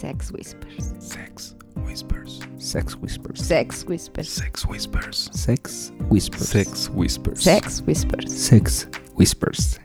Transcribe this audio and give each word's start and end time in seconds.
Sex 0.00 0.32
Whispers. 0.32 0.94
Sex 0.98 1.54
Whispers. 1.76 2.40
Sex 2.56 2.96
Whispers. 2.96 3.38
Sex 3.38 3.84
Whispers. 3.84 4.28
Sex 4.30 4.64
Whispers. 4.64 5.28
Sex 5.30 5.92
Whispers. 6.08 6.48
Sex 6.48 6.88
Whispers. 6.88 7.42
Sex 7.42 7.82
Whispers. 7.82 8.32
Sex 8.32 8.86
Whispers. 9.14 9.78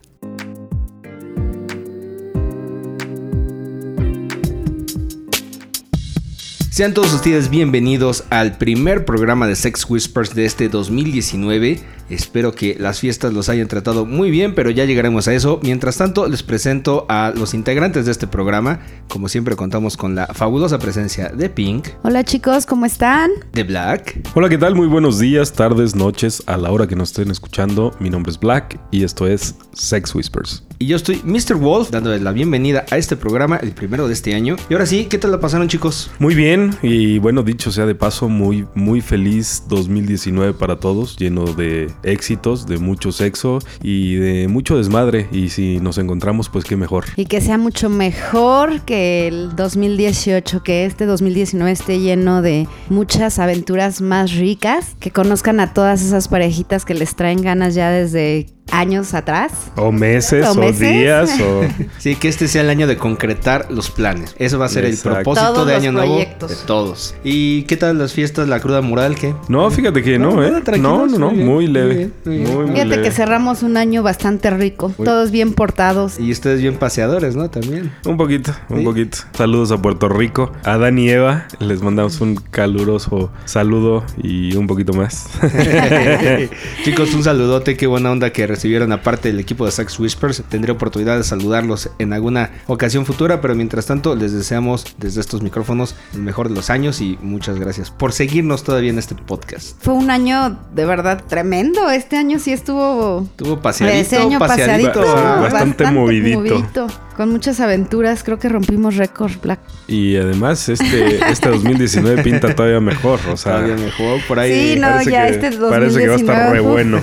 Sean 6.71 6.93
todos 6.93 7.13
ustedes 7.13 7.49
bienvenidos 7.49 8.23
al 8.29 8.57
primer 8.57 9.03
programa 9.03 9.47
de 9.47 9.57
Sex 9.57 9.85
Whispers 9.89 10.33
de 10.33 10.45
este 10.45 10.69
2019. 10.69 11.81
Espero 12.10 12.53
que 12.53 12.76
las 12.79 12.99
fiestas 12.99 13.33
los 13.33 13.49
hayan 13.49 13.67
tratado 13.67 14.06
muy 14.06 14.29
bien, 14.31 14.53
pero 14.56 14.69
ya 14.69 14.85
llegaremos 14.85 15.28
a 15.28 15.33
eso. 15.33 15.60
Mientras 15.63 15.97
tanto, 15.97 16.27
les 16.27 16.44
presento 16.44 17.05
a 17.09 17.34
los 17.35 17.53
integrantes 17.53 18.05
de 18.05 18.12
este 18.12 18.27
programa. 18.27 18.80
Como 19.08 19.27
siempre, 19.27 19.55
contamos 19.55 19.98
con 19.98 20.13
la 20.16 20.27
fabulosa 20.27 20.77
presencia 20.80 21.30
de 21.30 21.49
Pink, 21.49 21.88
Hola 22.03 22.23
chicos, 22.23 22.65
¿cómo 22.65 22.85
están? 22.85 23.31
de 23.53 23.63
Black, 23.63 24.20
Hola, 24.35 24.49
¿qué 24.49 24.57
tal? 24.57 24.76
Muy 24.76 24.88
buenos 24.88 25.20
días, 25.20 25.53
tardes, 25.53 25.95
noches, 25.95 26.43
a 26.45 26.57
la 26.57 26.71
hora 26.71 26.88
que 26.88 26.95
nos 26.95 27.09
estén 27.09 27.31
escuchando. 27.31 27.95
Mi 27.99 28.09
nombre 28.09 28.31
es 28.31 28.40
Black 28.40 28.79
y 28.91 29.03
esto 29.03 29.26
es 29.27 29.55
Sex 29.73 30.13
Whispers. 30.13 30.63
y 30.79 30.87
yo 30.87 30.98
estoy 30.98 31.21
Mr. 31.23 31.55
Wolf, 31.55 31.90
dándoles 31.90 32.21
la 32.21 32.31
bienvenida 32.31 32.85
a 32.91 32.98
este 32.98 33.15
programa, 33.15 33.57
el 33.57 33.71
primero 33.71 34.07
de 34.07 34.13
este 34.13 34.35
año. 34.35 34.55
Y 34.70 34.73
ahora 34.73 34.85
sí, 34.85 35.05
¿qué 35.05 35.17
tal 35.17 35.31
la 35.31 35.40
pasaron, 35.40 35.67
chicos? 35.67 36.12
Muy 36.20 36.35
bien, 36.35 36.76
y 36.81 37.17
bueno, 37.20 37.43
dicho 37.43 37.71
sea 37.71 37.85
de 37.85 37.95
paso, 37.95 38.27
muy, 38.29 38.67
muy 38.76 39.01
feliz 39.01 39.63
2019 39.70 40.53
para 40.53 40.79
todos, 40.79 41.15
lleno 41.17 41.45
de 41.45 41.90
éxitos, 42.04 42.67
de 42.67 42.77
mucho 42.77 43.12
sexo 43.12 43.59
y 43.81 44.16
de 44.16 44.48
mucho 44.48 44.77
desmadre. 44.77 45.27
Y 45.31 45.49
si 45.49 45.80
nos 45.80 45.98
encontramos, 45.98 46.49
pues 46.49 46.66
qué 46.66 46.76
mejor. 46.76 47.05
Y 47.16 47.26
que 47.26 47.41
sea 47.41 47.58
mucho 47.58 47.90
mejor 47.90 48.81
que 48.81 49.27
el 49.27 49.55
2018, 49.55 50.63
que 50.63 50.85
este 50.85 51.05
2019 51.05 51.71
esté 51.71 51.99
lleno 51.99 52.41
de 52.41 52.68
muchas 52.90 53.40
aventuras 53.40 54.02
más 54.02 54.34
ricas, 54.34 54.96
que 54.99 55.12
conozcan 55.12 55.60
a 55.60 55.74
todas 55.74 56.02
esas 56.02 56.27
parejitas 56.27 56.85
que 56.85 56.93
les 56.93 57.15
traen 57.15 57.41
ganas 57.41 57.76
ya 57.76 57.90
desde 57.90 58.48
años 58.71 59.13
atrás. 59.13 59.71
O 59.76 59.91
meses, 59.91 60.46
¿O 60.48 60.52
o, 60.52 60.55
meses? 60.55 60.80
días, 60.80 61.40
o... 61.40 61.62
Sí, 61.99 62.15
que 62.15 62.27
este 62.27 62.48
sea 62.48 62.62
el 62.62 62.70
año 62.70 62.87
de 62.87 62.98
concretar 62.98 63.68
los 63.70 63.90
planes. 63.90 64.36
Eso 64.38 64.59
va 64.59 64.66
a 64.66 64.70
ser 64.70 64.86
Exacto. 64.86 65.09
el 65.09 65.16
propósito 65.24 65.54
Todos 65.54 65.68
de 65.68 65.74
los 65.74 65.84
año 65.84 65.92
nuevo 65.92 66.18
de 66.18 66.56
todos. 66.66 67.16
¿Y 67.24 67.64
qué 67.64 67.78
tal 67.78 67.98
las 67.98 68.14
fiestas, 68.14 68.48
la 68.48 68.59
cruda 68.59 68.82
moral? 68.82 69.16
¿Qué? 69.16 69.34
No, 69.48 69.70
fíjate 69.72 70.04
que 70.04 70.20
no, 70.20 70.44
¿eh? 70.44 70.50
nada, 70.50 70.64
tranquilos, 70.64 71.12
No, 71.12 71.20
no, 71.20 71.20
no, 71.20 71.32
muy 71.32 71.44
muy 71.44 71.68
leve. 71.88 71.95
bien, 71.95 72.14
muy 72.25 72.38
bien. 72.38 72.47
Muy, 72.50 72.66
muy 72.66 72.72
Fíjate 72.73 72.89
leve. 72.89 73.02
que 73.03 73.11
cerramos 73.11 73.64
un 73.64 73.78
año 73.78 74.03
bastante 74.03 74.50
rico, 74.52 74.94
Uy. 74.97 75.05
todos 75.05 75.31
bien 75.31 75.53
portados. 75.53 76.19
Y 76.19 76.31
ustedes 76.31 76.61
bien 76.61 76.75
paseadores, 76.78 77.36
¿no? 77.36 77.50
También. 77.50 77.91
Un 78.05 78.17
poquito, 78.17 78.52
un 78.69 78.80
Sí. 78.80 78.83
poquito. 78.83 79.17
Saludos 79.33 79.72
a 79.72 79.81
Puerto 79.81 80.09
Rico. 80.09 80.52
A 80.63 80.78
Dan 80.78 80.97
y 81.00 81.09
Eva 81.09 81.47
les 81.59 81.81
mandamos 81.81 82.19
un 82.22 82.36
caluroso 82.36 83.31
saludo 83.45 84.03
y 84.22 84.56
un 84.56 84.67
poquito 84.67 84.94
más. 84.94 85.28
Chicos, 86.83 87.13
un 87.13 87.23
saludote, 87.23 87.75
qué 87.78 87.88
buena 87.88 88.11
onda 88.11 88.31
que 88.31 88.47
recibieron 88.47 88.91
aparte 88.91 89.30
del 89.30 89.39
equipo 89.39 89.66
de 89.66 89.72
Sex 89.72 90.00
Whispers. 90.00 90.44
Tendré 90.50 90.72
oportunidad 90.72 91.17
de 91.17 91.23
saludarlos 91.23 91.89
en 92.00 92.13
alguna 92.13 92.52
ocasión 92.67 93.06
futura, 93.06 93.41
pero 93.41 93.56
mientras 93.56 93.86
tanto 93.86 94.16
les 94.16 94.33
deseamos 94.33 94.95
desde 94.97 95.22
estos 95.22 95.41
micrófonos 95.41 95.95
el 96.13 96.22
mejor 96.22 96.50
de 96.50 96.56
los 96.56 96.69
años 96.69 97.02
y 97.02 97.17
muchas 97.22 97.59
gracias 97.59 97.91
por 97.91 98.11
seguirnos 98.11 98.63
todavía 98.63 98.89
en 98.89 99.00
este 99.00 99.16
podcast. 99.16 99.78
Fue 99.81 99.94
un 99.94 100.09
año 100.09 100.58
de 100.73 100.86
verdad 100.86 101.23
tremendo. 101.28 101.75
Este 101.92 102.18
año 102.18 102.40
sí 102.40 102.52
estuvo 102.52 103.28
Tuvo 103.36 103.62
paseadito, 103.62 104.00
Ese 104.00 104.18
año 104.18 104.40
paseadito. 104.40 104.90
paseadito, 105.02 105.16
Ba- 105.23 105.40
bastante 105.42 105.92
movidito. 105.92 106.88
Con 107.16 107.31
muchas 107.31 107.59
aventuras, 107.62 108.23
creo 108.23 108.40
que 108.40 108.50
rompimos 108.50 108.95
récord, 108.98 109.31
Black. 109.42 109.59
y 109.88 110.18
además, 110.18 110.68
este, 110.68 111.18
este 111.31 111.50
2019 111.50 112.23
pinta 112.23 112.53
todavía 112.56 112.81
mejor. 112.81 113.20
O 113.31 113.38
sea, 113.38 113.53
Todavía 113.53 113.76
mejor 113.76 114.20
por 114.28 114.40
ahí. 114.40 114.73
Sí, 114.73 114.80
no, 114.80 114.88
parece 114.90 115.12
ya 115.12 115.28
que, 115.28 115.34
este 115.34 115.58
parece 115.58 116.00
que 116.00 116.08
va 116.08 116.14
a 116.14 116.18
estar 116.18 116.36
2019, 116.50 116.53
re 116.53 116.59
bueno. 116.59 117.02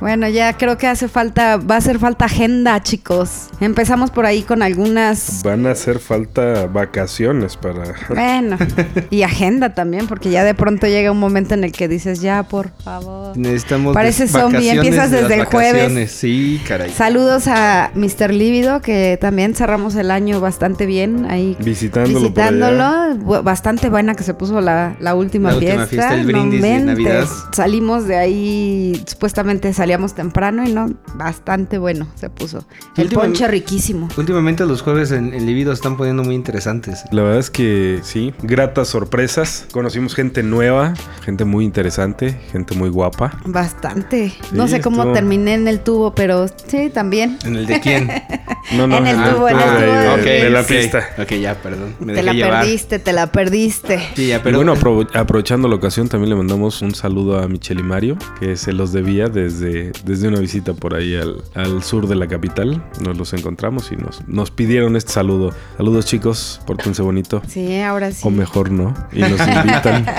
Bueno, 0.00 0.28
ya 0.28 0.56
creo 0.56 0.78
que 0.78 0.86
hace 0.86 1.08
falta, 1.08 1.58
va 1.58 1.74
a 1.74 1.78
hacer 1.78 1.98
falta 1.98 2.24
agenda, 2.24 2.82
chicos. 2.82 3.48
Empezamos 3.60 4.10
por 4.10 4.24
ahí 4.24 4.42
con 4.42 4.62
algunas. 4.62 5.42
Van 5.44 5.66
a 5.66 5.72
hacer 5.72 5.98
falta 5.98 6.66
vacaciones 6.66 7.56
para. 7.56 7.94
Bueno, 8.08 8.56
y 9.10 9.22
agenda 9.22 9.74
también, 9.74 10.06
porque 10.06 10.30
ya 10.30 10.42
de 10.44 10.54
pronto 10.54 10.86
llega 10.86 11.12
un 11.12 11.18
momento 11.18 11.54
en 11.54 11.64
el 11.64 11.72
que 11.72 11.86
dices, 11.86 12.20
ya, 12.22 12.42
por 12.44 12.70
favor. 12.82 13.36
Necesitamos 13.36 13.92
Parece 13.94 14.26
zombie, 14.26 14.70
empiezas 14.70 15.10
de 15.10 15.20
desde 15.22 15.34
el 15.34 15.44
jueves. 15.44 16.10
Sí, 16.10 16.60
caray. 16.66 16.90
Saludos 16.90 17.46
a 17.46 17.90
Mr. 17.94 18.32
Lívido, 18.32 18.80
que 18.80 19.18
también 19.20 19.54
cerramos 19.54 19.94
el 19.96 20.10
año 20.10 20.40
bastante 20.40 20.86
bien 20.86 21.26
ahí. 21.30 21.56
Visitándolo, 21.60 22.32
por 22.32 22.42
allá. 22.42 22.50
Visitándolo, 22.52 23.42
bastante 23.42 23.90
buena 23.90 24.14
que 24.14 24.22
se 24.22 24.32
puso 24.32 24.60
la, 24.62 24.94
la 24.98 25.14
última 25.14 25.50
La 25.50 25.56
última 25.56 25.86
fiesta. 25.86 25.88
fiesta, 25.88 26.14
el 26.14 26.26
no 26.26 26.38
brindis 26.40 26.62
de. 26.62 26.80
Navidad. 26.80 27.26
Salimos 27.52 28.06
de 28.06 28.16
ahí, 28.16 29.04
supuestamente 29.06 29.72
salíamos 29.90 30.14
temprano 30.14 30.62
y 30.64 30.72
no, 30.72 30.88
bastante 31.16 31.76
bueno 31.76 32.06
se 32.14 32.30
puso. 32.30 32.64
El 32.96 33.04
Última- 33.06 33.22
ponche 33.22 33.48
riquísimo. 33.48 34.08
Últimamente 34.16 34.64
los 34.64 34.82
jueves 34.82 35.10
en, 35.10 35.34
en 35.34 35.46
Libido 35.46 35.72
están 35.72 35.96
poniendo 35.96 36.22
muy 36.22 36.36
interesantes. 36.36 37.02
La 37.10 37.22
verdad 37.22 37.40
es 37.40 37.50
que 37.50 37.98
sí, 38.04 38.32
gratas 38.42 38.86
sorpresas. 38.86 39.66
Conocimos 39.72 40.14
gente 40.14 40.44
nueva, 40.44 40.94
gente 41.24 41.44
muy 41.44 41.64
interesante, 41.64 42.38
gente 42.52 42.76
muy 42.76 42.88
guapa. 42.88 43.36
Bastante. 43.46 44.32
No 44.52 44.66
Sí, 44.68 44.74
sé 44.74 44.80
cómo 44.80 45.10
terminé 45.12 45.54
en 45.54 45.66
el 45.66 45.80
tubo, 45.80 46.14
pero 46.14 46.46
sí, 46.68 46.88
también. 46.94 47.36
¿En 47.44 47.56
el 47.56 47.66
de 47.66 47.80
quién? 47.80 48.08
No, 48.72 48.86
no, 48.86 48.98
En 48.98 49.06
el 49.06 49.18
ah, 49.18 49.30
tubo, 49.34 49.48
en 49.48 49.56
el 49.56 49.62
ah, 49.62 49.76
tubo 50.14 50.24
de- 50.24 50.30
de 50.44 50.50
la 50.50 50.62
pista. 50.62 51.08
Ok, 51.18 51.32
ya, 51.34 51.54
perdón. 51.54 51.94
Me 52.00 52.06
te 52.06 52.12
dejé 52.12 52.22
la 52.24 52.32
llevar. 52.32 52.60
perdiste, 52.62 52.98
te 52.98 53.12
la 53.12 53.26
perdiste. 53.32 53.98
Sí, 54.14 54.28
ya, 54.28 54.36
Y 54.36 54.40
pero 54.40 54.58
bueno, 54.58 54.74
apro- 54.76 55.08
aprovechando 55.14 55.68
la 55.68 55.74
ocasión, 55.76 56.08
también 56.08 56.30
le 56.30 56.36
mandamos 56.36 56.80
un 56.82 56.94
saludo 56.94 57.38
a 57.38 57.48
Michelle 57.48 57.80
y 57.80 57.84
Mario, 57.84 58.16
que 58.38 58.56
se 58.56 58.72
los 58.72 58.92
debía 58.92 59.28
desde, 59.28 59.92
desde 60.04 60.28
una 60.28 60.38
visita 60.40 60.72
por 60.74 60.94
ahí 60.94 61.16
al, 61.16 61.42
al 61.54 61.82
sur 61.82 62.06
de 62.06 62.14
la 62.16 62.26
capital. 62.28 62.82
Nos 63.00 63.16
los 63.16 63.32
encontramos 63.32 63.90
y 63.92 63.96
nos, 63.96 64.26
nos 64.28 64.50
pidieron 64.50 64.96
este 64.96 65.12
saludo. 65.12 65.52
Saludos 65.76 66.04
chicos, 66.06 66.60
pórtense 66.66 67.02
bonito. 67.02 67.42
Sí, 67.48 67.80
ahora 67.80 68.10
sí. 68.12 68.20
O 68.24 68.30
mejor 68.30 68.70
no. 68.70 68.94
Y 69.12 69.20
nos 69.20 69.32
invitan. 69.40 70.06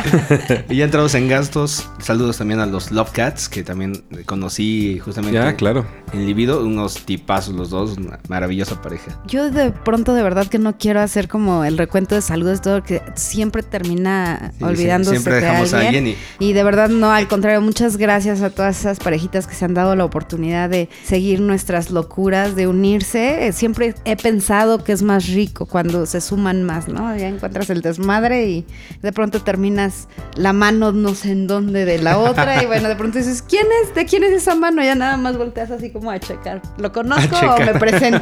Y 0.69 0.77
ya 0.77 0.85
entrados 0.85 1.15
en 1.15 1.27
gastos, 1.27 1.87
saludos 1.99 2.37
también 2.37 2.59
a 2.59 2.65
los 2.65 2.91
Love 2.91 3.11
Cats, 3.11 3.49
que 3.49 3.63
también 3.63 4.03
conocí 4.25 4.99
justamente 5.03 5.37
ya, 5.39 5.55
claro. 5.55 5.85
en 6.13 6.25
Libido, 6.25 6.63
unos 6.63 7.05
tipazos 7.05 7.53
los 7.53 7.69
dos, 7.69 7.97
una 7.97 8.17
maravillosa 8.41 8.81
pareja. 8.81 9.19
Yo 9.27 9.51
de 9.51 9.71
pronto 9.71 10.15
de 10.15 10.23
verdad 10.23 10.47
que 10.47 10.57
no 10.57 10.75
quiero 10.77 10.99
hacer 10.99 11.27
como 11.27 11.63
el 11.63 11.77
recuento 11.77 12.15
de 12.15 12.21
saludos, 12.21 12.59
todo 12.61 12.81
que 12.81 13.01
siempre 13.13 13.61
termina 13.61 14.51
Sí, 14.57 14.63
olvidándose 14.63 15.11
siempre 15.11 15.35
de 15.35 15.41
dejamos 15.41 15.73
a 15.75 15.79
alguien. 15.79 16.07
y- 16.07 16.15
Y 16.39 16.53
de 16.53 16.63
verdad 16.63 16.89
no, 16.89 17.11
al 17.11 17.27
contrario, 17.27 17.61
muchas 17.61 17.97
gracias 17.97 18.41
a 18.41 18.49
todas 18.49 18.79
esas 18.79 18.97
parejitas 18.99 19.45
que 19.45 19.53
se 19.53 19.63
han 19.65 19.75
dado 19.75 19.95
la 19.95 20.05
oportunidad 20.05 20.69
de 20.69 20.89
seguir 21.03 21.39
nuestras 21.39 21.91
locuras, 21.91 22.55
de 22.55 22.65
unirse. 22.67 23.51
Siempre 23.53 23.93
he 24.05 24.15
pensado 24.17 24.83
que 24.83 24.91
es 24.91 25.03
más 25.03 25.27
rico 25.27 25.67
cuando 25.67 26.05
se 26.07 26.19
suman 26.19 26.63
más, 26.63 26.87
¿no? 26.87 27.15
Ya 27.15 27.27
encuentras 27.27 27.69
el 27.69 27.81
desmadre 27.81 28.47
y 28.47 28.65
de 29.03 29.11
pronto 29.13 29.41
terminas 29.43 30.07
la 30.35 30.51
mano 30.53 30.91
no 30.91 31.13
sé 31.13 31.31
en 31.31 31.45
dónde 31.45 31.85
de 31.85 31.99
la 31.99 32.17
otra 32.17 32.63
y 32.63 32.65
bueno, 32.65 32.89
de 32.89 32.95
pronto 32.95 33.19
dices, 33.19 33.43
¿quién 33.43 33.67
es? 33.83 33.93
¿De 33.93 34.05
quién 34.05 34.23
es 34.23 34.31
esa 34.31 34.55
mano? 34.55 34.83
Ya 34.83 34.95
nada 34.95 35.15
más 35.17 35.37
volteas 35.37 35.69
así 35.69 35.91
como 35.91 36.09
a 36.09 36.19
checar. 36.19 36.61
¿Lo 36.77 36.91
conozco 36.91 37.35
o 37.35 37.39
checar. 37.57 37.73
me 37.73 37.79
presento? 37.79 38.20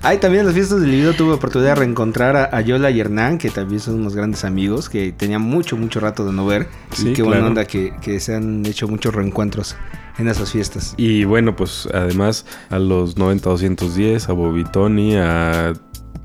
Ay, 0.00 0.18
también 0.18 0.40
en 0.40 0.46
las 0.46 0.54
fiestas 0.54 0.80
del 0.80 0.92
Libido 0.92 1.12
tuve 1.12 1.32
oportunidad 1.32 1.70
de 1.70 1.74
reencontrar 1.80 2.36
a, 2.36 2.56
a 2.56 2.60
Yola 2.60 2.90
y 2.90 3.00
Hernán, 3.00 3.36
que 3.36 3.50
también 3.50 3.80
son 3.80 3.96
unos 3.96 4.14
grandes 4.14 4.44
amigos, 4.44 4.88
que 4.88 5.12
tenía 5.12 5.40
mucho, 5.40 5.76
mucho 5.76 5.98
rato 5.98 6.24
de 6.24 6.32
no 6.32 6.46
ver. 6.46 6.68
Sí, 6.92 7.10
y 7.10 7.12
qué 7.14 7.22
buena 7.22 7.38
claro. 7.38 7.48
onda 7.48 7.64
que, 7.64 7.94
que 8.00 8.20
se 8.20 8.36
han 8.36 8.64
hecho 8.64 8.86
muchos 8.86 9.12
reencuentros 9.12 9.76
en 10.18 10.28
esas 10.28 10.52
fiestas. 10.52 10.94
Y 10.96 11.24
bueno, 11.24 11.56
pues 11.56 11.88
además 11.92 12.46
a 12.70 12.78
los 12.78 13.16
90-210, 13.16 14.28
a 14.28 14.32
Bobby 14.32 14.64
Tony, 14.64 15.16
a... 15.16 15.72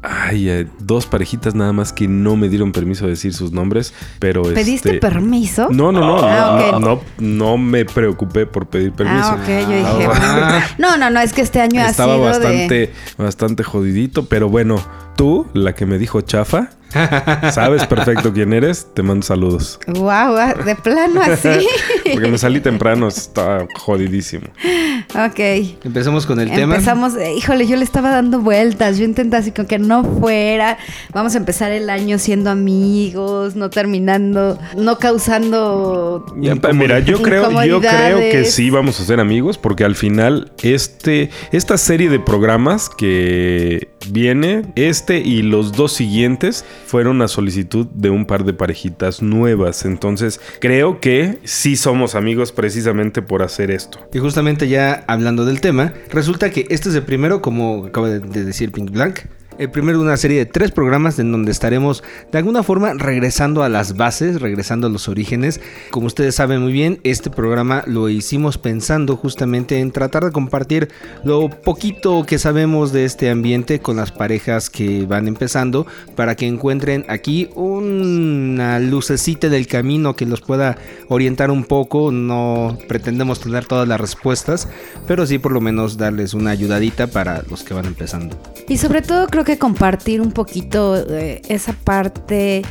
Ay, 0.06 0.50
a 0.50 0.66
dos 0.80 1.06
parejitas 1.06 1.56
nada 1.56 1.72
más 1.72 1.94
que 1.94 2.10
no 2.10 2.36
me 2.36 2.50
dieron 2.50 2.74
permiso 2.74 3.06
de 3.06 3.12
decir 3.12 3.34
sus 3.34 3.54
nombres, 3.54 3.94
pero 4.20 4.44
¿Pediste 4.44 4.90
este... 4.90 5.00
permiso? 5.00 5.70
No, 5.72 5.94
no, 5.94 6.02
no, 6.02 6.18
Ah, 6.22 6.72
no, 6.74 6.80
no, 6.80 7.02
no 7.20 7.58
me 7.58 7.86
preocupé 7.86 8.46
por 8.46 8.66
pedir 8.68 8.92
permiso. 8.92 9.28
Ah, 9.30 9.40
ok, 9.42 9.48
yo 9.48 9.78
dije. 9.78 10.10
Ah, 10.12 10.62
No, 10.78 10.98
no, 10.98 11.10
no, 11.10 11.22
es 11.22 11.32
que 11.32 11.42
este 11.42 11.62
año 11.62 11.82
ha 11.82 11.90
Estaba 11.90 12.16
sido 12.16 12.26
bastante, 12.26 12.74
de. 12.76 12.94
bastante 13.18 13.64
jodidito, 13.64 14.26
pero 14.26 14.50
bueno, 14.50 14.76
tú, 15.16 15.48
la 15.54 15.74
que 15.74 15.86
me 15.86 15.98
dijo 15.98 16.22
chafa, 16.22 16.70
sabes 17.52 17.86
perfecto 17.88 18.34
quién 18.34 18.54
eres, 18.54 18.88
te 18.94 19.02
mando 19.04 19.26
saludos. 19.26 19.80
Wow, 19.88 20.36
de 20.64 20.76
plano 20.76 21.22
así. 21.22 21.68
Porque 22.12 22.28
me 22.28 22.38
salí 22.38 22.60
temprano, 22.60 23.08
estaba 23.08 23.66
jodidísimo. 23.80 24.48
Ok. 25.10 25.40
Empezamos 25.84 26.26
con 26.26 26.40
el 26.40 26.52
tema. 26.52 26.76
Empezamos, 26.76 27.16
eh, 27.16 27.34
híjole, 27.34 27.68
yo 27.68 27.76
le 27.78 27.84
estaba 27.84 28.12
dando 28.12 28.40
vueltas, 28.40 28.98
yo 28.98 29.06
intenté 29.06 29.38
así 29.38 29.52
con 29.52 29.66
que 29.66 29.80
no 29.80 30.04
fuera, 30.04 30.78
vamos 31.14 31.36
a 31.36 31.38
empezar 31.38 31.72
el 31.72 31.90
año 31.90 32.20
siendo 32.20 32.50
amigos, 32.50 33.56
no 33.56 33.70
terminando, 33.70 34.60
no 34.78 34.98
causando... 35.00 36.26
Ya, 36.38 36.56
mira, 36.74 37.00
yo 37.00 37.22
creo, 37.22 37.50
yo 37.64 37.82
creo 37.82 38.20
que 38.20 38.46
sí 38.46 38.70
vamos 38.70 39.00
a 39.00 39.04
ser 39.04 39.20
amigos 39.20 39.58
porque 39.58 39.84
al 39.84 39.96
final 39.96 40.52
este, 40.62 41.30
esta 41.52 41.78
serie 41.78 42.10
de 42.10 42.20
programas 42.20 42.90
que 42.90 43.90
viene, 44.12 44.64
este 45.04 45.20
y 45.20 45.42
los 45.42 45.74
dos 45.74 45.92
siguientes 45.92 46.64
fueron 46.86 47.22
a 47.22 47.28
solicitud 47.28 47.88
de 47.88 48.10
un 48.10 48.26
par 48.26 48.46
de 48.46 48.54
parejitas 48.54 49.22
nuevas. 49.22 49.84
Entonces 49.84 50.40
creo 50.62 51.02
que 51.02 51.40
sí 51.44 51.76
somos 51.76 52.16
amigos 52.16 52.54
precisamente 52.54 53.22
por 53.22 53.42
hacer 53.42 53.70
esto. 53.70 54.00
Y 54.14 54.20
justamente 54.20 54.70
ya 54.70 55.04
hablando 55.08 55.44
del 55.44 55.60
tema, 55.60 55.94
resulta 56.10 56.52
que 56.52 56.68
este 56.70 56.88
es 56.88 56.96
el 56.96 57.04
primero, 57.04 57.42
como 57.42 57.86
acaba 57.88 58.08
de- 58.10 58.22
de 58.22 58.46
decir 58.46 58.72
Pink 58.72 58.92
Blanc, 58.92 59.20
el 59.58 59.70
primero 59.70 60.00
de 60.00 60.04
una 60.06 60.18
serie 60.18 60.40
de 60.40 60.46
tres 60.46 60.72
programas 60.72 61.20
en 61.20 61.32
donde 61.32 61.52
estaremos 61.52 62.04
de 62.32 62.38
alguna 62.38 62.64
forma 62.64 62.94
regresando 62.94 63.64
a 63.64 63.70
las 63.70 63.96
bases, 63.96 64.42
regresando 64.42 64.88
a 64.88 64.90
los 64.90 65.08
orígenes. 65.08 65.62
Como 65.92 66.08
ustedes 66.08 66.36
saben 66.36 66.62
muy 66.62 66.74
bien, 66.74 67.00
este 67.04 67.30
programa 67.30 67.84
lo 67.88 68.10
hicimos 68.10 68.58
pensando 68.58 69.16
justamente 69.16 69.80
en 69.80 69.92
tratar 69.92 70.26
de 70.26 70.32
compartir 70.32 70.90
lo 71.24 71.50
poquito 71.50 72.26
que 72.26 72.40
sabemos 72.40 72.92
de 72.92 73.06
este 73.06 73.30
ambiente 73.30 73.80
con 73.80 73.96
las 73.96 74.12
parejas 74.12 74.70
que 74.70 75.06
van 75.06 75.28
empezando 75.28 75.86
para 76.16 76.36
que 76.36 76.48
encuentren 76.48 77.06
aquí 77.08 77.50
una 77.56 78.80
lucecita 78.80 79.50
del 79.50 79.68
camino 79.68 80.16
que 80.16 80.26
los 80.26 80.42
pueda 80.42 80.78
orientar 81.10 81.52
un 81.52 81.64
poco. 81.64 82.12
No 82.12 82.78
pretendemos 82.88 83.40
tener 83.40 83.66
todas 83.66 83.88
las 83.88 84.00
respuestas, 84.00 84.68
pero 85.08 85.26
sí 85.26 85.40
por 85.40 85.52
lo 85.52 85.62
menos 85.62 85.98
darles 85.98 86.34
una 86.34 86.52
ayudadita 86.52 87.08
para 87.08 87.44
los 87.50 87.64
que 87.64 87.74
van 87.74 87.86
empezando. 87.86 88.38
Y 88.68 88.78
sobre 88.78 89.02
todo 89.02 89.28
creo 89.28 89.43
que 89.44 89.58
compartir 89.58 90.22
un 90.22 90.32
poquito 90.32 90.96
eh, 91.10 91.42
esa 91.48 91.74
parte 91.74 92.64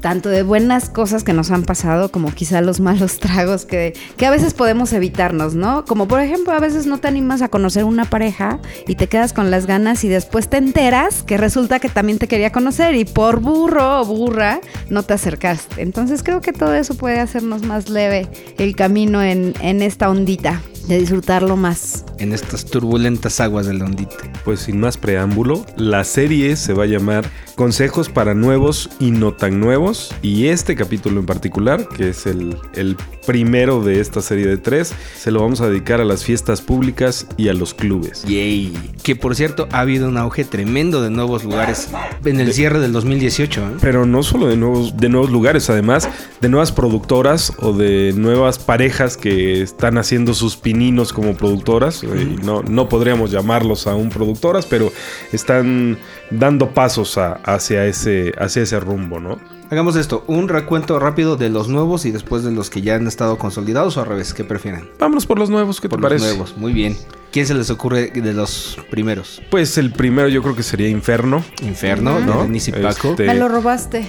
tanto 0.00 0.28
de 0.28 0.42
buenas 0.42 0.90
cosas 0.90 1.24
que 1.24 1.32
nos 1.32 1.50
han 1.50 1.64
pasado 1.64 2.10
como 2.10 2.32
quizá 2.32 2.60
los 2.60 2.80
malos 2.88 3.18
tragos 3.18 3.64
que, 3.64 3.94
que 4.16 4.26
a 4.26 4.30
veces 4.30 4.54
podemos 4.54 4.92
evitarnos, 4.92 5.54
¿no? 5.54 5.84
Como 5.84 6.08
por 6.08 6.20
ejemplo 6.20 6.52
a 6.52 6.60
veces 6.60 6.86
no 6.86 6.98
te 6.98 7.08
animas 7.08 7.42
a 7.42 7.48
conocer 7.48 7.84
una 7.84 8.04
pareja 8.04 8.60
y 8.86 8.94
te 8.94 9.08
quedas 9.08 9.32
con 9.32 9.50
las 9.50 9.66
ganas 9.66 10.04
y 10.04 10.08
después 10.08 10.48
te 10.48 10.56
enteras 10.56 11.22
que 11.22 11.36
resulta 11.36 11.80
que 11.80 11.88
también 11.88 12.18
te 12.18 12.28
quería 12.28 12.52
conocer 12.52 12.94
y 12.94 13.04
por 13.04 13.40
burro 13.40 14.00
o 14.00 14.04
burra 14.04 14.60
no 14.88 15.02
te 15.02 15.14
acercaste. 15.14 15.82
Entonces 15.82 16.22
creo 16.22 16.40
que 16.40 16.52
todo 16.52 16.74
eso 16.74 16.94
puede 16.94 17.20
hacernos 17.20 17.62
más 17.62 17.88
leve 17.88 18.28
el 18.58 18.76
camino 18.76 19.22
en, 19.22 19.54
en 19.60 19.82
esta 19.82 20.08
ondita, 20.10 20.62
de 20.88 20.98
disfrutarlo 20.98 21.56
más. 21.56 22.04
En 22.18 22.32
estas 22.32 22.64
turbulentas 22.64 23.40
aguas 23.40 23.66
del 23.66 23.82
ondite. 23.82 24.16
Pues 24.44 24.60
sin 24.60 24.80
más 24.80 24.96
preámbulo, 24.96 25.64
la 25.76 26.04
serie 26.04 26.56
se 26.56 26.72
va 26.72 26.84
a 26.84 26.86
llamar 26.86 27.24
Consejos 27.58 28.08
para 28.08 28.34
nuevos 28.34 28.88
y 29.00 29.10
no 29.10 29.32
tan 29.32 29.58
nuevos. 29.58 30.14
Y 30.22 30.46
este 30.46 30.76
capítulo 30.76 31.18
en 31.18 31.26
particular, 31.26 31.88
que 31.88 32.10
es 32.10 32.24
el, 32.24 32.56
el 32.74 32.96
primero 33.26 33.82
de 33.82 33.98
esta 33.98 34.22
serie 34.22 34.46
de 34.46 34.58
tres, 34.58 34.94
se 35.16 35.32
lo 35.32 35.40
vamos 35.40 35.60
a 35.60 35.68
dedicar 35.68 36.00
a 36.00 36.04
las 36.04 36.22
fiestas 36.22 36.62
públicas 36.62 37.26
y 37.36 37.48
a 37.48 37.54
los 37.54 37.74
clubes. 37.74 38.22
Yay. 38.22 38.72
Que 39.02 39.16
por 39.16 39.34
cierto 39.34 39.66
ha 39.72 39.80
habido 39.80 40.08
un 40.08 40.18
auge 40.18 40.44
tremendo 40.44 41.02
de 41.02 41.10
nuevos 41.10 41.42
lugares 41.42 41.88
en 42.24 42.38
el 42.38 42.52
cierre 42.52 42.78
del 42.78 42.92
2018. 42.92 43.60
¿eh? 43.60 43.64
Pero 43.80 44.06
no 44.06 44.22
solo 44.22 44.46
de 44.46 44.56
nuevos, 44.56 44.96
de 44.96 45.08
nuevos 45.08 45.30
lugares, 45.30 45.68
además 45.68 46.08
de 46.40 46.48
nuevas 46.48 46.70
productoras 46.70 47.52
o 47.58 47.72
de 47.72 48.12
nuevas 48.14 48.60
parejas 48.60 49.16
que 49.16 49.62
están 49.62 49.98
haciendo 49.98 50.32
sus 50.32 50.56
pininos 50.56 51.12
como 51.12 51.34
productoras. 51.34 52.04
Eh, 52.04 52.36
no, 52.44 52.62
no 52.62 52.88
podríamos 52.88 53.32
llamarlos 53.32 53.88
aún 53.88 54.10
productoras, 54.10 54.64
pero 54.64 54.92
están 55.32 55.98
dando 56.30 56.70
pasos 56.70 57.18
a- 57.18 57.34
hacia, 57.44 57.86
ese, 57.86 58.32
hacia 58.38 58.62
ese 58.62 58.80
rumbo, 58.80 59.20
¿no? 59.20 59.38
Hagamos 59.70 59.96
esto, 59.96 60.24
un 60.28 60.48
recuento 60.48 60.98
rápido 60.98 61.36
de 61.36 61.50
los 61.50 61.68
nuevos 61.68 62.06
y 62.06 62.10
después 62.10 62.42
de 62.42 62.50
los 62.52 62.70
que 62.70 62.80
ya 62.80 62.94
han 62.94 63.06
estado 63.06 63.36
consolidados 63.36 63.96
o 63.96 64.00
al 64.00 64.06
revés, 64.06 64.32
¿qué 64.32 64.42
prefieren? 64.44 64.88
Vámonos 64.98 65.26
por 65.26 65.38
los 65.38 65.50
nuevos, 65.50 65.80
¿qué 65.80 65.88
Por 65.90 65.98
te 65.98 66.02
los 66.04 66.10
parece? 66.10 66.28
nuevos, 66.28 66.56
muy 66.56 66.72
bien. 66.72 66.96
¿Quién 67.30 67.46
se 67.46 67.54
les 67.54 67.68
ocurre 67.70 68.10
de 68.10 68.32
los 68.32 68.78
primeros? 68.90 69.42
Pues 69.50 69.76
el 69.76 69.92
primero 69.92 70.28
yo 70.28 70.42
creo 70.42 70.56
que 70.56 70.62
sería 70.62 70.88
Inferno, 70.88 71.44
Inferno, 71.62 72.20
¿no? 72.20 72.42
Denise 72.44 72.70
y 72.70 72.82
Paco. 72.82 73.10
Este, 73.10 73.26
Me 73.26 73.34
lo 73.34 73.48
robaste. 73.48 74.06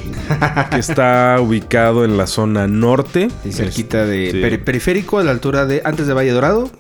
que 0.72 0.78
está 0.80 1.38
ubicado 1.42 2.06
en 2.06 2.18
la 2.18 2.28
zona 2.28 2.68
norte. 2.68 3.28
Y 3.44 3.52
cerquita 3.52 4.06
de 4.06 4.28
Este, 4.28 4.42
peri- 4.42 4.64
periférico 4.64 5.20
a 5.20 5.24
la 5.24 5.32
altura 5.32 5.66
de 5.66 5.82
antes 5.84 6.08
de 6.08 6.14
Valle 6.14 6.32
Dorado, 6.32 6.72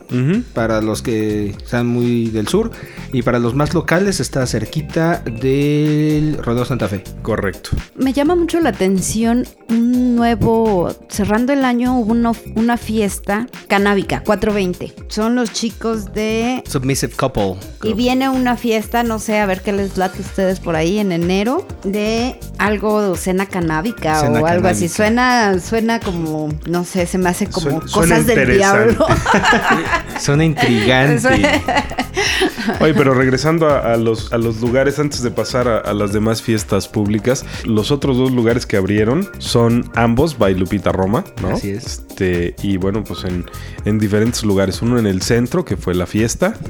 para 0.53 0.81
los 0.81 1.01
que 1.01 1.53
sean 1.65 1.87
muy 1.87 2.29
del 2.29 2.47
sur 2.47 2.71
y 3.11 3.21
para 3.21 3.39
los 3.39 3.53
más 3.53 3.73
locales 3.73 4.19
está 4.21 4.45
cerquita 4.47 5.21
del 5.25 6.37
Rodeo 6.41 6.63
Santa 6.63 6.87
Fe. 6.87 7.03
Correcto. 7.21 7.71
Me 7.97 8.13
llama 8.13 8.35
mucho 8.35 8.59
la 8.61 8.69
atención 8.69 9.45
un 9.69 10.15
nuevo, 10.15 10.95
cerrando 11.09 11.51
el 11.53 11.65
año 11.65 11.97
hubo 11.99 12.11
una, 12.11 12.31
una 12.55 12.77
fiesta 12.77 13.47
canábica, 13.67 14.23
420. 14.23 14.93
Son 15.09 15.35
los 15.35 15.51
chicos 15.51 16.13
de... 16.13 16.28
Submissive 16.67 17.13
Couple. 17.15 17.55
Y 17.83 17.93
viene 17.93 18.29
una 18.29 18.55
fiesta, 18.57 19.03
no 19.03 19.19
sé, 19.19 19.39
a 19.39 19.45
ver 19.45 19.61
qué 19.61 19.71
les 19.71 19.97
late 19.97 20.17
a 20.19 20.21
ustedes 20.21 20.59
por 20.59 20.75
ahí 20.75 20.99
en 20.99 21.11
enero, 21.11 21.65
de 21.83 22.39
algo, 22.57 23.15
cena 23.15 23.45
canábica 23.45 24.19
Cena 24.21 24.41
o 24.41 24.45
algo 24.45 24.67
así. 24.67 24.87
Suena, 24.89 25.59
suena 25.59 25.99
como, 25.99 26.49
no 26.67 26.83
sé, 26.85 27.05
se 27.05 27.17
me 27.17 27.29
hace 27.29 27.47
como 27.47 27.81
Suena- 27.81 27.87
suena 27.87 28.15
cosas 28.15 28.25
del 28.27 28.57
diablo. 28.57 29.05
Suena 30.19 30.43
intrigante. 30.45 31.61
Oye, 32.81 32.93
pero 32.93 33.13
regresando 33.13 33.67
a, 33.69 33.93
a 33.93 33.97
los, 33.97 34.31
a 34.33 34.37
los 34.37 34.59
lugares, 34.61 34.99
antes 34.99 35.23
de 35.23 35.31
pasar 35.31 35.67
a, 35.67 35.77
a 35.79 35.93
las 35.93 36.13
demás 36.13 36.41
fiestas 36.41 36.87
públicas, 36.87 37.45
los 37.63 37.91
otros 37.91 38.17
dos 38.17 38.31
lugares 38.31 38.65
que 38.65 38.77
abrieron 38.77 39.27
son 39.39 39.89
ambos 39.95 40.37
by 40.37 40.53
Lupita 40.55 40.91
Roma, 40.91 41.23
¿no? 41.41 41.49
Así 41.55 41.71
es. 41.71 41.85
Este, 42.09 42.55
y 42.61 42.77
bueno, 42.77 43.03
pues 43.03 43.23
en, 43.23 43.45
en 43.85 43.97
diferentes 43.99 44.43
lugares. 44.43 44.81
Uno 44.81 44.99
en 44.99 45.07
el 45.07 45.21
centro, 45.21 45.63
que 45.65 45.77
fue 45.77 45.95
la 45.95 46.05
fiesta. 46.05 46.18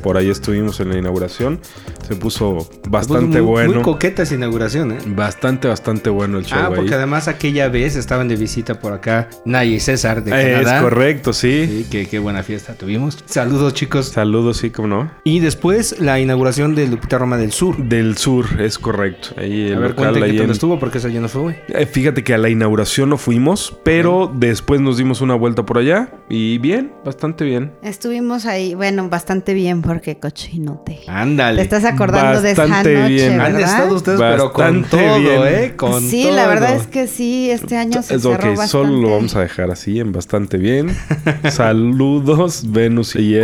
Por 0.03 0.15
ahí 0.17 0.29
estuvimos 0.29 0.79
en 0.79 0.89
la 0.89 0.97
inauguración. 0.99 1.59
Se 2.07 2.15
puso 2.15 2.69
bastante 2.87 3.41
muy, 3.41 3.51
bueno. 3.51 3.73
Muy 3.75 3.81
coqueta 3.83 4.23
esa 4.23 4.35
inauguración, 4.35 4.91
¿eh? 4.91 4.97
Bastante, 5.07 5.67
bastante 5.67 6.09
bueno 6.11 6.37
el 6.37 6.45
show 6.45 6.59
Ah, 6.61 6.67
ahí. 6.67 6.73
porque 6.75 6.93
además 6.93 7.27
aquella 7.27 7.67
vez 7.67 7.95
estaban 7.95 8.27
de 8.27 8.35
visita 8.35 8.79
por 8.79 8.93
acá 8.93 9.29
Naya 9.45 9.71
y 9.75 9.79
César 9.79 10.23
de 10.23 10.31
Es 10.31 10.57
Canadá. 10.59 10.81
correcto, 10.81 11.33
sí. 11.33 11.65
Sí, 11.67 11.87
qué, 11.89 12.05
qué 12.07 12.19
buena 12.19 12.43
fiesta 12.43 12.73
tuvimos. 12.75 13.17
Saludos, 13.25 13.73
chicos. 13.73 14.07
Saludos, 14.09 14.57
sí, 14.57 14.69
como 14.69 14.87
no. 14.87 15.11
Y 15.23 15.39
después 15.39 15.99
la 15.99 16.19
inauguración 16.19 16.75
de 16.75 16.87
Lupita 16.87 17.17
Roma 17.17 17.37
del 17.37 17.51
Sur. 17.51 17.77
Del 17.77 18.17
sur, 18.17 18.45
es 18.61 18.77
correcto. 18.77 19.29
Ahí 19.37 19.67
el 19.69 19.75
A 19.77 19.79
ver, 19.79 19.89
local 19.91 20.21
ahí 20.23 20.37
en- 20.37 20.49
estuvo, 20.51 20.79
porque 20.79 20.99
eso 20.99 21.07
yo 21.09 21.21
no 21.21 21.27
fue. 21.27 21.59
Eh, 21.69 21.85
Fíjate 21.87 22.23
que 22.23 22.33
a 22.33 22.37
la 22.37 22.49
inauguración 22.49 23.09
no 23.09 23.17
fuimos, 23.17 23.77
pero 23.83 24.31
después 24.33 24.79
nos 24.81 24.97
dimos 24.97 25.21
una 25.21 25.33
vuelta 25.35 25.65
por 25.65 25.77
allá 25.79 26.11
y 26.29 26.57
bien, 26.59 26.91
bastante 27.03 27.45
bien. 27.45 27.71
Estuvimos 27.81 28.45
ahí, 28.45 28.73
bueno, 28.75 29.09
bastante 29.09 29.38
bien 29.53 29.81
porque 29.81 30.17
cochinote. 30.19 30.99
Ándale. 31.07 31.57
¿Te 31.57 31.63
estás 31.63 31.85
acordando 31.85 32.41
de 32.41 32.51
esa 32.51 32.63
Bastante 32.65 32.93
noche, 32.95 33.07
bien. 33.13 33.41
Han 33.41 33.53
verdad? 33.53 33.71
estado 33.71 33.95
ustedes, 33.95 34.19
pero 34.19 34.53
con 34.53 34.83
todo, 34.85 35.19
bien. 35.19 35.41
¿eh? 35.45 35.73
Con 35.75 36.01
sí, 36.01 36.23
todo. 36.23 36.35
la 36.35 36.47
verdad 36.47 36.75
es 36.75 36.87
que 36.87 37.07
sí, 37.07 37.49
este 37.51 37.77
año 37.77 38.01
se 38.01 38.15
Es 38.15 38.21
cerró 38.23 38.51
ok, 38.51 38.57
bastante. 38.57 38.67
solo 38.67 39.01
lo 39.01 39.11
vamos 39.11 39.35
a 39.35 39.41
dejar 39.41 39.71
así 39.71 39.99
en 39.99 40.11
bastante 40.11 40.57
bien. 40.57 40.89
Saludos, 41.49 42.63
Venus 42.67 43.15
y. 43.15 43.35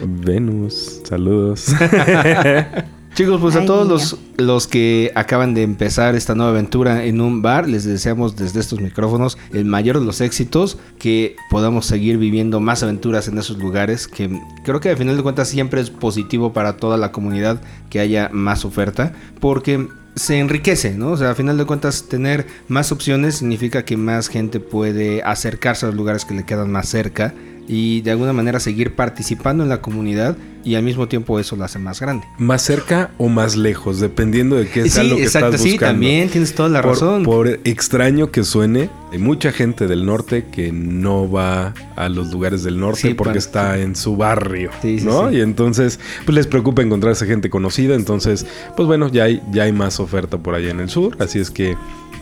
Venus, 0.00 1.00
saludos. 1.04 1.66
Chicos, 3.20 3.38
pues 3.38 3.54
a 3.54 3.66
todos 3.66 3.86
los, 3.86 4.16
los 4.38 4.66
que 4.66 5.12
acaban 5.14 5.52
de 5.52 5.62
empezar 5.62 6.14
esta 6.14 6.34
nueva 6.34 6.52
aventura 6.52 7.04
en 7.04 7.20
un 7.20 7.42
bar, 7.42 7.68
les 7.68 7.84
deseamos 7.84 8.34
desde 8.34 8.60
estos 8.60 8.80
micrófonos 8.80 9.36
el 9.52 9.66
mayor 9.66 10.00
de 10.00 10.06
los 10.06 10.22
éxitos, 10.22 10.78
que 10.98 11.36
podamos 11.50 11.84
seguir 11.84 12.16
viviendo 12.16 12.60
más 12.60 12.82
aventuras 12.82 13.28
en 13.28 13.36
esos 13.36 13.58
lugares, 13.58 14.08
que 14.08 14.40
creo 14.64 14.80
que 14.80 14.88
al 14.88 14.96
final 14.96 15.18
de 15.18 15.22
cuentas 15.22 15.48
siempre 15.48 15.82
es 15.82 15.90
positivo 15.90 16.54
para 16.54 16.78
toda 16.78 16.96
la 16.96 17.12
comunidad 17.12 17.60
que 17.90 18.00
haya 18.00 18.30
más 18.32 18.64
oferta, 18.64 19.12
porque 19.38 19.86
se 20.14 20.38
enriquece, 20.38 20.94
¿no? 20.94 21.10
O 21.10 21.16
sea, 21.18 21.28
al 21.28 21.36
final 21.36 21.58
de 21.58 21.66
cuentas 21.66 22.04
tener 22.08 22.46
más 22.68 22.90
opciones 22.90 23.34
significa 23.34 23.84
que 23.84 23.98
más 23.98 24.28
gente 24.28 24.60
puede 24.60 25.22
acercarse 25.24 25.84
a 25.84 25.90
los 25.90 25.96
lugares 25.96 26.24
que 26.24 26.32
le 26.32 26.46
quedan 26.46 26.72
más 26.72 26.88
cerca 26.88 27.34
y 27.68 28.00
de 28.00 28.12
alguna 28.12 28.32
manera 28.32 28.60
seguir 28.60 28.96
participando 28.96 29.62
en 29.62 29.68
la 29.68 29.82
comunidad 29.82 30.38
y 30.64 30.74
al 30.74 30.82
mismo 30.82 31.08
tiempo 31.08 31.38
eso 31.40 31.56
lo 31.56 31.64
hace 31.64 31.78
más 31.78 32.00
grande. 32.00 32.26
Más 32.38 32.62
cerca 32.62 33.10
o 33.18 33.28
más 33.28 33.56
lejos, 33.56 34.00
dependiendo 34.00 34.56
de 34.56 34.68
qué 34.68 34.88
sea 34.88 35.02
sí, 35.02 35.10
lo 35.10 35.16
que 35.16 35.22
exacto, 35.24 35.48
estás 35.48 35.62
sí, 35.62 35.70
buscando. 35.72 35.92
también 35.92 36.28
tienes 36.28 36.54
toda 36.54 36.68
la 36.68 36.82
Por- 36.82 36.92
razón. 36.92 37.22
Por, 37.22 37.48
extraño 37.64 38.30
que 38.30 38.44
suene, 38.44 38.90
hay 39.12 39.18
mucha 39.18 39.52
gente 39.52 39.86
del 39.86 40.04
norte 40.06 40.46
que 40.52 40.72
no 40.72 41.30
va 41.30 41.74
a 41.96 42.08
los 42.08 42.30
lugares 42.32 42.62
del 42.62 42.78
norte 42.78 43.00
Sí, 43.00 43.14
porque 43.14 43.30
para- 43.30 43.38
está 43.38 43.78
en 43.78 43.96
su 43.96 44.16
barrio, 44.16 44.70
Sí, 44.82 44.98
sí, 45.00 45.04
¿no? 45.06 45.30
sí. 45.30 45.36
Y 45.36 45.40
entonces, 45.40 45.98
pues 46.24 46.34
les 46.34 46.46
preocupa 46.46 46.82
encontrarse 46.82 47.26
gente 47.26 47.50
conocida. 47.50 47.94
Entonces, 47.94 48.46
pues 48.76 48.86
bueno, 48.86 49.08
ya 49.08 49.24
hay, 49.24 49.42
ya 49.52 49.64
hay 49.64 49.72
más 49.72 50.00
oferta 50.00 50.38
por 50.38 50.54
allá 50.54 50.70
en 50.70 50.80
el 50.80 50.88
sur. 50.90 51.16
Así 51.20 51.38
es 51.38 51.50
que 51.50 51.76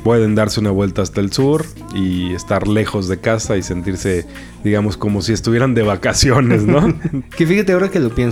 pueden 0.04 0.36
darse 0.36 0.60
una 0.60 0.70
vuelta 0.70 1.02
hasta 1.02 1.20
el 1.20 1.32
sur 1.32 1.66
y 1.94 2.32
estar 2.32 2.68
lejos 2.68 3.08
de 3.08 3.18
casa 3.18 3.56
y 3.56 3.62
sentirse, 3.64 4.26
digamos, 4.62 4.96
como 4.96 5.22
si 5.22 5.32
estuvieran 5.32 5.74
de 5.74 5.82
vacaciones, 5.82 6.62
¿no? 6.64 6.94
Que 7.36 7.46
fíjate, 7.46 7.72
ahora 7.72 7.88
que 7.90 7.98
lo 7.98 8.10
pienso, 8.14 8.27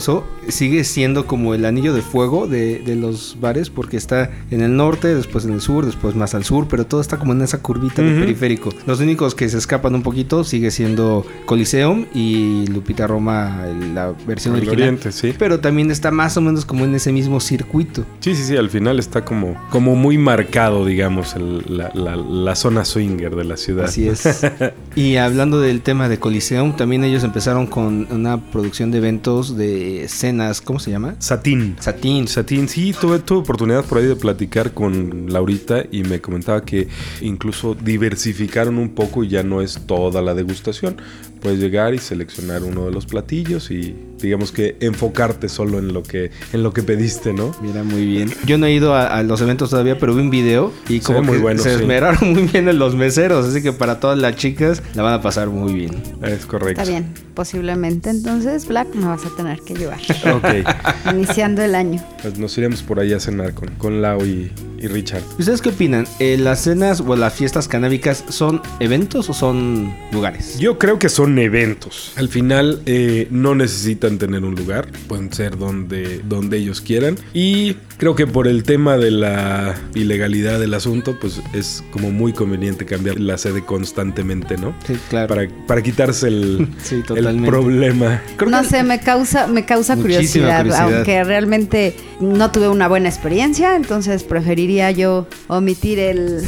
sigue 0.48 0.84
siendo 0.84 1.26
como 1.26 1.54
el 1.54 1.64
anillo 1.64 1.94
de 1.94 2.02
fuego 2.02 2.46
de, 2.46 2.78
de 2.80 2.96
los 2.96 3.36
bares, 3.40 3.70
porque 3.70 3.96
está 3.96 4.30
en 4.50 4.60
el 4.60 4.76
norte, 4.76 5.14
después 5.14 5.44
en 5.44 5.52
el 5.52 5.60
sur, 5.60 5.84
después 5.86 6.14
más 6.14 6.34
al 6.34 6.44
sur, 6.44 6.66
pero 6.68 6.86
todo 6.86 7.00
está 7.00 7.18
como 7.18 7.32
en 7.32 7.42
esa 7.42 7.58
curvita 7.62 8.02
de 8.02 8.10
Ujú. 8.12 8.20
periférico. 8.20 8.70
Los 8.86 9.00
únicos 9.00 9.34
que 9.34 9.48
se 9.48 9.58
escapan 9.58 9.94
un 9.94 10.02
poquito 10.02 10.44
sigue 10.44 10.70
siendo 10.70 11.24
Coliseum 11.46 12.06
y 12.14 12.66
Lupita 12.68 13.06
Roma, 13.06 13.64
la 13.94 14.12
versión 14.26 14.54
El 14.54 14.60
original. 14.62 14.82
oriente, 14.88 15.12
sí. 15.12 15.34
Pero 15.38 15.60
también 15.60 15.90
está 15.90 16.10
más 16.10 16.36
o 16.36 16.40
menos 16.40 16.64
como 16.64 16.84
en 16.84 16.94
ese 16.94 17.12
mismo 17.12 17.40
circuito. 17.40 18.04
Sí, 18.20 18.34
sí, 18.34 18.42
sí, 18.44 18.56
al 18.56 18.70
final 18.70 18.98
está 18.98 19.24
como, 19.24 19.56
como 19.70 19.94
muy 19.96 20.18
marcado, 20.18 20.84
digamos, 20.84 21.34
el- 21.34 21.64
la, 21.68 21.90
la- 21.94 22.16
la 22.16 22.54
zona 22.56 22.84
swinger 22.84 23.34
de 23.36 23.44
la 23.44 23.56
ciudad. 23.56 23.86
Así 23.86 24.08
es. 24.08 24.26
y 24.96 25.16
hablando 25.16 25.60
del 25.60 25.80
tema 25.82 26.08
de 26.08 26.18
Coliseum, 26.18 26.76
también 26.76 27.04
ellos 27.04 27.24
empezaron 27.24 27.66
con 27.66 28.06
una 28.10 28.40
producción 28.50 28.90
de 28.90 28.98
eventos 28.98 29.56
de 29.56 29.85
escenas, 29.86 30.60
¿cómo 30.60 30.78
se 30.78 30.90
llama? 30.90 31.16
Satín. 31.18 31.76
Satín. 31.80 32.28
Satín, 32.28 32.68
sí, 32.68 32.94
tuve, 32.98 33.18
tuve 33.18 33.38
oportunidad 33.38 33.84
por 33.84 33.98
ahí 33.98 34.06
de 34.06 34.16
platicar 34.16 34.72
con 34.72 35.32
Laurita 35.32 35.84
y 35.90 36.02
me 36.02 36.20
comentaba 36.20 36.64
que 36.64 36.88
incluso 37.20 37.74
diversificaron 37.74 38.78
un 38.78 38.90
poco 38.90 39.24
y 39.24 39.28
ya 39.28 39.42
no 39.42 39.62
es 39.62 39.80
toda 39.86 40.22
la 40.22 40.34
degustación. 40.34 40.96
Puedes 41.40 41.58
llegar 41.60 41.94
y 41.94 41.98
seleccionar 41.98 42.62
uno 42.62 42.86
de 42.86 42.92
los 42.92 43.06
platillos 43.06 43.70
y 43.70 43.94
digamos 44.20 44.50
que 44.52 44.76
enfocarte 44.80 45.48
solo 45.48 45.78
en 45.78 45.92
lo 45.92 46.02
que, 46.02 46.30
en 46.52 46.62
lo 46.62 46.72
que 46.72 46.82
pediste, 46.82 47.32
¿no? 47.32 47.52
Mira, 47.62 47.82
muy 47.84 48.04
bien. 48.06 48.32
Yo 48.46 48.58
no 48.58 48.66
he 48.66 48.72
ido 48.72 48.94
a, 48.94 49.06
a 49.06 49.22
los 49.22 49.40
eventos 49.42 49.70
todavía, 49.70 49.98
pero 49.98 50.14
vi 50.14 50.22
un 50.22 50.30
video 50.30 50.72
y 50.88 51.00
como 51.00 51.22
muy 51.22 51.36
que 51.36 51.42
bueno, 51.42 51.62
se 51.62 51.74
sí. 51.76 51.80
esmeraron 51.82 52.32
muy 52.32 52.44
bien 52.44 52.68
en 52.68 52.78
los 52.78 52.94
meseros, 52.94 53.46
así 53.46 53.62
que 53.62 53.72
para 53.72 54.00
todas 54.00 54.18
las 54.18 54.36
chicas 54.36 54.82
la 54.94 55.02
van 55.02 55.14
a 55.14 55.22
pasar 55.22 55.48
muy 55.48 55.74
bien. 55.74 56.02
Es 56.22 56.46
correcto. 56.46 56.80
Está 56.80 56.90
bien, 56.90 57.12
posiblemente 57.34 58.10
entonces 58.10 58.66
Black 58.66 58.94
me 58.94 59.06
vas 59.06 59.24
a 59.24 59.36
tener 59.36 59.60
que 59.60 59.74
llevar. 59.74 60.00
Ok, 60.34 60.66
Iniciando 61.12 61.62
el 61.62 61.74
año. 61.74 62.02
pues 62.22 62.38
nos 62.38 62.56
iremos 62.58 62.82
por 62.82 62.98
ahí 63.00 63.12
a 63.12 63.20
cenar 63.20 63.52
con, 63.54 63.68
con 63.76 64.00
Lau 64.02 64.24
y, 64.24 64.50
y 64.78 64.86
Richard. 64.88 65.22
¿Ustedes 65.38 65.60
qué 65.60 65.68
opinan? 65.68 66.06
Eh, 66.18 66.36
¿Las 66.38 66.60
cenas 66.62 67.00
o 67.00 67.14
las 67.16 67.34
fiestas 67.34 67.68
canábicas 67.68 68.24
son 68.28 68.60
eventos 68.80 69.28
o 69.30 69.34
son 69.34 69.94
lugares? 70.12 70.58
Yo 70.58 70.78
creo 70.78 70.98
que 70.98 71.08
son 71.08 71.25
eventos. 71.38 72.12
Al 72.16 72.28
final 72.28 72.82
eh, 72.86 73.26
no 73.30 73.54
necesitan 73.54 74.18
tener 74.18 74.44
un 74.44 74.54
lugar, 74.54 74.88
pueden 75.08 75.32
ser 75.32 75.56
donde, 75.58 76.20
donde 76.28 76.58
ellos 76.58 76.80
quieran. 76.80 77.16
Y 77.34 77.74
creo 77.98 78.14
que 78.14 78.26
por 78.26 78.46
el 78.48 78.62
tema 78.62 78.96
de 78.96 79.10
la 79.10 79.74
ilegalidad 79.94 80.60
del 80.60 80.74
asunto, 80.74 81.18
pues 81.20 81.40
es 81.52 81.82
como 81.90 82.10
muy 82.10 82.32
conveniente 82.32 82.86
cambiar 82.86 83.18
la 83.20 83.36
sede 83.38 83.64
constantemente, 83.64 84.56
¿no? 84.56 84.74
Sí, 84.86 84.94
claro. 85.08 85.28
Para, 85.28 85.48
para 85.66 85.82
quitarse 85.82 86.28
el, 86.28 86.68
Sí, 86.82 87.02
el 87.14 87.42
problema. 87.44 88.22
Creo 88.36 88.50
no 88.50 88.62
que- 88.62 88.68
sé, 88.68 88.82
me 88.82 89.00
causa, 89.00 89.46
me 89.46 89.64
causa 89.64 89.96
curiosidad, 89.96 90.58
curiosidad. 90.62 90.94
aunque 90.94 91.24
realmente 91.24 91.94
no 92.20 92.50
tuve 92.50 92.68
una 92.68 92.88
buena 92.88 93.08
experiencia, 93.08 93.76
entonces 93.76 94.22
preferiría 94.24 94.90
yo 94.90 95.26
omitir 95.48 95.98
el, 95.98 96.42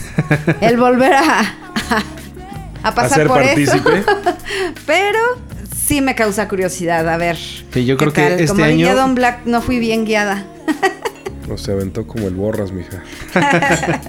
el 0.61 0.76
volver 0.76 1.12
a, 1.14 1.54
a, 2.82 2.94
pasar 2.94 3.18
ser 3.18 3.26
por 3.28 3.42
eso. 3.42 3.76
Pero 4.87 5.18
sí 5.76 6.00
me 6.00 6.14
causa 6.14 6.49
curiosidad, 6.49 7.08
a 7.08 7.16
ver. 7.16 7.37
Sí, 7.37 7.85
yo 7.87 7.97
¿qué 7.97 8.04
creo 8.04 8.12
que 8.12 8.23
tal? 8.23 8.32
este 8.32 8.47
Como 8.49 8.64
diría 8.66 8.92
año- 8.92 9.00
Don 9.00 9.14
Black, 9.14 9.40
no 9.47 9.61
fui 9.62 9.78
bien 9.78 10.04
guiada. 10.04 10.44
O 11.50 11.56
se 11.56 11.73
aventó 11.73 12.06
como 12.06 12.28
el 12.28 12.35
borras, 12.35 12.73
mija. 12.73 13.02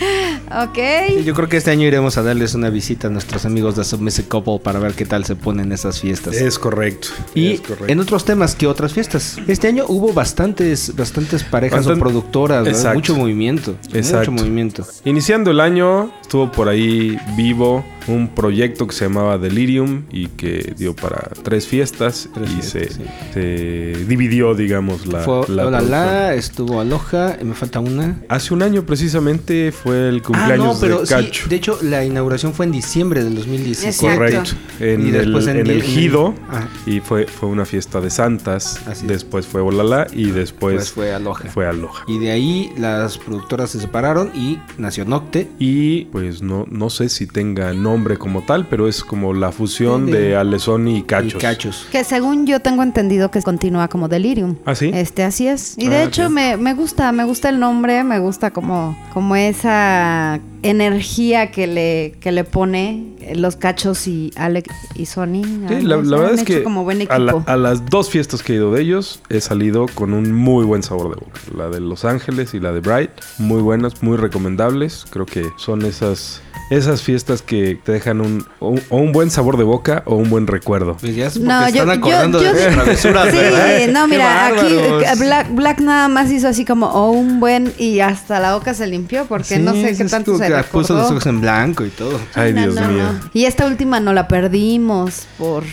Ok. 0.50 0.78
Yo 1.24 1.34
creo 1.34 1.48
que 1.48 1.58
este 1.58 1.70
año 1.70 1.86
iremos 1.86 2.16
a 2.16 2.22
darles 2.22 2.54
una 2.54 2.70
visita 2.70 3.08
a 3.08 3.10
nuestros 3.10 3.44
amigos 3.44 3.76
de 3.76 3.84
Submissive 3.84 4.28
Couple 4.28 4.58
para 4.62 4.78
ver 4.78 4.94
qué 4.94 5.04
tal 5.04 5.24
se 5.26 5.36
ponen 5.36 5.72
esas 5.72 6.00
fiestas. 6.00 6.36
Es 6.36 6.58
correcto. 6.58 7.08
Y 7.34 7.52
es 7.52 7.60
correcto. 7.60 7.86
en 7.88 8.00
otros 8.00 8.24
temas, 8.24 8.54
¿qué 8.54 8.66
otras 8.66 8.94
fiestas? 8.94 9.36
Este 9.46 9.68
año 9.68 9.84
hubo 9.88 10.12
bastantes, 10.14 10.96
bastantes 10.96 11.44
parejas 11.44 11.80
Bastante- 11.80 12.00
o 12.00 12.02
productoras, 12.02 12.94
mucho 12.94 13.14
movimiento. 13.14 13.76
Exacto. 13.92 14.30
Mucho 14.32 14.42
movimiento. 14.44 14.86
Iniciando 15.04 15.50
el 15.50 15.60
año, 15.60 16.10
estuvo 16.22 16.50
por 16.50 16.68
ahí 16.68 17.18
vivo 17.36 17.84
un 18.06 18.28
proyecto 18.28 18.86
que 18.86 18.94
se 18.94 19.04
llamaba 19.04 19.36
Delirium 19.36 20.04
y 20.10 20.28
que 20.28 20.72
dio 20.78 20.96
para 20.96 21.28
tres 21.42 21.66
fiestas 21.66 22.28
Tres 22.32 22.48
y 22.50 22.52
fiestas, 22.54 22.70
se, 22.72 22.88
sí. 22.88 23.02
se 23.34 24.04
dividió, 24.06 24.54
digamos, 24.54 25.06
la, 25.06 25.20
Fue. 25.20 25.46
La, 25.48 26.34
estuvo 26.34 26.80
Aloha, 26.80 27.36
y 27.40 27.44
me 27.44 27.54
falta 27.54 27.80
una. 27.80 28.18
Hace 28.30 28.54
un 28.54 28.62
año 28.62 28.84
precisamente 28.86 29.72
fue 29.72 29.87
el 29.94 30.18
Ah, 30.18 30.22
cumpleaños 30.26 30.66
no, 30.74 30.80
pero 30.80 31.00
de 31.00 31.06
sí, 31.06 31.14
Cacho. 31.14 31.48
de 31.48 31.56
hecho 31.56 31.78
la 31.82 32.04
inauguración 32.04 32.52
fue 32.54 32.66
en 32.66 32.72
diciembre 32.72 33.24
del 33.24 33.34
2017. 33.34 33.88
Exacto. 33.88 34.16
Correcto. 34.18 34.50
En, 34.80 35.06
Y 35.06 35.10
después 35.10 35.46
en 35.46 35.56
el 35.58 35.82
Gido. 35.82 36.34
Ah. 36.50 36.66
Y 36.86 37.00
fue, 37.00 37.26
fue 37.26 37.48
una 37.48 37.64
fiesta 37.64 38.00
de 38.00 38.10
santas. 38.10 38.80
Así 38.86 39.02
es. 39.06 39.08
después 39.12 39.46
fue 39.46 39.60
Olala 39.60 40.06
y 40.12 40.30
después 40.30 40.74
Pues 40.76 40.92
fue 40.92 41.12
Aloha. 41.14 41.44
fue 41.52 41.66
Aloha. 41.66 42.04
Y 42.06 42.18
de 42.18 42.30
ahí 42.30 42.72
las 42.76 43.18
productoras 43.18 43.70
se 43.70 43.80
separaron 43.80 44.30
y 44.34 44.58
nació 44.78 45.04
Nocte. 45.04 45.48
Y 45.58 46.06
pues 46.06 46.42
no, 46.42 46.66
no 46.70 46.90
sé 46.90 47.08
si 47.08 47.26
tenga 47.26 47.72
nombre 47.72 48.16
como 48.16 48.42
tal, 48.44 48.66
pero 48.68 48.88
es 48.88 49.02
como 49.04 49.34
la 49.34 49.52
fusión 49.52 50.06
Sí, 50.06 50.12
de, 50.12 50.18
de- 50.36 50.90
y 50.98 51.02
Cachos. 51.02 51.34
Y 51.34 51.38
Cachos. 51.38 51.86
Que 51.90 52.04
según 52.04 52.46
yo 52.46 52.60
tengo 52.60 52.82
entendido 52.82 53.30
que 53.30 53.42
continúa 53.42 53.88
como 53.88 54.08
Delirium. 54.08 54.56
¿Ah, 54.64 54.74
sí? 54.74 54.90
Este, 54.94 55.22
así 55.22 55.46
es. 55.48 55.74
Y 55.78 55.88
de 55.88 55.96
Ah, 55.96 56.02
hecho 56.04 56.30
me, 56.30 56.56
me 56.56 56.74
gusta, 56.74 57.10
me 57.12 57.24
gusta 57.24 57.48
el 57.48 57.58
nombre, 57.60 58.04
me 58.04 58.18
gusta 58.18 58.50
como, 58.50 58.96
como 59.12 59.36
esa 59.36 59.77
시작! 59.78 60.57
Energía 60.62 61.50
que 61.50 61.66
le, 61.66 62.14
que 62.20 62.32
le 62.32 62.44
pone 62.44 63.04
los 63.34 63.56
cachos 63.56 64.06
y 64.08 64.32
Alex 64.36 64.74
y 64.94 65.06
Sony. 65.06 65.42
Sí, 65.68 65.82
la, 65.82 65.96
verdad 65.96 66.26
han 66.28 66.34
es 66.34 66.40
hecho 66.42 66.54
que 66.54 66.62
como 66.62 66.84
buen 66.84 67.06
a, 67.10 67.18
la- 67.18 67.42
a 67.46 67.56
las 67.56 67.86
dos 67.86 68.10
fiestas 68.10 68.42
que 68.42 68.52
he 68.54 68.56
ido 68.56 68.72
de 68.72 68.82
ellos 68.82 69.20
he 69.28 69.40
salido 69.40 69.86
con 69.94 70.14
un 70.14 70.32
muy 70.32 70.64
buen 70.64 70.82
sabor 70.82 71.10
de 71.14 71.24
boca. 71.24 71.40
La 71.56 71.68
de 71.68 71.80
Los 71.80 72.04
Ángeles 72.04 72.54
y 72.54 72.60
la 72.60 72.72
de 72.72 72.80
Bright, 72.80 73.10
muy 73.38 73.60
buenas, 73.62 74.02
muy 74.02 74.16
recomendables. 74.16 75.04
Creo 75.10 75.26
que 75.26 75.44
son 75.58 75.84
esas 75.84 76.42
esas 76.70 77.00
fiestas 77.00 77.40
que 77.40 77.80
te 77.82 77.92
dejan 77.92 78.20
un 78.20 78.44
o, 78.60 78.74
o 78.90 78.96
un 78.98 79.10
buen 79.12 79.30
sabor 79.30 79.56
de 79.56 79.64
boca 79.64 80.02
o 80.04 80.16
un 80.16 80.28
buen 80.28 80.46
recuerdo. 80.46 80.98
Pues 81.00 81.16
ya 81.16 81.28
es 81.28 81.38
No, 81.38 81.62
yo, 81.70 81.82
están 81.82 81.86
yo, 81.86 81.92
acordando 81.92 82.42
yo- 82.42 82.52
de 82.52 82.64
sus 82.64 82.74
travesuras, 82.74 83.30
sí, 83.30 83.36
¿verdad? 83.38 83.88
no, 83.88 84.06
mira, 84.06 84.46
aquí 84.48 84.66
eh, 84.74 85.02
Black, 85.18 85.54
Black 85.54 85.80
nada 85.80 86.08
más 86.08 86.30
hizo 86.30 86.46
así 86.48 86.66
como 86.66 86.86
o 86.88 87.10
un 87.10 87.40
buen 87.40 87.72
y 87.78 88.00
hasta 88.00 88.38
la 88.38 88.54
boca 88.54 88.74
se 88.74 88.86
limpió 88.86 89.24
porque 89.24 89.58
no 89.58 89.72
sé 89.72 89.96
qué 89.96 90.04
tanto 90.04 90.36
se 90.36 90.47
recordó. 90.56 90.82
puso 90.82 90.94
los 90.94 91.10
ojos 91.10 91.26
en 91.26 91.40
blanco 91.40 91.84
y 91.84 91.90
todo. 91.90 92.20
Ay, 92.34 92.52
No, 92.52 92.62
Dios 92.62 92.74
no, 92.74 92.88
mío. 92.88 93.02
no. 93.12 93.30
Y 93.32 93.44
esta 93.44 93.66
última 93.66 94.00
no 94.00 94.12
la 94.12 94.26
perdimos 94.28 95.26
por, 95.38 95.64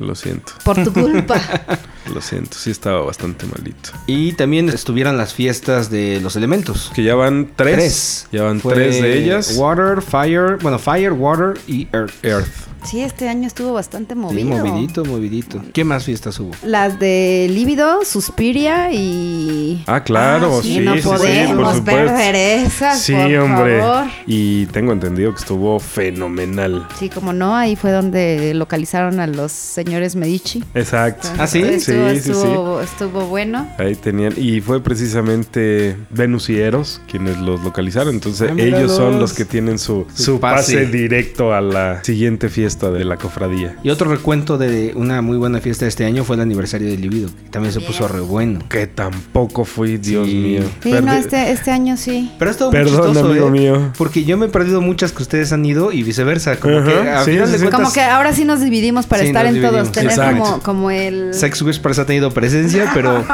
Lo 0.00 0.14
siento. 0.14 0.52
por 0.64 0.82
tu 0.82 0.92
culpa. 0.92 1.40
Lo 2.14 2.20
siento. 2.20 2.56
Sí 2.56 2.70
estaba 2.70 3.00
bastante 3.02 3.46
malito. 3.46 3.90
Y 4.06 4.32
también 4.34 4.68
estuvieron 4.68 5.16
las 5.16 5.34
fiestas 5.34 5.90
de 5.90 6.20
los 6.20 6.36
elementos. 6.36 6.90
Que 6.94 7.02
ya 7.02 7.14
van 7.14 7.50
tres. 7.56 7.74
Tres. 7.76 8.28
Ya 8.32 8.42
van 8.44 8.60
Fue 8.60 8.74
tres 8.74 9.02
de 9.02 9.18
ellas. 9.18 9.54
Water, 9.56 10.02
Fire, 10.02 10.56
bueno, 10.62 10.78
Fire, 10.78 11.12
Water 11.12 11.54
y 11.66 11.88
Earth. 11.92 12.24
Earth. 12.24 12.48
Sí, 12.84 13.00
este 13.00 13.28
año 13.28 13.48
estuvo 13.48 13.72
bastante 13.72 14.14
Sí, 14.14 14.20
movido. 14.20 14.64
movidito, 14.64 15.04
movidito. 15.04 15.60
¿Qué 15.72 15.82
más 15.82 16.04
fiestas 16.04 16.38
hubo? 16.38 16.52
Las 16.62 17.00
de 17.00 17.48
Líbido, 17.50 18.04
Suspiria 18.04 18.92
y... 18.92 19.82
Ah, 19.88 20.04
claro, 20.04 20.62
sí, 20.62 20.78
no 20.78 20.94
sí, 20.94 21.00
sí, 21.02 21.08
podemos 21.08 21.56
por 21.66 21.74
supuesto. 21.78 21.84
perder 21.84 22.34
esas, 22.36 23.02
Sí, 23.02 23.12
por 23.12 23.34
hombre. 23.38 23.80
favor. 23.80 24.04
Y 24.28 24.66
tengo 24.66 24.92
entendido 24.92 25.32
que 25.34 25.40
estuvo 25.40 25.80
fenomenal. 25.80 26.86
Sí, 26.96 27.08
como 27.08 27.32
no, 27.32 27.56
ahí 27.56 27.74
fue 27.74 27.90
donde 27.90 28.54
localizaron 28.54 29.18
a 29.18 29.26
los 29.26 29.50
señores 29.50 30.14
Medici. 30.14 30.62
Exacto. 30.74 31.26
¿Ah, 31.38 31.48
sí? 31.48 31.62
Estuvo, 31.96 32.10
Sí, 32.14 32.20
sí, 32.20 32.22
sí. 32.24 32.30
estuvo, 32.46 32.80
estuvo 32.80 33.26
bueno. 33.26 33.68
Ahí 33.78 33.94
tenían, 33.94 34.32
y 34.36 34.60
fue 34.60 34.80
precisamente 34.82 35.96
Venus 36.10 36.48
y 36.50 36.58
Eros 36.60 37.00
quienes 37.10 37.38
los 37.38 37.62
localizaron. 37.62 38.14
Entonces 38.14 38.50
Ah, 38.50 38.54
ellos 38.60 38.92
son 38.94 39.18
los 39.18 39.32
que 39.32 39.44
tienen 39.44 39.78
su, 39.78 40.06
Su 40.14 40.22
su 40.22 40.40
pase. 40.40 40.74
pase. 40.78 40.86
directo 40.86 41.54
a 41.54 41.60
la 41.60 42.02
siguiente 42.04 42.48
fiesta 42.48 42.90
de 42.90 43.04
la 43.04 43.16
cofradía. 43.16 43.76
Y 43.82 43.90
otro 43.90 44.10
recuento 44.10 44.58
de 44.58 44.92
una 44.94 45.22
muy 45.22 45.36
buena 45.36 45.60
fiesta 45.60 45.84
de 45.84 45.88
este 45.90 46.04
año 46.04 46.24
fue 46.24 46.36
el 46.36 46.42
aniversario 46.42 46.88
del 46.88 47.00
Libido. 47.00 47.28
que 47.44 47.50
También 47.50 47.72
se 47.72 47.80
puso 47.80 48.06
re 48.08 48.20
bueno. 48.20 48.60
Que 48.68 48.86
tampoco 48.86 49.64
fui, 49.64 49.96
Dios 49.96 50.28
Sí. 50.28 50.34
mío. 50.34 50.62
Sí, 50.82 50.92
no, 50.92 51.12
este, 51.12 51.50
este 51.52 51.70
año 51.70 51.96
sí. 51.96 52.30
Pero 52.38 52.50
ha 52.50 52.52
estado 52.52 52.70
muy 52.70 52.80
Perdón, 52.80 53.04
chistoso, 53.06 53.26
amigo 53.30 53.48
¿eh? 53.48 53.50
mío. 53.50 53.92
Porque 53.96 54.24
yo 54.24 54.36
me 54.36 54.46
he 54.46 54.48
perdido 54.48 54.80
muchas 54.80 55.12
que 55.12 55.22
ustedes 55.22 55.52
han 55.52 55.64
ido 55.64 55.92
y 55.92 56.02
viceversa. 56.02 56.56
Como 56.58 56.82
que 56.84 56.92
a 56.92 57.22
final 57.22 57.50
de 57.50 57.58
cuentas. 57.58 57.80
Como 57.80 57.92
que 57.92 58.00
ahora 58.00 58.32
sí 58.32 58.44
nos 58.44 58.60
dividimos 58.60 59.06
para 59.06 59.22
Sí, 59.22 59.28
estar 59.28 59.46
en 59.46 59.60
todos, 59.62 59.92
tener 59.92 60.10
Exacto. 60.10 60.42
como, 60.42 60.62
como 60.62 60.90
el... 60.90 61.32
Sex 61.34 61.62
Whispers 61.62 61.85
Whispers 61.86 61.98
ha 62.00 62.06
tenido 62.06 62.30
presencia, 62.32 62.90
pero 62.92 63.24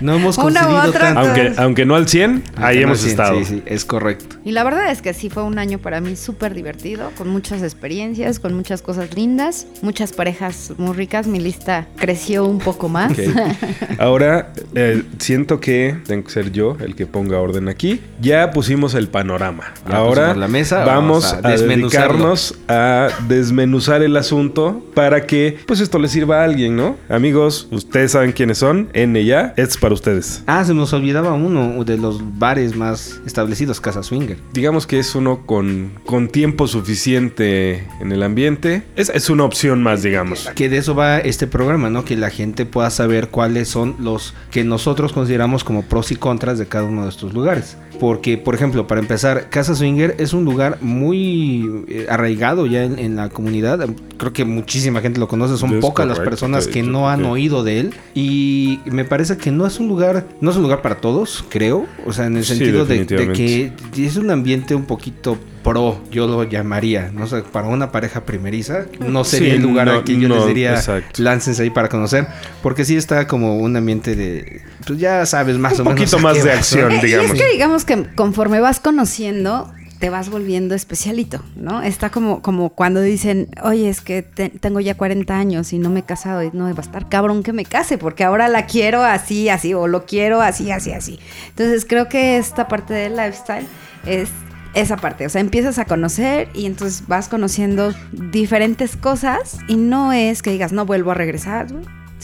no 0.00 0.14
hemos 0.14 0.36
conseguido 0.38 0.92
tanto. 0.92 1.20
Aunque, 1.20 1.52
aunque 1.56 1.84
no 1.86 1.94
al 1.94 2.08
100, 2.08 2.42
ahí 2.56 2.62
Aunque 2.64 2.76
no 2.76 2.82
hemos 2.82 2.98
cien, 2.98 3.10
estado. 3.10 3.38
Sí, 3.38 3.44
sí, 3.44 3.62
es 3.66 3.84
correcto. 3.84 4.36
Y 4.44 4.52
la 4.52 4.64
verdad 4.64 4.90
es 4.90 5.00
que 5.00 5.14
sí 5.14 5.30
fue 5.30 5.42
un 5.42 5.58
año 5.58 5.78
para 5.78 6.00
mí 6.00 6.16
súper 6.16 6.54
divertido, 6.54 7.10
con 7.16 7.28
muchas 7.28 7.62
experiencias, 7.62 8.38
con 8.38 8.54
muchas 8.54 8.82
cosas 8.82 9.14
lindas, 9.14 9.66
muchas 9.82 10.12
parejas 10.12 10.72
muy 10.76 10.94
ricas. 10.94 11.26
Mi 11.26 11.40
lista 11.40 11.86
creció 11.96 12.44
un 12.44 12.58
poco 12.58 12.88
más. 12.88 13.12
Ok. 13.12 13.18
Ahora 13.98 14.52
eh, 14.74 15.02
siento 15.18 15.60
que 15.60 15.96
tengo 16.06 16.24
que 16.24 16.30
ser 16.30 16.52
yo 16.52 16.76
el 16.80 16.94
que 16.94 17.06
ponga 17.06 17.38
orden 17.38 17.68
aquí. 17.68 18.00
Ya 18.20 18.50
pusimos 18.50 18.94
el 18.94 19.08
panorama. 19.08 19.72
Ya 19.88 19.96
Ahora 19.96 20.34
la 20.34 20.48
mesa, 20.48 20.84
vamos, 20.84 21.24
vamos 21.24 21.44
a 21.44 21.48
a, 21.48 21.56
dedicarnos 21.56 22.54
a 22.68 23.08
desmenuzar 23.28 24.02
el 24.02 24.16
asunto 24.16 24.84
para 24.94 25.26
que 25.26 25.58
pues 25.66 25.80
esto 25.80 25.98
le 25.98 26.08
sirva 26.08 26.40
a 26.40 26.44
alguien, 26.44 26.76
¿no? 26.76 26.96
Amigos, 27.08 27.68
ustedes 27.94 28.10
saben 28.10 28.32
quiénes 28.32 28.58
son. 28.58 28.88
N 28.92 29.24
ya, 29.24 29.54
es 29.56 29.76
para 29.76 29.94
ustedes. 29.94 30.42
Ah, 30.48 30.64
se 30.64 30.74
nos 30.74 30.92
olvidaba 30.92 31.32
uno 31.32 31.84
de 31.84 31.96
los 31.96 32.20
bares 32.40 32.74
más 32.74 33.20
establecidos, 33.24 33.80
Casa 33.80 34.02
Swinger. 34.02 34.36
Digamos 34.52 34.88
que 34.88 34.98
es 34.98 35.14
uno 35.14 35.46
con, 35.46 35.92
con 36.04 36.26
tiempo 36.26 36.66
suficiente 36.66 37.86
en 38.00 38.10
el 38.10 38.24
ambiente. 38.24 38.82
Es, 38.96 39.10
es 39.10 39.30
una 39.30 39.44
opción 39.44 39.80
más, 39.84 40.02
digamos. 40.02 40.50
Que 40.56 40.68
de 40.68 40.78
eso 40.78 40.96
va 40.96 41.18
este 41.18 41.46
programa, 41.46 41.88
¿no? 41.88 42.04
Que 42.04 42.16
la 42.16 42.30
gente 42.30 42.66
pueda 42.66 42.90
saber 42.90 43.28
cuáles 43.28 43.68
son 43.68 43.94
los 44.00 44.34
que 44.50 44.64
nosotros 44.64 45.12
consideramos 45.12 45.62
como 45.62 45.82
pros 45.82 46.10
y 46.10 46.16
contras 46.16 46.58
de 46.58 46.66
cada 46.66 46.86
uno 46.86 47.04
de 47.04 47.10
estos 47.10 47.32
lugares. 47.32 47.76
Porque, 48.00 48.36
por 48.38 48.54
ejemplo, 48.54 48.86
para 48.86 49.00
empezar, 49.00 49.48
Casa 49.50 49.74
Swinger 49.74 50.16
es 50.18 50.32
un 50.32 50.44
lugar 50.44 50.78
muy 50.80 51.84
eh, 51.88 52.06
arraigado 52.08 52.66
ya 52.66 52.84
en, 52.84 52.98
en 52.98 53.16
la 53.16 53.28
comunidad. 53.28 53.88
Creo 54.18 54.32
que 54.32 54.44
muchísima 54.44 55.00
gente 55.00 55.20
lo 55.20 55.28
conoce. 55.28 55.56
Son 55.56 55.74
Es 55.74 55.80
pocas 55.80 56.06
las 56.06 56.20
personas 56.20 56.66
que 56.66 56.82
no 56.82 57.08
han 57.08 57.24
oído 57.24 57.64
de 57.64 57.80
él. 57.80 57.94
Y 58.14 58.80
me 58.86 59.04
parece 59.04 59.36
que 59.36 59.50
no 59.50 59.66
es 59.66 59.80
un 59.80 59.88
lugar, 59.88 60.26
no 60.40 60.50
es 60.50 60.56
un 60.56 60.62
lugar 60.62 60.82
para 60.82 60.96
todos, 60.96 61.44
creo. 61.48 61.86
O 62.06 62.12
sea, 62.12 62.26
en 62.26 62.36
el 62.36 62.44
Sí, 62.44 62.56
sentido 62.56 62.84
de, 62.84 63.06
que 63.06 63.72
es 63.96 64.16
un 64.16 64.30
ambiente 64.30 64.74
un 64.74 64.84
poquito 64.84 65.38
pro, 65.64 66.00
yo 66.12 66.28
lo 66.28 66.44
llamaría. 66.44 67.10
No 67.12 67.26
sé, 67.26 67.42
para 67.42 67.66
una 67.66 67.90
pareja 67.90 68.24
primeriza, 68.24 68.84
no 69.00 69.24
sería 69.24 69.48
Sí, 69.50 69.56
el 69.56 69.62
lugar 69.62 69.88
no, 69.88 69.94
aquí 69.94 70.20
yo 70.20 70.28
no, 70.28 70.36
les 70.36 70.46
diría 70.46 70.74
exacto. 70.74 71.20
láncense 71.22 71.62
ahí 71.64 71.70
para 71.70 71.88
conocer, 71.88 72.28
porque 72.62 72.84
sí 72.84 72.96
está 72.96 73.26
como 73.26 73.56
un 73.56 73.76
ambiente 73.76 74.14
de, 74.14 74.62
pues 74.86 75.00
ya 75.00 75.26
sabes 75.26 75.58
más 75.58 75.72
Un 75.74 75.80
o 75.80 75.84
menos. 75.90 75.98
poquito 76.00 76.16
a 76.18 76.20
más 76.20 76.36
de 76.36 76.48
vas, 76.50 76.58
acción, 76.58 76.90
¿no? 76.90 76.94
Eh, 76.94 76.98
Y 77.02 77.06
digamos. 77.06 77.30
es 77.32 77.40
que 77.42 77.48
digamos 77.52 77.84
que 77.84 78.04
conforme 78.14 78.60
vas 78.60 78.78
conociendo, 78.78 79.72
te 80.00 80.10
vas 80.10 80.28
volviendo 80.28 80.74
especialito, 80.74 81.42
¿no? 81.56 81.80
Está 81.80 82.10
como, 82.10 82.42
como 82.42 82.70
cuando 82.70 83.00
dicen, 83.00 83.48
oye, 83.62 83.88
es 83.88 84.02
que 84.02 84.20
te- 84.22 84.50
tengo 84.50 84.80
ya 84.80 84.96
40 84.96 85.34
años 85.38 85.72
y 85.72 85.78
no 85.78 85.88
me 85.88 86.00
he 86.00 86.02
casado 86.02 86.42
y 86.42 86.50
no 86.52 86.64
va 86.64 86.70
a 86.76 86.80
estar 86.82 87.08
cabrón 87.08 87.42
que 87.42 87.54
me 87.54 87.64
case 87.64 87.96
porque 87.96 88.22
ahora 88.22 88.48
la 88.48 88.66
quiero 88.66 89.02
así, 89.02 89.48
así, 89.48 89.72
o 89.72 89.86
lo 89.86 90.04
quiero 90.04 90.42
así, 90.42 90.70
así, 90.70 90.92
así. 90.92 91.20
Entonces 91.48 91.86
creo 91.88 92.08
que 92.10 92.36
esta 92.36 92.68
parte 92.68 92.92
del 92.92 93.16
lifestyle 93.16 93.66
es 94.04 94.28
esa 94.74 94.96
parte, 94.96 95.26
o 95.26 95.28
sea, 95.28 95.40
empiezas 95.40 95.78
a 95.78 95.84
conocer 95.84 96.48
y 96.54 96.66
entonces 96.66 97.06
vas 97.06 97.28
conociendo 97.28 97.94
diferentes 98.12 98.96
cosas 98.96 99.58
y 99.68 99.76
no 99.76 100.12
es 100.12 100.42
que 100.42 100.50
digas, 100.50 100.72
no 100.72 100.86
vuelvo 100.86 101.12
a 101.12 101.14
regresar. 101.14 101.66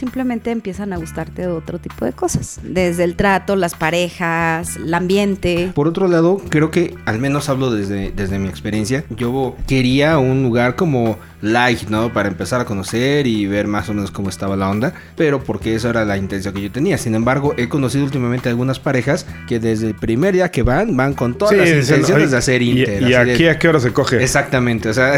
Simplemente 0.04 0.50
empiezan 0.50 0.95
a 0.95 0.97
gustarte 0.97 1.47
otro 1.47 1.78
tipo 1.78 2.07
de 2.07 2.14
cosas. 2.14 2.59
Desde 2.62 3.04
el 3.04 3.16
trato, 3.16 3.54
las 3.54 3.75
parejas, 3.75 4.76
el 4.76 4.95
ambiente. 4.95 5.73
Por 5.75 5.87
otro 5.88 6.09
lado, 6.09 6.40
creo 6.49 6.71
que, 6.71 6.95
al 7.04 7.19
menos 7.19 7.50
hablo 7.50 7.71
desde, 7.71 8.11
desde 8.11 8.38
mi 8.38 8.49
experiencia, 8.49 9.04
yo 9.11 9.57
quería 9.69 10.16
un 10.16 10.42
lugar 10.42 10.75
como 10.75 11.19
light, 11.42 11.88
¿no? 11.90 12.11
Para 12.14 12.28
empezar 12.30 12.62
a 12.62 12.64
conocer 12.64 13.26
y 13.26 13.45
ver 13.47 13.66
más 13.66 13.90
o 13.90 13.95
menos 13.95 14.11
cómo 14.11 14.30
estaba 14.30 14.57
la 14.57 14.71
onda, 14.71 14.95
pero 15.16 15.45
porque 15.45 15.75
esa 15.75 15.90
era 15.90 16.07
la 16.07 16.16
intención 16.16 16.54
que 16.54 16.62
yo 16.62 16.71
tenía. 16.73 16.97
Sin 16.97 17.14
embargo, 17.14 17.52
he 17.59 17.69
conocido 17.69 18.02
últimamente 18.04 18.49
algunas 18.49 18.80
parejas 18.80 19.26
que 19.49 19.59
desde 19.61 19.88
el 19.88 19.95
primer 19.97 20.33
día 20.33 20.50
que 20.50 20.62
van, 20.62 20.97
van 20.97 21.12
con 21.12 21.35
todas 21.37 21.52
Sí, 21.52 21.59
las 21.61 21.69
intenciones 21.69 22.11
"Oye, 22.25 22.26
de 22.28 22.37
hacer 22.38 22.62
¿Y, 22.62 22.71
Inter. 22.80 23.02
y 23.02 23.07
de- 23.07 23.16
aquí 23.16 23.47
a 23.49 23.59
qué 23.59 23.69
hora 23.69 23.80
se 23.80 23.92
coge? 23.92 24.23
Exactamente, 24.23 24.88
o 24.88 24.95
sea, 24.95 25.12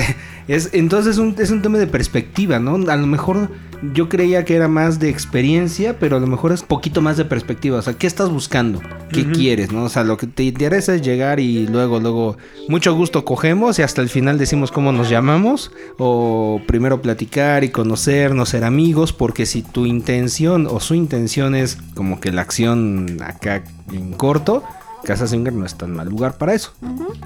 es, 0.49 0.71
entonces 0.73 1.19
un, 1.19 1.35
es 1.39 1.51
un 1.51 1.63
tema 1.63 1.79
de 1.79 1.87
perspectiva, 1.87 2.59
¿no? 2.59 2.75
A 2.91 2.97
lo 2.97 3.07
mejor 3.07 3.51
yo 3.95 4.09
creía 4.09 4.45
que 4.45 4.55
era 4.55 4.69
más 4.69 5.01
de 5.01 5.09
experiencia, 5.09 5.99
pero 5.99 6.17
a 6.17 6.21
lo 6.21 6.27
mejor 6.27 6.53
es 6.53 6.63
poquito 6.63 7.03
más 7.03 7.17
de 7.17 7.25
perspectiva, 7.25 7.79
o 7.79 7.83
sea, 7.83 7.95
¿qué 7.95 8.07
estás 8.07 8.31
buscando? 8.31 8.81
¿Qué 9.11 9.31
quieres, 9.31 9.73
no? 9.73 9.85
O 9.85 9.89
sea, 9.89 10.05
lo 10.05 10.17
que 10.17 10.27
te 10.27 10.45
interesa 10.45 10.95
es 10.95 11.03
llegar 11.03 11.41
y 11.41 11.67
luego, 11.67 11.99
luego, 12.01 12.37
mucho 12.69 12.95
gusto 12.95 13.25
cogemos 13.25 13.79
y 13.79 13.83
hasta 13.83 14.01
el 14.01 14.09
final 14.09 14.39
decimos 14.39 14.71
cómo 14.71 14.93
nos 14.93 15.11
llamamos, 15.11 15.73
o 15.99 16.61
primero 16.67 17.03
platicar 17.03 17.65
y 17.65 17.71
conocernos, 17.71 18.51
ser 18.51 18.65
amigos, 18.65 19.13
porque 19.13 19.47
si 19.47 19.63
tu 19.63 19.85
intención 19.85 20.67
o 20.71 20.81
su 20.81 20.95
intención 20.95 21.55
es 21.55 21.79
como 21.95 22.21
que 22.21 22.33
la 22.33 22.43
acción 22.43 23.19
acá 23.23 23.65
en 23.93 24.13
corto, 24.13 24.63
Casa 25.05 25.27
Singer 25.27 25.53
no 25.53 25.67
es 25.67 25.75
tan 25.75 25.93
mal 25.93 26.09
lugar 26.09 26.39
para 26.39 26.55
eso. 26.55 26.73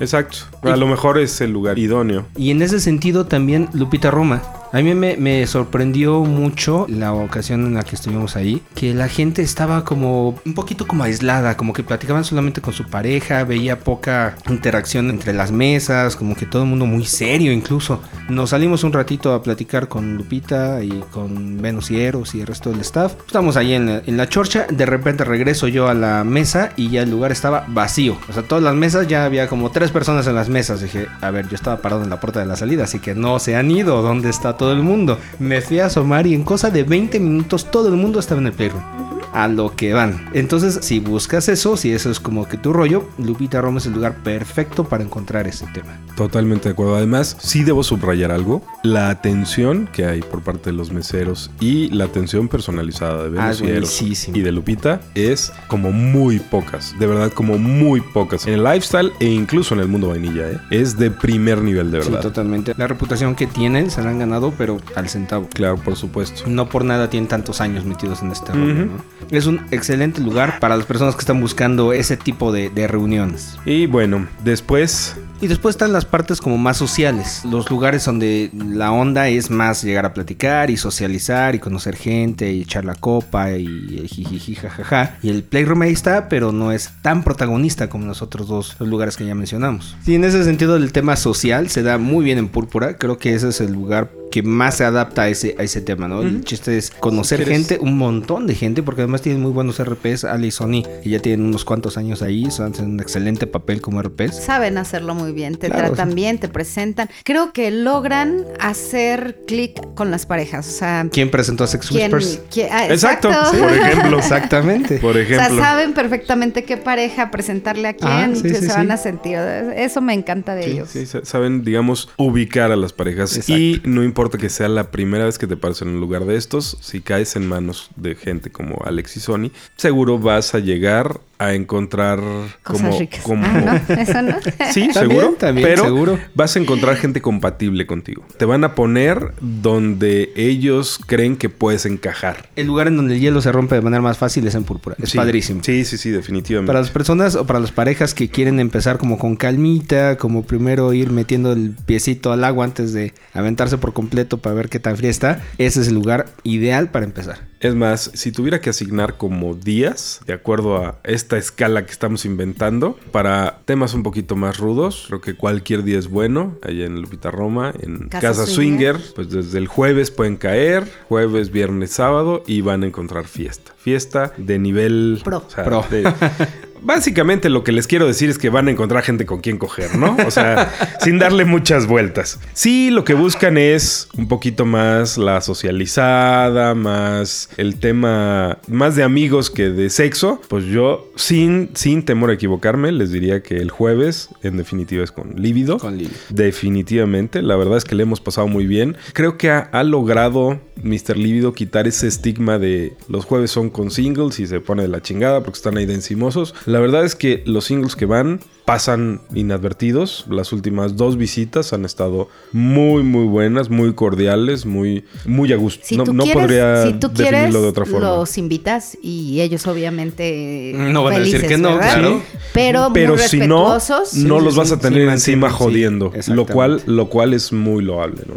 Exacto. 0.01 0.39
A 0.63 0.77
lo 0.77 0.87
mejor 0.87 1.19
es 1.19 1.41
el 1.41 1.53
lugar 1.53 1.79
idóneo. 1.79 2.27
Y 2.37 2.51
en 2.51 2.63
ese 2.63 2.81
sentido 2.81 3.27
también 3.27 3.69
Lupita 3.73 4.11
Roma. 4.11 4.43
A 4.73 4.81
mí 4.81 4.95
me, 4.95 5.17
me 5.17 5.47
sorprendió 5.47 6.21
mucho 6.25 6.87
la 6.89 7.13
ocasión 7.15 7.65
en 7.65 7.75
la 7.75 7.85
que 7.85 7.95
estuvimos 7.95 8.37
ahí, 8.37 8.63
que 8.75 8.93
la 8.93 9.09
gente 9.09 9.41
estaba 9.41 9.85
como 9.85 10.39
un 10.45 10.55
poquito 10.55 10.87
como 10.87 11.05
aislada, 11.05 11.57
como 11.57 11.73
que 11.73 11.83
platicaban 11.83 12.25
solamente 12.25 12.61
con 12.61 12.75
su 12.75 12.85
pareja, 12.85 13.45
veía 13.45 13.79
poca 13.79 14.37
interacción 14.51 15.09
entre 15.09 15.33
las 15.33 15.53
mesas, 15.53 16.17
como 16.17 16.35
que 16.35 16.47
todo 16.47 16.65
el 16.65 16.69
mundo 16.69 16.85
muy 16.85 17.07
serio 17.07 17.53
incluso. 17.53 18.03
Nos 18.29 18.51
salimos 18.51 18.85
un 18.85 18.93
ratito 18.93 19.33
a 19.33 19.43
platicar 19.43 19.89
con 19.89 20.17
Lupita 20.17 20.83
y 20.83 21.03
con 21.11 21.63
Venus 21.63 21.91
y 21.91 22.01
Eros 22.01 22.35
y 22.35 22.41
el 22.41 22.47
resto 22.47 22.71
del 22.71 22.81
staff. 22.81 23.15
Estamos 23.27 23.57
ahí 23.57 23.73
en 23.73 23.87
la, 23.87 24.03
en 24.05 24.17
la 24.17 24.29
chorcha, 24.29 24.67
de 24.69 24.85
repente 24.85 25.25
regreso 25.25 25.69
yo 25.69 25.89
a 25.89 25.95
la 25.95 26.25
mesa 26.25 26.73
y 26.77 26.91
ya 26.91 27.03
el 27.03 27.11
lugar 27.11 27.33
estaba 27.33 27.66
vacío. 27.69 28.17
O 28.29 28.33
sea, 28.33 28.43
todas 28.43 28.63
las 28.63 28.75
mesas 28.75 29.07
ya 29.09 29.25
había 29.25 29.49
como 29.49 29.71
tres 29.71 29.91
personas 29.91 30.27
en 30.27 30.35
las 30.35 30.49
mesas. 30.49 30.81
Dije, 30.81 31.07
a 31.21 31.31
ver, 31.31 31.49
yo 31.49 31.55
estaba 31.55 31.79
parado 31.79 32.03
en 32.03 32.11
la 32.11 32.21
puerta 32.21 32.41
de 32.41 32.47
la 32.47 32.57
salida, 32.57 32.85
así 32.85 32.99
que 32.99 33.15
no 33.15 33.39
se 33.39 33.57
han 33.57 33.71
ido. 33.71 34.03
¿Dónde 34.03 34.31
está 34.31 34.57
todo 34.57 34.73
el 34.73 34.83
mundo? 34.83 35.19
Me 35.39 35.61
fui 35.61 35.81
a 35.81 35.87
asomar 35.87 36.27
y 36.27 36.35
en 36.35 36.45
cosa 36.45 36.71
de 36.71 36.85
20 36.85 37.21
minutos 37.21 37.71
todo 37.71 37.89
el 37.89 37.95
mundo 37.95 38.21
estaba 38.21 38.41
en 38.41 38.49
el 38.49 38.53
playroom. 38.53 39.16
A 39.37 39.49
lo 39.49 39.77
que 39.77 39.93
van. 39.93 40.31
Entonces, 40.33 40.79
si 40.81 40.99
buscas 40.99 41.49
eso, 41.51 41.77
si 41.77 41.93
eso 41.93 42.11
es 42.11 42.21
como 42.21 42.49
que 42.49 42.57
tu 42.57 42.73
rollo, 42.73 43.07
Lupita 43.19 43.61
Roma 43.61 43.79
es 43.79 43.87
el 43.87 43.93
lugar 43.93 44.17
perfecto 44.23 44.85
para 44.85 45.05
encontrar 45.05 45.47
ese 45.47 45.67
tema. 45.75 45.99
Totalmente 46.17 46.71
de 46.71 46.73
acuerdo. 46.73 46.97
Además, 46.97 47.37
sí 47.39 47.63
debo 47.63 47.83
subrayar 47.83 48.33
algo. 48.33 48.63
La 48.83 49.11
atención 49.11 49.89
que 49.93 50.07
hay 50.07 50.23
por 50.23 50.41
parte 50.41 50.71
de 50.71 50.77
los 50.77 50.91
meseros 50.91 51.51
y 51.61 51.91
la 51.91 52.05
atención 52.05 52.49
personalizada 52.49 53.29
de 53.29 53.39
Ah, 53.39 53.53
Venus 53.61 54.01
es 54.01 54.29
y 54.29 54.41
de 54.41 54.53
Lupita 54.53 55.03
es 55.15 55.53
como 55.69 55.93
muy 55.93 56.39
pocas. 56.39 56.95
De 56.99 57.07
verdad, 57.07 57.31
como 57.31 57.59
muy 57.59 58.01
pocas. 58.01 58.47
En 58.47 58.55
el 58.55 58.65
lifestyle 58.65 59.13
e 59.21 59.27
incluso 59.27 59.75
en 59.75 59.81
el 59.81 59.89
mundo 59.89 60.09
vainilla, 60.09 60.51
¿eh? 60.51 60.59
Es 60.71 60.97
de 60.97 61.11
primer 61.11 61.61
nivel, 61.61 61.91
de 61.91 62.01
Sí, 62.03 62.09
verdad. 62.09 62.23
totalmente. 62.23 62.73
La 62.79 62.87
reputación 62.87 63.35
que 63.35 63.47
tienen 63.47 63.91
se 63.91 64.03
la 64.03 64.09
han 64.09 64.19
ganado, 64.19 64.55
pero 64.57 64.79
al 64.95 65.11
centavo. 65.11 65.47
claro, 65.53 65.77
por 65.77 65.97
supuesto. 65.97 66.45
No 66.47 66.71
por 66.71 66.87
nada 66.87 67.11
tienen 67.11 67.29
tantos 67.29 67.61
años 67.61 67.85
metidos 67.85 68.23
en 68.23 68.31
este 68.33 68.53
rollo. 68.53 68.75
¿no? 68.87 69.26
Es 69.31 69.47
un 69.47 69.61
excelente 69.71 70.21
lugar 70.21 70.61
para 70.61 70.77
las 70.77 70.87
personas 70.87 71.15
que 71.15 71.21
están 71.21 71.41
buscando 71.41 71.93
ese 71.93 72.17
tipo 72.17 72.53
de, 72.53 72.71
de 72.71 72.87
reuniones. 72.87 73.59
Y 73.65 73.87
bueno, 73.87 74.27
después 74.45 75.17
Y 75.41 75.49
después 75.49 75.75
están 75.75 75.93
las 75.93 76.07
partes 76.07 76.41
como 76.41 76.57
más 76.57 76.79
sociales, 76.79 77.43
los 77.45 77.71
lugares 77.71 78.05
donde 78.07 78.51
la 78.55 78.91
onda 78.91 79.29
es 79.29 79.51
más 79.51 79.83
llegar 79.83 80.07
a 80.07 80.15
platicar 80.15 80.71
y 80.71 80.79
socializar 80.79 81.55
y 81.55 81.59
conocer 81.59 81.95
gente 81.95 82.51
y 82.51 82.63
echar 82.63 82.87
la 82.87 82.95
copa 82.95 83.53
y 83.53 83.99
el 83.99 84.09
jijiji 84.09 84.55
jajaja. 84.55 85.19
Y 85.23 85.29
el 85.29 85.43
Playroom 85.43 85.83
ahí 85.83 85.93
está, 85.93 86.31
pero 86.31 86.53
no 86.53 86.73
es 86.73 86.91
tan 87.03 87.23
protagonista 87.23 87.91
como 87.91 88.07
los 88.07 88.23
otros 88.23 88.49
dos 88.49 88.77
los 88.79 88.89
lugares 88.89 89.19
que 89.19 89.27
ya 89.27 89.35
mencionamos. 89.35 89.97
Sí, 90.05 90.15
en 90.15 90.25
ese 90.25 90.43
sentido 90.43 90.77
el 90.77 90.93
tema 90.93 91.17
social 91.17 91.69
se 91.69 91.83
da 91.83 91.99
muy 91.99 92.25
bien 92.25 92.39
en 92.39 92.49
Púrpura, 92.49 92.97
creo 92.97 93.19
que 93.19 93.35
ese 93.35 93.51
es 93.51 93.61
el 93.61 93.73
lugar 93.73 94.11
que 94.37 94.43
más 94.43 94.77
se 94.77 94.85
adapta 94.85 95.23
a 95.23 95.29
ese, 95.31 95.55
a 95.59 95.63
ese 95.63 95.81
tema, 95.81 96.09
¿no? 96.09 96.21
El 96.21 96.45
chiste 96.45 96.77
es 96.77 96.91
conocer 96.91 97.39
¿Quieres? 97.43 97.57
gente, 97.69 97.79
un 97.83 97.97
montón 97.97 98.47
de 98.47 98.55
gente, 98.55 98.83
porque 98.83 99.01
además 99.01 99.23
tienen 99.23 99.41
muy 99.41 99.51
buenos 99.51 99.83
RPs, 99.83 100.25
Ali 100.25 100.49
y 100.49 100.51
Sony, 100.51 100.83
que 101.03 101.09
ya 101.09 101.21
tienen 101.21 101.47
unos 101.47 101.65
cuantos 101.65 101.97
años 101.97 102.21
ahí, 102.21 102.51
son- 102.51 102.73
hacen 102.75 102.85
un 102.91 103.01
excelente 103.01 103.47
papel 103.47 103.81
como 103.81 104.03
RPs. 104.03 104.37
Saben 104.45 104.77
hacerlo 104.77 105.15
muy 105.15 105.33
bien, 105.33 105.57
te 105.57 105.69
Claro, 105.71 105.87
tratan 105.89 106.11
sí. 106.11 106.15
bien, 106.17 106.39
te 106.39 106.49
presentan. 106.49 107.09
Creo 107.25 107.55
que 107.55 107.71
logran 107.71 108.45
hacer 108.61 109.39
clic 109.47 109.81
con 109.95 110.11
las 110.11 110.27
parejas. 110.27 110.69
O 110.69 110.71
sea, 110.73 111.07
¿Quién 111.11 111.31
presentó 111.31 111.65
a 111.65 111.67
Sex 111.69 111.87
¿quién- 111.89 112.13
Whispers? 112.13 112.41
quién- 112.53 112.69
ah, 112.73 112.89
Exacto, 112.89 113.29
exacto. 113.31 113.59
por 113.59 113.73
ejemplo. 113.73 114.19
Exactamente. 114.19 114.99
Por 114.99 115.17
O 115.17 115.19
ejemplo. 115.19 115.47
sea, 115.57 115.65
saben 115.65 115.95
perfectamente 115.95 116.65
qué 116.65 116.77
pareja 116.77 117.31
presentarle 117.31 117.89
a 117.89 117.95
quién, 117.95 118.11
Ah, 118.13 118.29
sí, 118.35 118.43
que 118.43 118.55
sí, 118.57 118.67
se 118.67 118.73
van 118.75 118.91
a 118.91 118.99
sentir. 118.99 119.39
Eso 119.39 120.03
me 120.03 120.13
encanta 120.13 120.55
de 120.55 120.65
Sí, 120.65 120.71
ellos. 120.73 120.91
sí, 120.91 121.07
sa- 121.07 121.25
saben, 121.25 121.65
digamos, 121.65 122.11
ubicar 122.19 122.71
a 122.73 122.77
las 122.77 122.93
parejas. 122.93 123.35
Exacto. 123.37 123.55
Y 123.55 123.81
no 123.85 124.03
importa 124.03 124.26
que 124.31 124.49
sea 124.49 124.69
la 124.69 124.91
primera 124.91 125.25
vez 125.25 125.39
que 125.39 125.47
te 125.47 125.57
pares 125.57 125.83
en 125.83 125.89
un 125.89 126.01
lugar 126.01 126.25
de 126.25 126.37
estos, 126.37 126.77
si 126.81 127.01
caes 127.01 127.37
en 127.37 127.47
manos 127.49 127.91
de 127.97 128.15
gente 128.15 128.51
como 128.51 128.83
Alex 128.85 129.17
y 129.17 129.21
Sony, 129.21 129.51
seguro 129.77 130.19
vas 130.19 130.55
a 130.55 130.59
llegar 130.59 131.21
a 131.39 131.53
encontrar 131.55 132.19
Cosas 132.63 132.83
como, 132.83 132.99
ricas. 132.99 133.23
como 133.23 133.45
Ah, 133.47 133.81
¿no? 133.89 133.95
¿Eso 133.95 134.23
no? 134.23 134.37
Sí, 134.73 134.89
También, 134.89 134.95
seguro. 134.95 135.35
también, 135.39 135.69
pero 135.69 135.85
seguro. 135.85 136.19
vas 136.35 136.57
a 136.57 136.59
encontrar 136.59 136.97
gente 136.97 137.21
compatible 137.21 137.87
contigo. 137.87 138.25
Te 138.39 138.45
van 138.45 138.65
a 138.65 138.75
poner 138.75 139.33
donde 139.41 140.33
ellos 140.37 140.99
creen 141.07 141.37
que 141.37 141.49
puedes 141.49 141.85
encajar. 141.87 142.49
El 142.57 142.67
lugar 142.67 142.89
en 142.89 142.97
donde 142.97 143.15
el 143.15 143.21
hielo 143.21 143.41
se 143.43 143.53
rompe 143.53 143.75
de 143.75 143.83
manera 143.83 144.01
más 144.03 144.19
fácil 144.19 144.47
es 144.47 144.55
en 144.55 144.65
púrpura. 144.65 144.97
Es 145.03 145.11
Sí. 145.11 145.19
padrísimo. 145.19 145.61
Sí, 145.63 145.85
sí, 145.85 145.99
sí, 145.99 146.11
definitivamente. 146.11 146.69
Para 146.69 146.81
las 146.81 146.91
personas 146.91 147.35
o 147.37 147.47
para 147.47 147.61
las 147.61 147.73
parejas 147.73 148.15
que 148.15 148.29
quieren 148.29 148.59
empezar 148.61 148.99
como 148.99 149.19
con 149.19 149.37
calmita, 149.37 150.17
como 150.17 150.45
primero 150.45 150.93
ir 150.93 151.11
metiendo 151.11 151.53
el 151.53 151.73
piecito 151.87 152.33
al 152.33 152.45
agua 152.45 152.65
antes 152.65 152.93
de 152.93 153.13
aventarse 153.35 153.79
por 153.79 153.93
completo 153.93 154.39
para 154.39 154.55
ver 154.55 154.69
qué 154.69 154.79
tan 154.81 154.97
fría 154.97 155.11
está, 155.11 155.43
ese 155.59 155.81
es 155.83 155.89
el 155.89 155.95
lugar 155.95 156.27
ideal 156.45 156.91
para 156.91 157.05
empezar. 157.05 157.39
Es 157.59 157.75
más, 157.75 158.11
si 158.15 158.33
tuviera 158.33 158.61
que 158.61 158.69
asignar 158.71 159.17
como 159.17 159.55
días, 159.55 160.21
de 160.27 160.35
acuerdo 160.35 160.77
a 160.77 160.99
esta 161.05 161.39
escala 161.39 161.87
que 161.87 161.93
estamos 161.93 162.25
inventando, 162.27 162.99
para 163.13 163.61
temas 163.65 163.95
un 163.95 164.03
poquito 164.03 164.37
más 164.37 164.59
rudos, 164.59 165.05
creo 165.09 165.21
que 165.23 165.35
cualquier 165.37 165.83
día 165.83 165.99
es 165.99 166.09
bueno, 166.09 166.57
allá 166.63 166.85
en 166.85 167.01
Lupita 167.01 167.31
Roma, 167.31 167.73
en 167.81 168.09
Casa 168.09 168.29
Casa, 168.29 168.47
Swinger. 168.47 168.97
Swinger, 168.97 169.15
pues 169.15 169.31
desde 169.31 169.59
el 169.59 169.69
jueves 169.69 170.11
pueden 170.11 170.37
caer, 170.37 170.85
jueves, 171.09 171.51
viernes, 171.51 171.91
sábado, 171.93 172.43
y 172.47 172.61
van 172.61 172.83
a 172.83 172.87
encontrar 172.87 173.25
fiesta. 173.27 173.73
Fiesta 173.79 174.33
de 174.37 174.59
nivel... 174.59 175.21
Pro. 175.25 175.45
o 175.47 175.51
sea, 175.51 175.65
Pro. 175.65 175.85
de- 175.91 176.05
Básicamente 176.83 177.49
lo 177.49 177.65
que 177.65 177.73
les 177.73 177.87
quiero 177.87 178.07
decir 178.07 178.31
es 178.31 178.39
que 178.39 178.51
van 178.51 178.69
a 178.69 178.71
encontrar 178.71 179.03
gente 179.03 179.27
con 179.27 179.41
quien 179.41 179.59
coger, 179.59 179.97
¿no? 179.97 180.17
O 180.27 180.31
sea, 180.31 180.73
sin 181.01 181.19
darle 181.19 181.45
muchas 181.45 181.87
vueltas. 181.87 182.39
Sí, 182.53 182.91
lo 182.91 183.05
que 183.05 183.15
buscan 183.15 183.59
es 183.59 184.09
un 184.17 184.29
poquito 184.29 184.65
más 184.65 185.19
la 185.19 185.41
socializada, 185.41 186.75
más 186.75 187.51
el 187.57 187.77
tema, 187.77 188.59
más 188.69 188.97
de 188.97 189.03
amigos 189.03 189.51
que 189.51 189.71
de 189.71 189.91
sexo. 189.91 190.41
Pues 190.49 190.65
yo, 190.65 191.11
sin, 191.17 191.71
sin 191.75 192.05
temor 192.05 192.31
a 192.31 192.35
equivocarme, 192.35 192.93
les 192.93 193.11
diría 193.11 193.43
que 193.43 193.57
el 193.57 193.71
jueves, 193.71 194.31
en 194.43 194.57
definitiva, 194.57 195.05
es 195.05 195.13
con 195.13 195.35
lívido. 195.37 195.79
Con 195.79 195.97
Lili. 195.97 196.13
Definitivamente, 196.31 197.43
la 197.43 197.57
verdad 197.57 197.79
es 197.79 197.85
que 197.85 197.95
le 197.95 198.03
hemos 198.03 198.21
pasado 198.21 198.49
muy 198.49 198.67
bien. 198.67 198.97
Creo 199.13 199.37
que 199.37 199.51
ha, 199.51 199.59
ha 199.59 199.83
logrado 199.83 200.61
Mr. 200.83 201.17
Lívido 201.17 201.53
quitar 201.53 201.87
ese 201.87 202.07
estigma 202.07 202.59
de 202.59 202.95
los 203.09 203.25
jueves 203.25 203.51
son 203.51 203.71
con 203.71 203.91
singles 203.91 204.39
y 204.41 204.47
se 204.47 204.61
pone 204.61 204.83
de 204.83 204.89
la 204.89 205.01
chingada 205.01 205.43
porque 205.43 205.57
están 205.57 205.77
ahí 205.77 205.87
de 205.87 205.95
encimosos. 205.95 206.55
La 206.67 206.81
verdad 206.81 207.05
es 207.05 207.15
que 207.15 207.43
los 207.47 207.65
singles 207.65 207.97
que 207.97 208.07
van 208.07 208.41
pasan 208.65 209.21
inadvertidos. 209.33 210.27
Las 210.29 210.53
últimas 210.53 210.97
dos 210.97 211.17
visitas 211.17 211.73
han 211.73 211.85
estado 211.85 212.29
muy, 212.53 213.05
muy 213.05 213.25
buenas, 213.25 213.71
muy 213.71 213.95
cordiales, 213.95 214.67
muy, 214.67 215.05
muy 215.25 215.53
a 215.53 215.57
gusto. 215.57 215.85
Si 215.85 215.97
no 215.97 216.03
tú 216.03 216.13
no 216.13 216.25
quieres, 216.25 216.43
podría 216.43 216.87
si 216.87 216.93
tú 216.95 217.13
quieres 217.13 217.31
definirlo 217.33 217.63
de 217.63 217.69
otra 217.69 217.85
forma. 217.87 218.09
los 218.17 218.37
invitas 218.39 218.99
y 219.01 219.41
ellos 219.41 219.65
obviamente 219.69 220.73
No 220.75 221.05
van 221.05 221.15
a 221.15 221.19
decir 221.21 221.47
que 221.47 221.57
no, 221.57 221.77
¿verdad? 221.77 221.93
claro. 222.01 222.23
Pero, 222.53 222.91
Pero 222.93 223.15
muy 223.15 223.23
si 223.23 223.39
no, 223.39 223.75
no 223.75 223.81
Sí, 223.81 224.27
los 224.27 224.55
sí, 224.55 224.59
vas 224.59 224.73
a 224.73 224.75
sí, 224.77 224.81
tener 224.83 225.07
sí, 225.07 225.13
encima 225.13 225.49
sí, 225.51 225.55
jodiendo. 225.59 226.13
lo, 226.29 226.47
cual, 226.47 226.83
lo 226.87 227.09
cual 227.09 227.35
es 227.35 227.53
muy 227.53 227.85
loable, 227.85 228.23
¿no? 228.27 228.35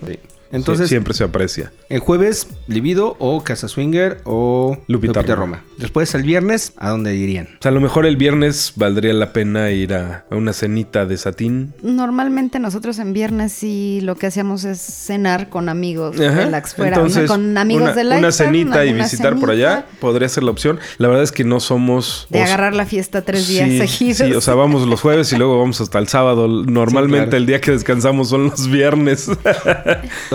Entonces, 0.51 0.89
siempre 0.89 1.13
se 1.13 1.23
aprecia. 1.23 1.71
el 1.89 1.99
jueves, 1.99 2.47
Libido 2.67 3.15
o 3.19 3.43
Casa 3.43 3.67
Swinger 3.67 4.21
o 4.23 4.77
Lupita 4.87 5.19
Lupita, 5.21 5.35
Roma. 5.35 5.57
Roma. 5.57 5.63
Después, 5.77 6.13
el 6.15 6.23
viernes, 6.23 6.73
¿a 6.77 6.89
dónde 6.89 7.15
irían? 7.15 7.47
O 7.59 7.61
sea, 7.61 7.69
a 7.71 7.73
lo 7.73 7.81
mejor 7.81 8.05
el 8.05 8.17
viernes 8.17 8.73
valdría 8.75 9.13
la 9.13 9.31
pena 9.33 9.69
ir 9.71 9.93
a, 9.93 10.25
a 10.29 10.35
una 10.35 10.53
cenita 10.53 11.05
de 11.05 11.17
satín. 11.17 11.73
Normalmente 11.83 12.59
nosotros 12.59 12.99
en 12.99 13.13
viernes 13.13 13.51
sí 13.53 13.99
lo 14.01 14.15
que 14.15 14.27
hacíamos 14.27 14.63
es 14.65 14.79
cenar 14.79 15.49
con 15.49 15.69
amigos, 15.69 16.19
Ajá. 16.19 16.45
relax 16.45 16.73
fuera, 16.75 16.97
¿no? 16.97 17.03
Entonces, 17.05 17.29
con 17.29 17.57
amigos 17.57 17.83
una, 17.83 17.93
de 17.93 18.01
una 18.01 18.15
Lifetime, 18.15 18.31
cenita 18.31 18.85
y 18.85 18.93
visitar 18.93 19.39
por 19.39 19.51
allá 19.51 19.85
podría 19.99 20.27
ser 20.29 20.43
la 20.43 20.51
opción. 20.51 20.79
La 20.97 21.07
verdad 21.07 21.23
es 21.23 21.31
que 21.31 21.43
no 21.43 21.59
somos... 21.59 22.27
De 22.29 22.39
o- 22.39 22.43
agarrar 22.43 22.73
la 22.75 22.85
fiesta 22.85 23.21
tres 23.23 23.47
días 23.47 23.69
Sí, 23.69 23.77
seguidos. 23.87 24.17
Sí, 24.17 24.33
o 24.33 24.41
sea, 24.41 24.55
vamos 24.55 24.87
los 24.87 24.99
jueves 25.01 25.31
y 25.31 25.37
luego 25.37 25.59
vamos 25.59 25.79
hasta 25.81 25.99
el 25.99 26.07
sábado. 26.07 26.47
Normalmente 26.47 27.29
claro. 27.29 27.37
el 27.37 27.45
día 27.45 27.61
que 27.61 27.71
descansamos 27.71 28.29
son 28.29 28.45
los 28.47 28.69
viernes. 28.69 29.29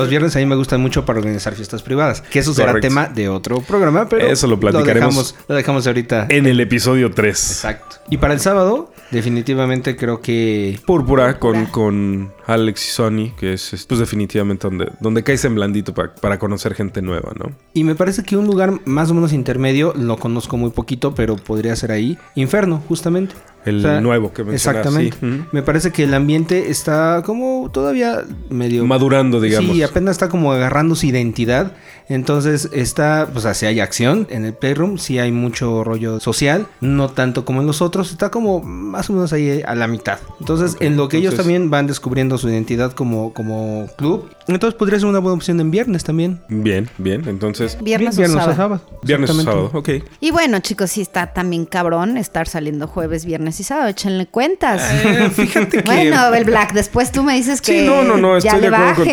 Los 0.04 0.10
viernes 0.10 0.36
a 0.36 0.38
mí 0.38 0.44
me 0.44 0.54
gustan 0.54 0.82
mucho 0.82 1.06
para 1.06 1.18
organizar 1.18 1.54
fiestas 1.54 1.80
privadas. 1.82 2.20
Que 2.20 2.40
eso 2.40 2.52
será 2.52 2.78
tema 2.78 3.06
de 3.06 3.30
otro 3.30 3.62
programa, 3.62 4.06
pero 4.06 4.26
Eso 4.26 4.46
lo 4.46 4.60
platicaremos. 4.60 5.14
dejamos, 5.16 5.34
lo 5.48 5.54
dejamos 5.54 5.86
ahorita. 5.86 6.26
en 6.28 6.44
el 6.46 6.60
episodio 6.60 7.10
3. 7.10 7.28
Exacto. 7.50 7.96
Y 8.10 8.18
para 8.18 8.34
el 8.34 8.40
sábado, 8.40 8.92
definitivamente 9.10 9.96
creo 9.96 10.20
que 10.20 10.78
Púrpura, 10.84 11.38
Púrpura. 11.38 11.38
Con, 11.38 11.66
con 11.66 12.33
Alex 12.46 12.88
y 12.88 12.90
Sony, 12.90 13.34
que 13.38 13.54
es 13.54 13.86
pues, 13.88 14.00
definitivamente 14.00 14.66
donde, 14.68 14.90
donde 15.00 15.22
caes 15.22 15.44
en 15.44 15.54
blandito 15.54 15.94
para, 15.94 16.14
para 16.14 16.38
conocer 16.38 16.74
gente 16.74 17.02
nueva, 17.02 17.32
¿no? 17.38 17.52
Y 17.72 17.84
me 17.84 17.94
parece 17.94 18.22
que 18.22 18.36
un 18.36 18.46
lugar 18.46 18.80
más 18.84 19.10
o 19.10 19.14
menos 19.14 19.32
intermedio, 19.32 19.92
lo 19.96 20.16
conozco 20.16 20.56
muy 20.56 20.70
poquito, 20.70 21.14
pero 21.14 21.36
podría 21.36 21.74
ser 21.76 21.92
ahí. 21.92 22.18
Inferno, 22.34 22.82
justamente. 22.88 23.34
El 23.64 23.78
O 23.78 23.82
sea, 23.82 24.00
nuevo 24.00 24.32
que 24.32 24.44
mencionas. 24.44 24.86
Exactamente. 24.86 25.16
sí. 25.18 25.44
Me 25.52 25.62
parece 25.62 25.90
que 25.90 26.04
el 26.04 26.12
ambiente 26.12 26.70
está 26.70 27.22
como 27.24 27.70
todavía 27.72 28.22
medio... 28.50 28.84
Madurando, 28.84 29.40
digamos. 29.40 29.74
Sí, 29.74 29.82
apenas 29.82 30.12
está 30.12 30.28
como 30.28 30.52
agarrando 30.52 30.94
su 30.94 31.06
identidad. 31.06 31.72
Entonces 32.08 32.68
está, 32.72 33.28
pues 33.32 33.44
así 33.46 33.66
hay 33.66 33.80
acción 33.80 34.26
en 34.30 34.44
el 34.44 34.52
Playroom, 34.54 34.98
sí 34.98 35.18
hay 35.18 35.32
mucho 35.32 35.84
rollo 35.84 36.20
social, 36.20 36.66
no 36.80 37.08
tanto 37.10 37.44
como 37.44 37.60
en 37.60 37.66
los 37.66 37.80
otros, 37.82 38.10
está 38.10 38.30
como 38.30 38.60
más 38.62 39.08
o 39.10 39.14
menos 39.14 39.32
ahí 39.32 39.48
eh, 39.48 39.64
a 39.66 39.74
la 39.74 39.86
mitad. 39.86 40.18
Entonces, 40.40 40.76
en 40.80 40.96
lo 40.96 41.08
que 41.08 41.16
ellos 41.18 41.34
también 41.34 41.70
van 41.70 41.86
descubriendo 41.86 42.36
su 42.38 42.48
identidad 42.48 42.92
como, 42.92 43.32
como 43.32 43.88
club, 43.96 44.28
entonces 44.46 44.76
podría 44.78 44.98
ser 44.98 45.08
una 45.08 45.18
buena 45.18 45.34
opción 45.36 45.58
en 45.60 45.70
viernes 45.70 46.04
también. 46.04 46.40
Bien, 46.48 46.88
bien. 46.98 47.26
Entonces, 47.26 47.78
Viernes, 47.80 48.16
viernes 48.18 48.46
o 48.46 48.54
sábado. 48.54 48.80
viernes 49.02 49.30
o 49.30 49.34
sábado. 49.42 49.70
Ok. 49.72 49.88
Y 50.20 50.30
bueno, 50.30 50.58
chicos, 50.60 50.90
sí 50.90 51.00
está 51.00 51.32
también 51.32 51.64
cabrón 51.64 52.16
estar 52.18 52.46
saliendo 52.48 52.86
jueves, 52.86 53.24
viernes 53.24 53.58
y 53.60 53.64
sábado. 53.64 53.88
Échenle 53.88 54.26
cuentas. 54.26 54.82
Eh, 55.04 55.30
fíjate 55.34 55.78
que... 55.82 55.90
Bueno, 55.90 56.32
el 56.34 56.44
Black, 56.44 56.72
después 56.74 57.10
tú 57.12 57.22
me 57.22 57.34
dices 57.34 57.60
que 57.62 57.80
Sí, 57.80 57.86
no, 57.86 58.02
no, 58.04 58.16
no, 58.18 58.38
ya 58.38 58.50
estoy 58.50 58.60
de, 58.62 58.70
le 58.70 58.76
acuerdo 58.76 59.04
con- 59.04 59.08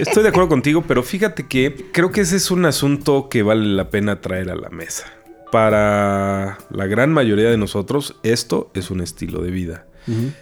estoy 0.00 0.22
de 0.22 0.28
acuerdo 0.28 0.48
contigo, 0.56 0.82
pero 0.86 1.02
fíjate 1.02 1.46
que 1.46 1.86
creo 1.92 2.05
que 2.10 2.22
ese 2.22 2.36
es 2.36 2.50
un 2.50 2.64
asunto 2.64 3.28
que 3.28 3.42
vale 3.42 3.66
la 3.66 3.90
pena 3.90 4.20
traer 4.20 4.50
a 4.50 4.56
la 4.56 4.70
mesa. 4.70 5.12
Para 5.52 6.58
la 6.70 6.86
gran 6.86 7.12
mayoría 7.12 7.50
de 7.50 7.56
nosotros, 7.56 8.16
esto 8.22 8.70
es 8.74 8.90
un 8.90 9.00
estilo 9.00 9.42
de 9.42 9.50
vida. 9.50 9.86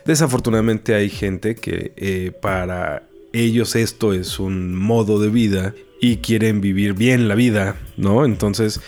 Desafortunadamente 0.05 0.95
hay 0.95 1.09
gente 1.09 1.55
que 1.55 1.95
eh, 1.97 2.33
para 2.43 3.05
ellos 3.33 3.77
esto 3.77 4.13
es 4.13 4.39
un 4.39 4.77
modo 4.77 5.19
de 5.19 5.31
vida 5.31 5.75
y 6.01 6.19
quieren 6.19 6.61
vivir 6.61 6.93
bien 6.93 7.29
la 7.29 7.35
vida, 7.35 7.77
¿no? 7.97 8.27
Entonces, 8.27 8.81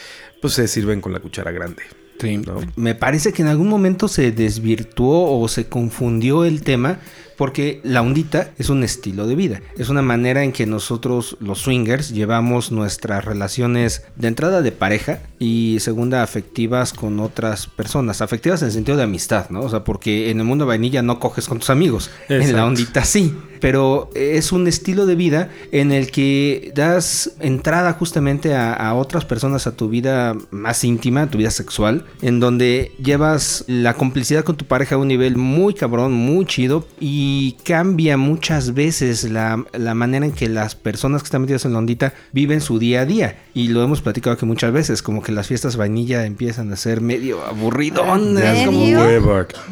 pues 0.43 0.53
se 0.53 0.69
sirven 0.69 1.01
con 1.01 1.13
la 1.13 1.21
cuchara 1.21 1.51
grande. 1.51 1.83
Sí. 2.21 2.39
¿no? 2.39 2.61
Me 2.77 2.95
parece 2.95 3.33
que 3.33 3.43
en 3.43 3.49
algún 3.49 3.69
momento 3.69 4.09
se 4.09 4.33
desvirtuó 4.33 5.41
o 5.41 5.49
se 5.49 5.67
confundió 5.69 6.45
el 6.45 6.63
tema 6.63 7.01
porque 7.37 7.81
la 7.85 8.03
ondita 8.03 8.51
es 8.59 8.71
un 8.71 8.83
estilo 8.83 9.27
de 9.27 9.35
vida. 9.35 9.61
Es 9.77 9.89
una 9.89 10.03
manera 10.03 10.43
en 10.43 10.53
que 10.53 10.67
nosotros, 10.67 11.37
los 11.41 11.61
swingers, 11.61 12.11
llevamos 12.11 12.73
nuestras 12.73 13.25
relaciones 13.25 14.05
de 14.17 14.29
entrada 14.29 14.63
de 14.63 14.73
pareja 14.73 15.21
y 15.39 15.79
segunda 15.81 16.23
afectivas 16.23 16.93
con 16.93 17.21
otras 17.21 17.67
personas. 17.67 18.23
Afectivas 18.23 18.63
en 18.63 18.67
el 18.67 18.73
sentido 18.73 18.97
de 18.97 19.05
amistad, 19.05 19.51
¿no? 19.51 19.61
O 19.61 19.69
sea, 19.69 19.85
porque 19.85 20.31
en 20.31 20.39
el 20.39 20.45
mundo 20.45 20.67
vainilla 20.67 21.03
no 21.03 21.21
coges 21.21 21.49
con 21.49 21.59
tus 21.59 21.71
amigos. 21.71 22.11
En 22.29 22.55
la 22.55 22.67
ondita 22.67 23.05
sí. 23.05 23.37
Pero 23.61 24.11
es 24.15 24.53
un 24.53 24.67
estilo 24.67 25.07
de 25.07 25.15
vida 25.15 25.51
en 25.73 25.93
el 25.93 26.11
que 26.11 26.73
das 26.75 27.33
entrada 27.41 27.93
justamente 27.95 28.55
a, 28.55 28.73
a 28.73 28.95
otras 28.95 29.25
personas 29.25 29.67
a 29.67 29.77
tu 29.77 29.89
vida 29.89 30.37
más 30.51 30.85
íntima, 30.85 31.23
a 31.23 31.31
tu 31.31 31.39
vida 31.39 31.51
sexual, 31.51 32.05
en 32.23 32.41
donde 32.41 32.93
llevas 33.03 33.65
la 33.67 33.95
complicidad 33.95 34.45
con 34.45 34.57
tu 34.57 34.65
pareja 34.65 34.97
a 34.97 34.99
un 34.99 35.09
nivel 35.09 35.37
muy 35.37 35.75
cabrón, 35.75 36.13
muy 36.13 36.47
chido 36.47 36.87
y 37.01 37.57
cambia 37.65 38.17
muchas 38.17 38.75
veces 38.75 39.25
la, 39.25 39.65
la 39.73 39.95
manera 39.95 40.27
en 40.27 40.33
que 40.33 40.49
las 40.49 40.75
personas 40.75 41.23
que 41.23 41.27
están 41.27 41.43
metidas 41.43 41.65
en 41.65 41.73
la 41.73 41.79
ondita 41.79 42.15
viven 42.33 42.61
su 42.61 42.79
día 42.79 43.03
a 43.03 43.07
día. 43.07 43.39
Y 43.55 43.69
lo 43.69 43.83
hemos 43.83 44.03
platicado 44.03 44.37
que 44.37 44.47
muchas 44.47 44.73
veces, 44.73 45.03
como 45.03 45.23
que 45.23 45.33
las 45.33 45.47
fiestas 45.47 45.77
vainilla 45.77 46.27
empiezan 46.27 46.73
a 46.73 46.77
ser 46.77 47.01
medio 47.01 47.45
aburridonas, 47.45 48.45
¿En 48.45 48.67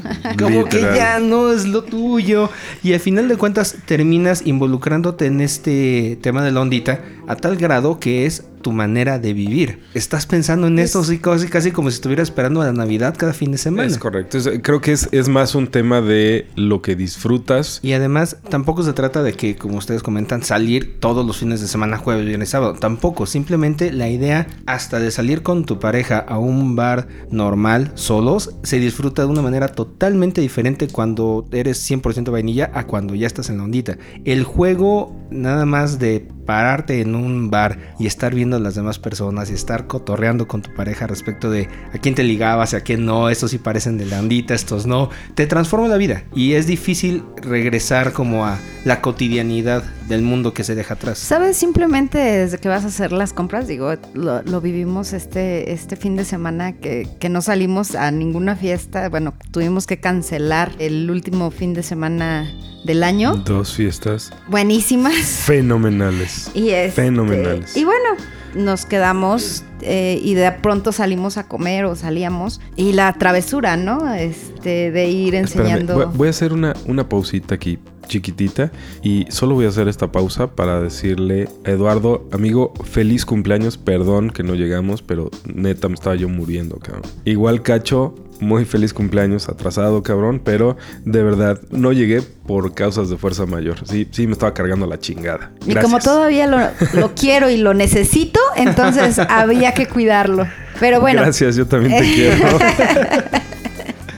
como 0.38 0.64
que 0.64 0.81
ya 0.81 1.18
no 1.18 1.53
es 1.53 1.66
lo 1.66 1.83
tuyo. 1.83 2.51
Y 2.83 2.92
al 2.92 3.01
final 3.01 3.29
de 3.29 3.37
cuentas 3.37 3.77
terminas 3.87 4.47
involucrándote 4.47 5.27
en 5.27 5.40
este 5.40 6.18
tema 6.23 6.42
de 6.42 6.53
la 6.53 6.61
ondita 6.61 7.01
a 7.27 7.37
tal 7.37 7.57
grado 7.57 7.99
que 7.99 8.27
es 8.27 8.44
tu 8.64 8.72
manera 8.72 9.20
de 9.20 9.33
vivir. 9.33 9.79
Estás 9.94 10.27
pensando 10.27 10.66
en 10.66 10.79
esto 10.81 10.98
así, 11.00 11.18
casi, 11.18 11.46
casi 11.46 11.70
como 11.70 11.90
si 11.90 11.94
estuvieras 11.94 12.29
esperando 12.29 12.61
a 12.62 12.64
la 12.64 12.72
Navidad 12.72 13.14
cada 13.16 13.33
fin 13.33 13.53
de 13.53 13.59
semana. 13.59 13.87
Es 13.87 13.98
correcto. 13.98 14.38
Es- 14.38 14.48
creo 14.62 14.81
que 14.81 14.90
es, 14.92 15.09
es 15.12 15.29
más 15.29 15.55
un 15.55 15.68
tema 15.68 16.00
de 16.00 16.48
lo 16.57 16.83
que 16.83 16.96
disfrutas. 16.96 17.79
Y 17.83 17.92
además, 17.92 18.38
tampoco 18.48 18.83
se 18.83 18.92
trata 18.94 19.22
de 19.22 19.35
que, 19.35 19.55
como 19.57 19.77
ustedes 19.79 20.03
comentan, 20.03 20.42
salir 20.42 20.98
todos 20.98 21.24
los 21.24 21.37
fines 21.37 21.61
de 21.61 21.68
semana, 21.68 21.98
jueves, 21.98 22.27
viernes, 22.27 22.48
sábado. 22.48 22.74
Tampoco. 22.74 23.27
Simplemente 23.27 23.92
la 23.92 24.09
idea, 24.09 24.46
hasta 24.66 24.98
de 24.98 25.11
salir 25.11 25.42
con 25.42 25.64
tu 25.64 25.79
pareja 25.79 26.18
a 26.18 26.38
un 26.38 26.74
bar 26.74 27.07
normal, 27.31 27.92
solos, 27.94 28.55
se 28.62 28.81
disfruta 28.81 29.22
de 29.22 29.29
una 29.29 29.42
manera 29.42 29.68
totalmente 29.68 30.40
diferente 30.40 30.88
cuando 30.88 31.46
eres 31.53 31.79
100% 31.88 32.31
vainilla 32.33 32.70
a 32.74 32.87
cuando 32.87 33.14
ya 33.14 33.27
estás 33.27 33.50
en 33.50 33.59
la 33.59 33.64
ondita. 33.64 33.98
El 34.24 34.44
juego, 34.44 35.14
nada 35.31 35.66
más 35.66 35.98
de 35.98 36.27
pararte 36.45 37.01
en 37.01 37.15
un 37.15 37.51
bar 37.51 37.95
y 37.99 38.07
estar 38.07 38.35
viendo 38.35 38.57
a 38.57 38.61
las 38.61 38.75
demás 38.75 38.99
personas 38.99 39.51
y 39.51 39.55
estar 39.55 39.87
cotorreando 39.87 40.47
con 40.47 40.63
tu 40.63 40.73
pareja 40.75 41.07
respecto 41.07 41.51
de 41.51 41.69
a 41.93 41.99
quién 41.99 42.15
te 42.15 42.23
ligabas 42.23 42.73
y 42.73 42.77
a 42.77 42.81
quién 42.81 43.05
no, 43.05 43.29
estos 43.29 43.51
sí 43.51 43.59
parecen 43.59 43.99
de 43.99 44.07
landita, 44.07 44.55
estos 44.55 44.87
no, 44.87 45.11
te 45.35 45.47
transforma 45.47 45.89
la 45.89 45.97
vida 45.97 46.25
y 46.35 46.55
es 46.55 46.67
difícil 46.67 47.23
regresar 47.37 48.13
como 48.13 48.47
a 48.47 48.59
la 48.85 49.01
cotidianidad 49.01 49.83
del 50.09 50.23
mundo 50.23 50.53
que 50.53 50.65
se 50.65 50.75
deja 50.75 50.95
atrás. 50.95 51.19
¿Sabes? 51.19 51.57
Simplemente 51.57 52.19
desde 52.19 52.59
que 52.59 52.69
vas 52.69 52.85
a 52.85 52.89
hacer 52.89 53.13
las 53.13 53.33
compras, 53.33 53.67
digo, 53.67 53.95
lo, 54.13 54.61
vivimos 54.61 55.13
este, 55.13 55.73
este 55.73 55.97
fin 55.97 56.17
de 56.17 56.25
semana 56.25 56.73
que, 56.73 57.09
que 57.19 57.29
no 57.29 57.41
salimos 57.43 57.95
a 57.95 58.11
ninguna 58.11 58.57
fiesta, 58.57 59.09
bueno, 59.09 59.35
tuvimos 59.51 59.87
que 59.87 59.99
cancelar 59.99 60.73
el 60.79 61.11
último 61.11 61.51
fin 61.51 61.75
de 61.75 61.83
semana 61.83 62.47
del 62.85 63.03
año. 63.03 63.37
Dos 63.37 63.75
fiestas. 63.75 64.31
Buenísimas. 64.49 65.15
Fenomenales. 65.47 66.34
Y 66.55 66.70
este, 66.70 67.03
Fenomenales. 67.03 67.77
Y 67.77 67.85
bueno, 67.85 68.11
nos 68.55 68.87
quedamos 68.87 69.64
eh, 69.81 70.20
y 70.23 70.35
de 70.35 70.51
pronto 70.53 70.92
salimos 70.92 71.37
a 71.37 71.49
comer 71.49 71.85
o 71.85 71.97
salíamos. 71.97 72.61
Y 72.77 72.92
la 72.92 73.12
travesura, 73.14 73.77
¿no? 73.77 74.14
Este, 74.14 74.90
de 74.90 75.09
ir 75.09 75.35
enseñando. 75.35 76.11
voy, 76.14 76.29
a 76.29 76.31
hacer 76.31 76.53
una, 76.53 76.75
una 76.87 77.09
pausita 77.09 77.55
aquí 77.55 77.79
chiquitita 78.07 78.70
y 79.03 79.27
solo 79.31 79.55
voy 79.55 79.66
a 79.66 79.68
hacer 79.68 79.88
esta 79.88 80.12
pausa 80.12 80.55
para 80.55 80.81
decirle 80.81 81.49
a 81.64 81.70
Eduardo, 81.70 82.29
amigo, 82.33 82.73
feliz 82.85 83.25
cumpleaños, 83.25 83.79
perdón 83.79 84.31
que 84.31 84.42
no 84.42 84.55
llegamos, 84.55 85.03
pero 85.03 85.31
neta 85.47 85.88
me 85.88 85.94
estaba 85.94 86.14
yo 86.14 86.29
muriendo, 86.29 86.77
cabrón. 86.77 87.03
Igual 87.25 87.62
Cacho, 87.62 88.14
muy 88.40 88.64
feliz 88.64 88.92
cumpleaños, 88.92 89.49
atrasado, 89.49 90.03
cabrón, 90.03 90.40
pero 90.44 90.77
de 91.05 91.23
verdad 91.23 91.61
no 91.70 91.92
llegué 91.92 92.23
por 92.23 92.75
causas 92.75 93.11
de 93.11 93.16
fuerza 93.16 93.47
mayor. 93.47 93.77
Sí, 93.87 94.09
sí, 94.11 94.27
me 94.27 94.33
estaba 94.33 94.55
cargando 94.55 94.87
la 94.87 94.99
chingada. 94.99 95.53
Y 95.66 95.75
como 95.75 95.99
todavía 95.99 96.47
lo, 96.47 96.59
lo 96.92 97.14
quiero 97.16 97.51
y 97.51 97.57
lo 97.57 97.75
necesito, 97.75 98.40
entonces 98.57 99.18
había 99.18 99.73
que 99.73 99.87
cuidarlo. 99.87 100.47
Pero 100.81 101.01
bueno. 101.01 101.23
Gracias, 101.23 101.57
yo 101.57 101.66
también 101.66 101.99
te 101.99 102.12
quiero. 102.14 102.59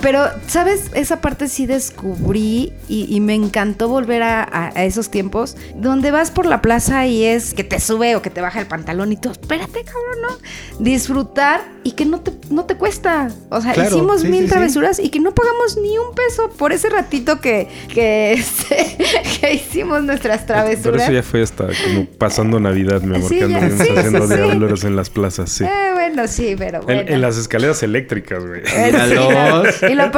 Pero, 0.06 0.28
¿sabes? 0.46 0.92
Esa 0.94 1.20
parte 1.20 1.48
sí 1.48 1.66
descubrí 1.66 2.72
y, 2.88 3.18
me 3.18 3.34
encantó 3.34 3.88
volver 3.88 4.22
a, 4.22 4.72
esos 4.76 5.10
tiempos 5.10 5.56
donde 5.74 6.12
vas 6.12 6.30
por 6.30 6.46
la 6.46 6.62
plaza 6.62 7.08
y 7.08 7.24
es 7.24 7.54
que 7.54 7.64
te 7.64 7.80
sube 7.80 8.14
o 8.14 8.22
que 8.22 8.30
te 8.30 8.40
baja 8.40 8.60
el 8.60 8.68
pantalón 8.68 9.10
y 9.10 9.16
tú, 9.16 9.32
espérate, 9.32 9.82
cabrón, 9.82 10.22
¿no? 10.22 10.84
Disfrutar 10.84 11.60
y 11.82 11.92
que 11.92 12.04
no 12.04 12.20
te, 12.20 12.30
no 12.50 12.66
te 12.66 12.76
cuesta. 12.76 13.32
O 13.50 13.60
sea, 13.60 13.72
hicimos 13.84 14.22
mil 14.22 14.48
travesuras 14.48 15.00
y 15.00 15.08
que 15.08 15.18
no 15.18 15.34
pagamos 15.34 15.76
ni 15.76 15.98
un 15.98 16.14
peso 16.14 16.50
por 16.50 16.72
ese 16.72 16.88
ratito 16.88 17.40
que, 17.40 17.66
que, 17.92 18.34
este, 18.34 18.96
que 19.40 19.54
hicimos 19.54 20.04
nuestras 20.04 20.46
travesuras. 20.46 20.82
Pero 20.82 20.96
eso 21.02 21.12
ya 21.12 21.22
fue 21.24 21.42
hasta 21.42 21.66
como 21.84 22.06
pasando 22.06 22.60
Navidad, 22.60 23.02
mi 23.02 23.16
amor, 23.16 23.28
que 23.28 23.42
andamos 23.42 23.80
haciendo 23.80 24.28
diablos 24.28 24.84
en 24.84 24.94
las 24.94 25.10
plazas, 25.10 25.50
sí. 25.50 25.64
Eh, 25.64 25.95
bueno, 26.16 26.32
sí, 26.32 26.54
pero 26.56 26.80
bueno. 26.80 27.02
En, 27.06 27.20
las 27.20 27.36
escaleras 27.36 27.82
eléctricas, 27.82 28.44
güey. 28.44 28.62
y 29.90 29.94
lo, 29.94 30.10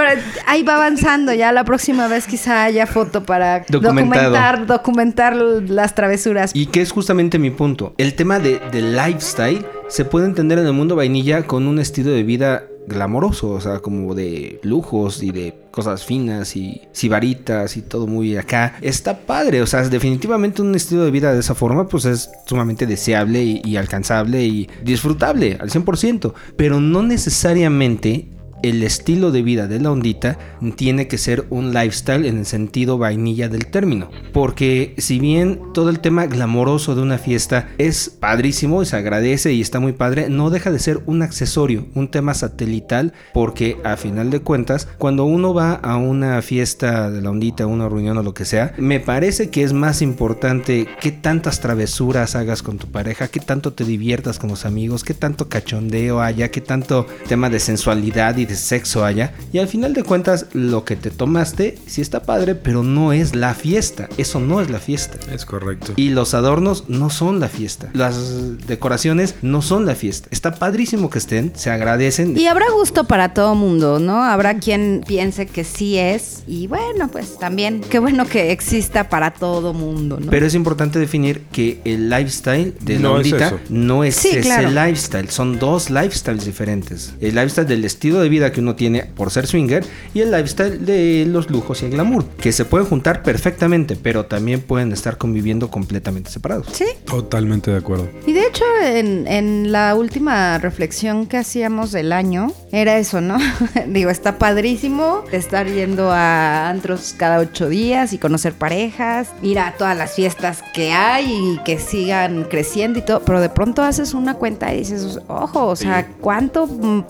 ahí 0.46 0.62
va 0.62 0.76
avanzando. 0.76 1.34
Ya 1.34 1.50
la 1.52 1.64
próxima 1.64 2.06
vez 2.06 2.26
quizá 2.26 2.64
haya 2.64 2.86
foto 2.86 3.24
para 3.24 3.64
documentar, 3.68 4.66
documentar 4.66 5.34
las 5.34 5.94
travesuras. 5.94 6.52
Y 6.54 6.66
que 6.66 6.80
es 6.80 6.92
justamente 6.92 7.38
mi 7.38 7.50
punto. 7.50 7.94
El 7.98 8.14
tema 8.14 8.38
de, 8.38 8.60
de 8.70 8.82
lifestyle 8.82 9.66
se 9.88 10.04
puede 10.04 10.26
entender 10.26 10.58
en 10.58 10.66
el 10.66 10.72
mundo 10.72 10.94
vainilla 10.94 11.42
con 11.42 11.66
un 11.66 11.78
estilo 11.78 12.10
de 12.10 12.22
vida 12.22 12.64
glamoroso, 12.88 13.50
o 13.50 13.60
sea, 13.60 13.80
como 13.80 14.14
de 14.14 14.60
lujos 14.62 15.22
y 15.22 15.30
de 15.30 15.54
cosas 15.70 16.04
finas 16.04 16.56
y 16.56 16.82
sibaritas 16.92 17.76
y 17.76 17.82
todo 17.82 18.06
muy 18.06 18.36
acá. 18.36 18.76
Está 18.80 19.18
padre, 19.18 19.62
o 19.62 19.66
sea, 19.66 19.82
definitivamente 19.88 20.62
un 20.62 20.74
estilo 20.74 21.04
de 21.04 21.10
vida 21.10 21.32
de 21.32 21.40
esa 21.40 21.54
forma 21.54 21.86
pues 21.88 22.04
es 22.04 22.30
sumamente 22.46 22.86
deseable 22.86 23.42
y, 23.42 23.62
y 23.64 23.76
alcanzable 23.76 24.44
y 24.44 24.68
disfrutable 24.82 25.56
al 25.60 25.70
100%, 25.70 26.32
pero 26.56 26.80
no 26.80 27.02
necesariamente 27.02 28.28
el 28.62 28.82
estilo 28.82 29.30
de 29.30 29.42
vida 29.42 29.66
de 29.66 29.80
la 29.80 29.90
ondita 29.90 30.38
tiene 30.76 31.08
que 31.08 31.18
ser 31.18 31.46
un 31.50 31.72
lifestyle 31.72 32.26
en 32.26 32.38
el 32.38 32.46
sentido 32.46 32.98
vainilla 32.98 33.48
del 33.48 33.66
término. 33.66 34.10
Porque 34.32 34.94
si 34.98 35.18
bien 35.18 35.60
todo 35.74 35.90
el 35.90 36.00
tema 36.00 36.26
glamoroso 36.26 36.94
de 36.94 37.02
una 37.02 37.18
fiesta 37.18 37.68
es 37.78 38.08
padrísimo 38.10 38.84
se 38.84 38.96
agradece 38.96 39.52
y 39.52 39.60
está 39.60 39.80
muy 39.80 39.92
padre, 39.92 40.28
no 40.28 40.50
deja 40.50 40.70
de 40.70 40.78
ser 40.78 41.00
un 41.06 41.22
accesorio, 41.22 41.86
un 41.94 42.08
tema 42.08 42.34
satelital, 42.34 43.12
porque 43.34 43.76
a 43.84 43.96
final 43.96 44.30
de 44.30 44.40
cuentas, 44.40 44.88
cuando 44.98 45.24
uno 45.24 45.54
va 45.54 45.74
a 45.74 45.96
una 45.96 46.40
fiesta 46.42 47.10
de 47.10 47.20
la 47.20 47.30
ondita, 47.30 47.66
una 47.66 47.88
reunión 47.88 48.16
o 48.18 48.22
lo 48.22 48.34
que 48.34 48.44
sea, 48.44 48.74
me 48.78 49.00
parece 49.00 49.50
que 49.50 49.62
es 49.62 49.72
más 49.72 50.02
importante 50.02 50.86
qué 51.00 51.12
tantas 51.12 51.60
travesuras 51.60 52.34
hagas 52.34 52.62
con 52.62 52.78
tu 52.78 52.88
pareja, 52.88 53.28
qué 53.28 53.40
tanto 53.40 53.72
te 53.72 53.84
diviertas 53.84 54.38
con 54.38 54.50
los 54.50 54.64
amigos, 54.64 55.04
qué 55.04 55.14
tanto 55.14 55.48
cachondeo 55.48 56.20
haya, 56.20 56.50
qué 56.50 56.60
tanto 56.60 57.06
tema 57.28 57.50
de 57.50 57.60
sensualidad 57.60 58.36
y 58.36 58.44
de 58.48 58.56
sexo 58.56 59.04
haya. 59.04 59.32
Y 59.52 59.58
al 59.58 59.68
final 59.68 59.94
de 59.94 60.02
cuentas, 60.02 60.46
lo 60.52 60.84
que 60.84 60.96
te 60.96 61.10
tomaste 61.10 61.78
sí 61.86 62.00
está 62.00 62.22
padre, 62.22 62.54
pero 62.54 62.82
no 62.82 63.12
es 63.12 63.34
la 63.34 63.54
fiesta. 63.54 64.08
Eso 64.16 64.40
no 64.40 64.60
es 64.60 64.70
la 64.70 64.78
fiesta. 64.78 65.18
Es 65.32 65.44
correcto. 65.44 65.92
Y 65.96 66.10
los 66.10 66.34
adornos 66.34 66.88
no 66.88 67.10
son 67.10 67.40
la 67.40 67.48
fiesta. 67.48 67.90
Las 67.92 68.66
decoraciones 68.66 69.36
no 69.42 69.62
son 69.62 69.86
la 69.86 69.94
fiesta. 69.94 70.28
Está 70.30 70.54
padrísimo 70.54 71.10
que 71.10 71.18
estén, 71.18 71.52
se 71.54 71.70
agradecen. 71.70 72.36
Y 72.36 72.46
habrá 72.46 72.66
gusto 72.72 73.04
para 73.04 73.34
todo 73.34 73.54
mundo, 73.54 73.98
¿no? 73.98 74.22
Habrá 74.22 74.58
quien 74.58 75.04
piense 75.06 75.46
que 75.46 75.64
sí 75.64 75.98
es. 75.98 76.42
Y 76.46 76.66
bueno, 76.66 77.08
pues 77.08 77.38
también, 77.38 77.80
qué 77.80 77.98
bueno 77.98 78.26
que 78.26 78.52
exista 78.52 79.08
para 79.08 79.32
todo 79.32 79.72
mundo, 79.74 80.18
¿no? 80.20 80.30
Pero 80.30 80.46
es 80.46 80.54
importante 80.54 80.98
definir 80.98 81.42
que 81.52 81.80
el 81.84 82.08
lifestyle 82.08 82.74
de 82.80 82.98
no 82.98 83.20
es 83.20 83.28
no 83.68 84.04
es 84.04 84.24
ese 84.24 84.68
lifestyle. 84.70 85.28
Son 85.30 85.58
dos 85.58 85.90
lifestyles 85.90 86.44
diferentes. 86.44 87.14
El 87.20 87.34
lifestyle 87.34 87.66
del 87.66 87.84
estilo 87.84 88.20
de 88.20 88.28
vida 88.28 88.37
que 88.52 88.60
uno 88.60 88.74
tiene 88.74 89.04
por 89.04 89.30
ser 89.30 89.46
swinger 89.46 89.84
y 90.14 90.20
el 90.20 90.30
lifestyle 90.30 90.84
de 90.84 91.26
los 91.26 91.50
lujos 91.50 91.82
y 91.82 91.86
el 91.86 91.92
glamour, 91.92 92.24
que 92.40 92.52
se 92.52 92.64
pueden 92.64 92.86
juntar 92.86 93.22
perfectamente, 93.22 93.96
pero 93.96 94.26
también 94.26 94.60
pueden 94.60 94.92
estar 94.92 95.18
conviviendo 95.18 95.70
completamente 95.70 96.30
separados. 96.30 96.66
Sí. 96.72 96.86
Totalmente 97.04 97.70
de 97.70 97.78
acuerdo. 97.78 98.08
Y 98.26 98.32
de 98.32 98.46
hecho, 98.46 98.64
en, 98.82 99.26
en 99.26 99.72
la 99.72 99.94
última 99.94 100.58
reflexión 100.58 101.26
que 101.26 101.36
hacíamos 101.36 101.92
del 101.92 102.12
año, 102.12 102.52
era 102.72 102.98
eso, 102.98 103.20
¿no? 103.20 103.38
Digo, 103.88 104.10
está 104.10 104.38
padrísimo 104.38 105.24
estar 105.32 105.66
yendo 105.66 106.10
a 106.10 106.68
antros 106.68 107.14
cada 107.16 107.38
ocho 107.38 107.68
días 107.68 108.12
y 108.12 108.18
conocer 108.18 108.54
parejas, 108.54 109.30
ir 109.42 109.58
a 109.58 109.74
todas 109.76 109.96
las 109.96 110.14
fiestas 110.14 110.62
que 110.74 110.92
hay 110.92 111.32
y 111.32 111.58
que 111.64 111.78
sigan 111.78 112.44
creciendo 112.44 112.98
y 112.98 113.02
todo, 113.02 113.20
pero 113.24 113.40
de 113.40 113.48
pronto 113.48 113.82
haces 113.82 114.14
una 114.14 114.34
cuenta 114.34 114.72
y 114.74 114.78
dices, 114.78 115.20
ojo, 115.28 115.66
o 115.66 115.76
sea, 115.76 116.08
¿cuánto 116.20 116.66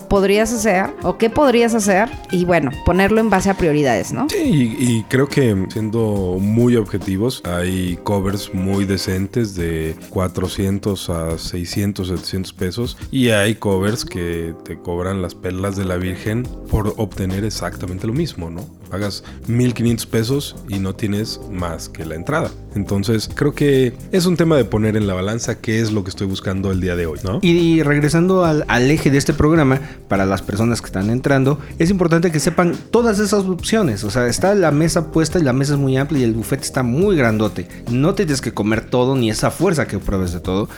podrías 0.09 0.53
hacer 0.53 0.87
o 1.03 1.17
qué 1.19 1.29
podrías 1.29 1.75
hacer? 1.75 2.09
Y 2.31 2.45
bueno, 2.45 2.71
ponerlo 2.85 3.19
en 3.19 3.29
base 3.29 3.51
a 3.51 3.53
prioridades, 3.53 4.11
¿no? 4.11 4.27
Sí, 4.29 4.75
y, 4.79 5.03
creo 5.03 5.27
que 5.27 5.55
siendo 5.69 6.37
muy 6.39 6.75
objetivos, 6.75 7.43
hay 7.45 7.99
covers 8.03 8.53
muy 8.53 8.85
decentes 8.85 9.53
de 9.53 9.95
400 10.09 11.09
a 11.11 11.37
600, 11.37 12.07
700 12.07 12.53
pesos 12.53 12.97
y 13.11 13.29
hay 13.29 13.55
covers 13.55 14.05
que 14.05 14.55
te 14.63 14.79
cobran 14.79 15.21
las 15.21 15.35
perlas 15.35 15.75
de 15.75 15.85
la 15.85 15.97
Virgen 15.97 16.43
por 16.71 16.95
obtener 16.97 17.43
exactamente 17.43 18.07
lo 18.07 18.13
mismo, 18.13 18.49
¿no? 18.49 18.78
Pagas 18.89 19.23
1500 19.47 20.05
pesos 20.05 20.55
y 20.67 20.79
no 20.79 20.95
tienes 20.95 21.39
más 21.51 21.89
que 21.89 22.05
la 22.05 22.15
entrada. 22.15 22.51
Entonces, 22.75 23.29
creo 23.33 23.53
que 23.53 23.93
es 24.11 24.25
un 24.25 24.37
tema 24.37 24.55
de 24.55 24.65
poner 24.65 24.95
en 24.95 25.07
la 25.07 25.13
balanza 25.13 25.59
qué 25.59 25.79
es 25.79 25.91
lo 25.91 26.03
que 26.03 26.09
estoy 26.09 26.27
buscando 26.27 26.71
el 26.71 26.81
día 26.81 26.95
de 26.95 27.05
hoy, 27.05 27.19
¿no? 27.23 27.39
Y, 27.41 27.81
regresando 27.83 28.45
al, 28.45 28.65
al 28.67 28.89
eje 28.91 29.09
de 29.09 29.17
este 29.17 29.33
programa, 29.33 29.79
para 30.07 30.25
las 30.25 30.41
personas 30.41 30.81
que 30.81 30.87
están 30.87 31.09
entrando, 31.09 31.59
es 31.77 31.89
importante 31.89 32.31
que 32.31 32.39
sepan 32.39 32.75
todas 32.91 33.19
esas 33.19 33.45
opciones. 33.45 34.03
O 34.03 34.11
sea, 34.11 34.27
está 34.27 34.53
la 34.55 34.71
mesa 34.71 35.11
puesta 35.11 35.39
y 35.39 35.43
la 35.43 35.53
mesa 35.53 35.73
es 35.73 35.79
muy 35.79 35.97
amplia 35.97 36.21
y 36.21 36.23
el 36.23 36.33
buffet 36.33 36.61
está 36.61 36.83
muy 36.83 37.15
grandote. 37.15 37.67
No 37.91 38.13
tienes 38.15 38.41
que 38.41 38.53
comer 38.53 38.89
todo 38.89 39.15
ni 39.15 39.29
esa 39.29 39.51
fuerza 39.51 39.87
que 39.87 39.99
pruebes 39.99 40.33
de 40.33 40.39
todo. 40.39 40.69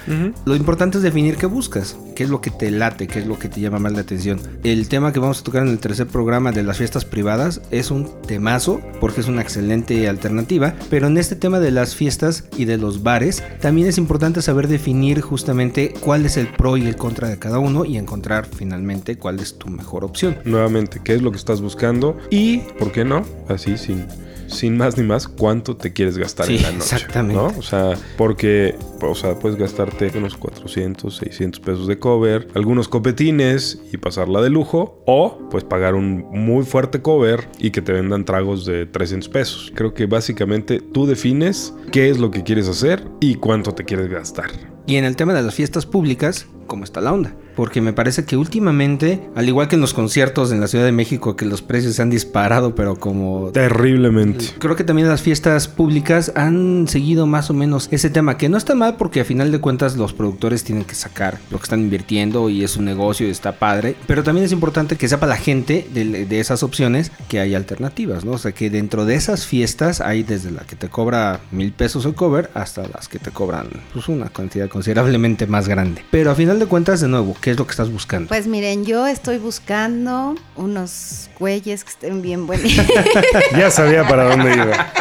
Lo 0.45 0.55
importante 0.55 0.97
es 0.97 1.03
definir 1.03 1.37
qué 1.37 1.45
buscas, 1.45 1.97
qué 2.15 2.23
es 2.23 2.29
lo 2.29 2.41
que 2.41 2.51
te 2.51 2.71
late, 2.71 3.07
qué 3.07 3.19
es 3.19 3.27
lo 3.27 3.39
que 3.39 3.49
te 3.49 3.61
llama 3.61 3.79
más 3.79 3.93
la 3.93 4.01
atención. 4.01 4.39
El 4.63 4.87
tema 4.87 5.11
que 5.11 5.19
vamos 5.19 5.39
a 5.39 5.43
tocar 5.43 5.63
en 5.63 5.69
el 5.69 5.79
tercer 5.79 6.07
programa 6.07 6.51
de 6.51 6.63
las 6.63 6.77
fiestas 6.77 7.05
privadas 7.05 7.61
es 7.71 7.91
un 7.91 8.00
temazo 8.05 8.81
porque 8.99 9.21
es 9.21 9.27
una 9.27 9.41
excelente 9.41 10.07
alternativa, 10.07 10.75
pero 10.89 11.07
en 11.07 11.17
este 11.17 11.35
tema 11.35 11.59
de 11.59 11.71
las 11.71 11.95
fiestas 11.95 12.45
y 12.57 12.65
de 12.65 12.77
los 12.77 13.03
bares 13.03 13.43
también 13.59 13.87
es 13.87 13.97
importante 13.97 14.41
saber 14.41 14.67
definir 14.67 15.21
justamente 15.21 15.93
cuál 15.99 16.25
es 16.25 16.37
el 16.37 16.47
pro 16.47 16.77
y 16.77 16.87
el 16.87 16.95
contra 16.95 17.29
de 17.29 17.39
cada 17.39 17.59
uno 17.59 17.85
y 17.85 17.97
encontrar 17.97 18.45
finalmente 18.45 19.17
cuál 19.17 19.39
es 19.39 19.57
tu 19.57 19.69
mejor 19.69 20.03
opción. 20.03 20.37
Nuevamente, 20.45 21.01
qué 21.03 21.15
es 21.15 21.21
lo 21.21 21.31
que 21.31 21.37
estás 21.37 21.61
buscando 21.61 22.17
y, 22.29 22.59
¿por 22.79 22.91
qué 22.91 23.05
no? 23.05 23.25
Así, 23.47 23.77
sin 23.77 24.05
sin 24.51 24.77
más 24.77 24.97
ni 24.97 25.03
más, 25.03 25.27
cuánto 25.27 25.75
te 25.77 25.93
quieres 25.93 26.17
gastar 26.17 26.45
Sí, 26.45 26.57
en 26.57 26.63
la 26.63 26.71
noche. 26.71 26.83
exactamente. 26.95 27.41
¿no? 27.41 27.47
O 27.57 27.61
sea, 27.61 27.93
porque, 28.17 28.75
o 29.01 29.15
sea, 29.15 29.39
puedes 29.39 29.57
gastarte 29.57 30.11
unos 30.15 30.35
400, 30.37 31.15
600 31.15 31.59
pesos 31.59 31.87
de 31.87 31.97
cover, 31.99 32.47
algunos 32.55 32.87
copetines 32.87 33.81
y 33.91 33.97
pasarla 33.97 34.41
de 34.41 34.49
lujo, 34.49 35.01
o 35.05 35.39
pues 35.49 35.63
pagar 35.63 35.95
un 35.95 36.25
muy 36.31 36.63
fuerte 36.65 37.01
cover 37.01 37.47
y 37.59 37.71
que 37.71 37.81
te 37.81 37.91
vendan 37.93 38.25
tragos 38.25 38.65
de 38.65 38.85
300 38.85 39.29
pesos. 39.29 39.71
Creo 39.75 39.93
que 39.93 40.05
básicamente 40.05 40.79
tú 40.79 41.05
defines 41.05 41.73
qué 41.91 42.09
es 42.09 42.19
lo 42.19 42.31
que 42.31 42.43
quieres 42.43 42.67
hacer 42.67 43.03
y 43.19 43.35
cuánto 43.35 43.73
te 43.73 43.83
quieres 43.85 44.09
gastar. 44.09 44.49
Y 44.87 44.95
en 44.95 45.05
el 45.05 45.15
tema 45.15 45.33
de 45.33 45.43
las 45.43 45.53
fiestas 45.55 45.85
públicas, 45.85 46.47
¿cómo 46.67 46.83
está 46.83 47.01
la 47.01 47.13
onda? 47.13 47.33
Porque 47.55 47.81
me 47.81 47.93
parece 47.93 48.25
que 48.25 48.37
últimamente, 48.37 49.29
al 49.35 49.47
igual 49.47 49.67
que 49.67 49.75
en 49.75 49.81
los 49.81 49.93
conciertos 49.93 50.51
en 50.51 50.61
la 50.61 50.67
Ciudad 50.67 50.85
de 50.85 50.91
México, 50.91 51.35
que 51.35 51.45
los 51.45 51.61
precios 51.61 51.95
se 51.95 52.01
han 52.01 52.09
disparado, 52.09 52.75
pero 52.75 52.95
como... 52.95 53.51
Terriblemente. 53.51 54.45
Creo 54.57 54.75
que 54.75 54.83
también 54.83 55.09
las 55.09 55.21
fiestas 55.21 55.67
públicas 55.67 56.31
han 56.35 56.87
seguido 56.87 57.27
más 57.27 57.49
o 57.49 57.53
menos 57.53 57.89
ese 57.91 58.09
tema, 58.09 58.37
que 58.37 58.49
no 58.49 58.57
está 58.57 58.73
mal 58.73 58.95
porque 58.95 59.21
a 59.21 59.25
final 59.25 59.51
de 59.51 59.59
cuentas 59.59 59.97
los 59.97 60.13
productores 60.13 60.63
tienen 60.63 60.85
que 60.85 60.95
sacar 60.95 61.39
lo 61.49 61.57
que 61.57 61.63
están 61.63 61.81
invirtiendo 61.81 62.49
y 62.49 62.63
es 62.63 62.77
un 62.77 62.85
negocio 62.85 63.27
y 63.27 63.31
está 63.31 63.53
padre, 63.53 63.95
pero 64.07 64.23
también 64.23 64.45
es 64.45 64.51
importante 64.51 64.95
que 64.95 65.07
sepa 65.07 65.27
la 65.27 65.37
gente 65.37 65.87
de, 65.93 66.25
de 66.25 66.39
esas 66.39 66.63
opciones 66.63 67.11
que 67.27 67.39
hay 67.39 67.55
alternativas, 67.55 68.23
¿no? 68.25 68.33
O 68.33 68.37
sea 68.37 68.53
que 68.53 68.69
dentro 68.69 69.05
de 69.05 69.15
esas 69.15 69.45
fiestas 69.45 70.01
hay 70.01 70.23
desde 70.23 70.51
la 70.51 70.61
que 70.61 70.75
te 70.75 70.89
cobra 70.89 71.41
mil 71.51 71.73
pesos 71.73 72.05
el 72.05 72.15
cover 72.15 72.49
hasta 72.53 72.87
las 72.87 73.07
que 73.07 73.19
te 73.19 73.31
cobran 73.31 73.67
pues 73.93 74.07
una 74.07 74.29
cantidad 74.29 74.69
considerablemente 74.69 75.47
más 75.47 75.67
grande. 75.67 76.03
Pero 76.11 76.31
a 76.31 76.35
final 76.35 76.50
de 76.59 76.65
cuentas, 76.65 77.01
de 77.01 77.07
nuevo, 77.07 77.35
¿qué 77.41 77.51
es 77.51 77.57
lo 77.57 77.65
que 77.65 77.71
estás 77.71 77.91
buscando? 77.91 78.27
Pues 78.27 78.47
miren, 78.47 78.85
yo 78.85 79.07
estoy 79.07 79.37
buscando 79.37 80.35
unos 80.55 81.29
güeyes 81.39 81.83
que 81.83 81.89
estén 81.89 82.21
bien 82.21 82.47
buenos 82.47 82.71
Ya 83.57 83.69
sabía 83.71 84.07
para 84.07 84.23
dónde 84.23 84.53
iba. 84.53 84.91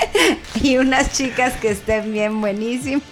y 0.62 0.78
unas 0.78 1.12
chicas 1.12 1.54
que 1.54 1.70
estén 1.70 2.12
bien 2.12 2.40
buenísimas. 2.40 3.02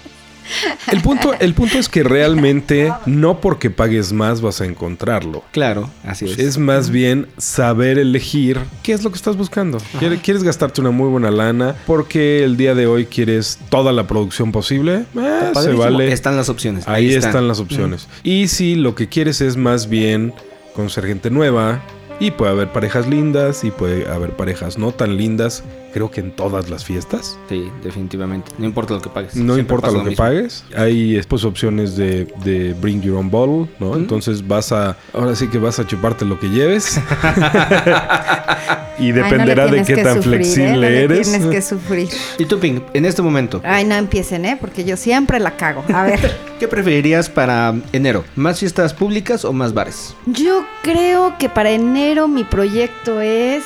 El 0.90 1.00
punto, 1.00 1.34
el 1.38 1.54
punto 1.54 1.78
es 1.78 1.88
que 1.88 2.02
realmente 2.02 2.92
no 3.06 3.40
porque 3.40 3.70
pagues 3.70 4.12
más 4.12 4.40
vas 4.40 4.60
a 4.60 4.64
encontrarlo. 4.64 5.42
Claro, 5.52 5.90
así 6.04 6.26
es. 6.26 6.38
Es 6.38 6.58
más 6.58 6.90
bien 6.90 7.26
saber 7.38 7.98
elegir 7.98 8.60
qué 8.82 8.92
es 8.92 9.02
lo 9.02 9.10
que 9.10 9.16
estás 9.16 9.36
buscando. 9.36 9.78
¿Quieres, 9.98 10.20
quieres 10.20 10.42
gastarte 10.42 10.80
una 10.80 10.90
muy 10.90 11.08
buena 11.08 11.30
lana 11.30 11.74
porque 11.86 12.44
el 12.44 12.56
día 12.56 12.74
de 12.74 12.86
hoy 12.86 13.06
quieres 13.06 13.58
toda 13.68 13.92
la 13.92 14.06
producción 14.06 14.52
posible? 14.52 15.04
Eh, 15.16 15.52
se 15.54 15.72
vale. 15.72 16.12
Están 16.12 16.36
las 16.36 16.48
opciones. 16.48 16.86
Ahí 16.86 17.12
están. 17.12 17.48
las 17.48 17.60
opciones. 17.60 18.08
Y 18.22 18.48
si 18.48 18.74
lo 18.74 18.94
que 18.94 19.08
quieres 19.08 19.40
es 19.40 19.56
más 19.56 19.88
bien 19.88 20.32
conocer 20.74 21.06
gente 21.06 21.30
nueva, 21.30 21.82
y 22.20 22.30
puede 22.30 22.52
haber 22.52 22.72
parejas 22.72 23.08
lindas 23.08 23.64
y 23.64 23.70
puede 23.70 24.08
haber 24.08 24.30
parejas 24.30 24.78
no 24.78 24.92
tan 24.92 25.16
lindas, 25.16 25.64
creo 25.94 26.10
que 26.10 26.20
en 26.20 26.32
todas 26.32 26.68
las 26.68 26.84
fiestas. 26.84 27.38
Sí, 27.48 27.70
definitivamente. 27.84 28.50
No 28.58 28.66
importa 28.66 28.94
lo 28.94 29.00
que 29.00 29.10
pagues. 29.10 29.36
No 29.36 29.54
Siempre 29.54 29.60
importa 29.60 29.92
lo 29.92 30.02
que 30.02 30.10
mismo. 30.10 30.24
pagues. 30.24 30.64
Hay 30.76 31.22
pues 31.28 31.44
opciones 31.44 31.96
de, 31.96 32.26
de 32.42 32.74
bring 32.74 33.00
your 33.00 33.16
own 33.16 33.30
bottle, 33.30 33.68
¿no? 33.78 33.94
Entonces 33.94 34.46
vas 34.46 34.72
a, 34.72 34.96
ahora 35.12 35.36
sí 35.36 35.46
que 35.46 35.58
vas 35.58 35.78
a 35.78 35.86
chuparte 35.86 36.24
lo 36.24 36.40
que 36.40 36.48
lleves. 36.48 37.00
y 38.98 39.04
Ay, 39.04 39.12
no 39.12 39.22
dependerá 39.22 39.68
de 39.68 39.84
qué 39.84 39.98
tan 39.98 40.16
sufrir, 40.16 40.34
¿eh? 40.34 40.38
flexible 40.38 40.72
No 40.72 40.80
le 40.80 41.04
eres. 41.04 41.30
Tienes 41.30 41.48
que 41.48 41.62
sufrir. 41.68 42.08
Y 42.38 42.46
tú, 42.46 42.58
Pink, 42.58 42.82
en 42.92 43.04
este 43.04 43.22
momento, 43.22 43.62
Ay, 43.64 43.84
no 43.84 43.94
empiecen, 43.94 44.44
¿eh? 44.46 44.58
Porque 44.60 44.84
yo 44.84 44.96
siempre 44.96 45.38
la 45.38 45.56
cago. 45.56 45.84
A 45.94 46.02
ver. 46.02 46.36
¿qué 46.58 46.68
preferirías 46.68 47.28
para 47.28 47.74
enero? 47.92 48.24
¿Más 48.36 48.58
fiestas 48.58 48.94
públicas 48.94 49.44
o 49.44 49.52
más 49.52 49.74
bares? 49.74 50.16
Yo 50.26 50.64
creo 50.82 51.36
que 51.38 51.48
para 51.48 51.70
enero 51.70 52.26
mi 52.26 52.42
proyecto 52.42 53.20
es 53.20 53.64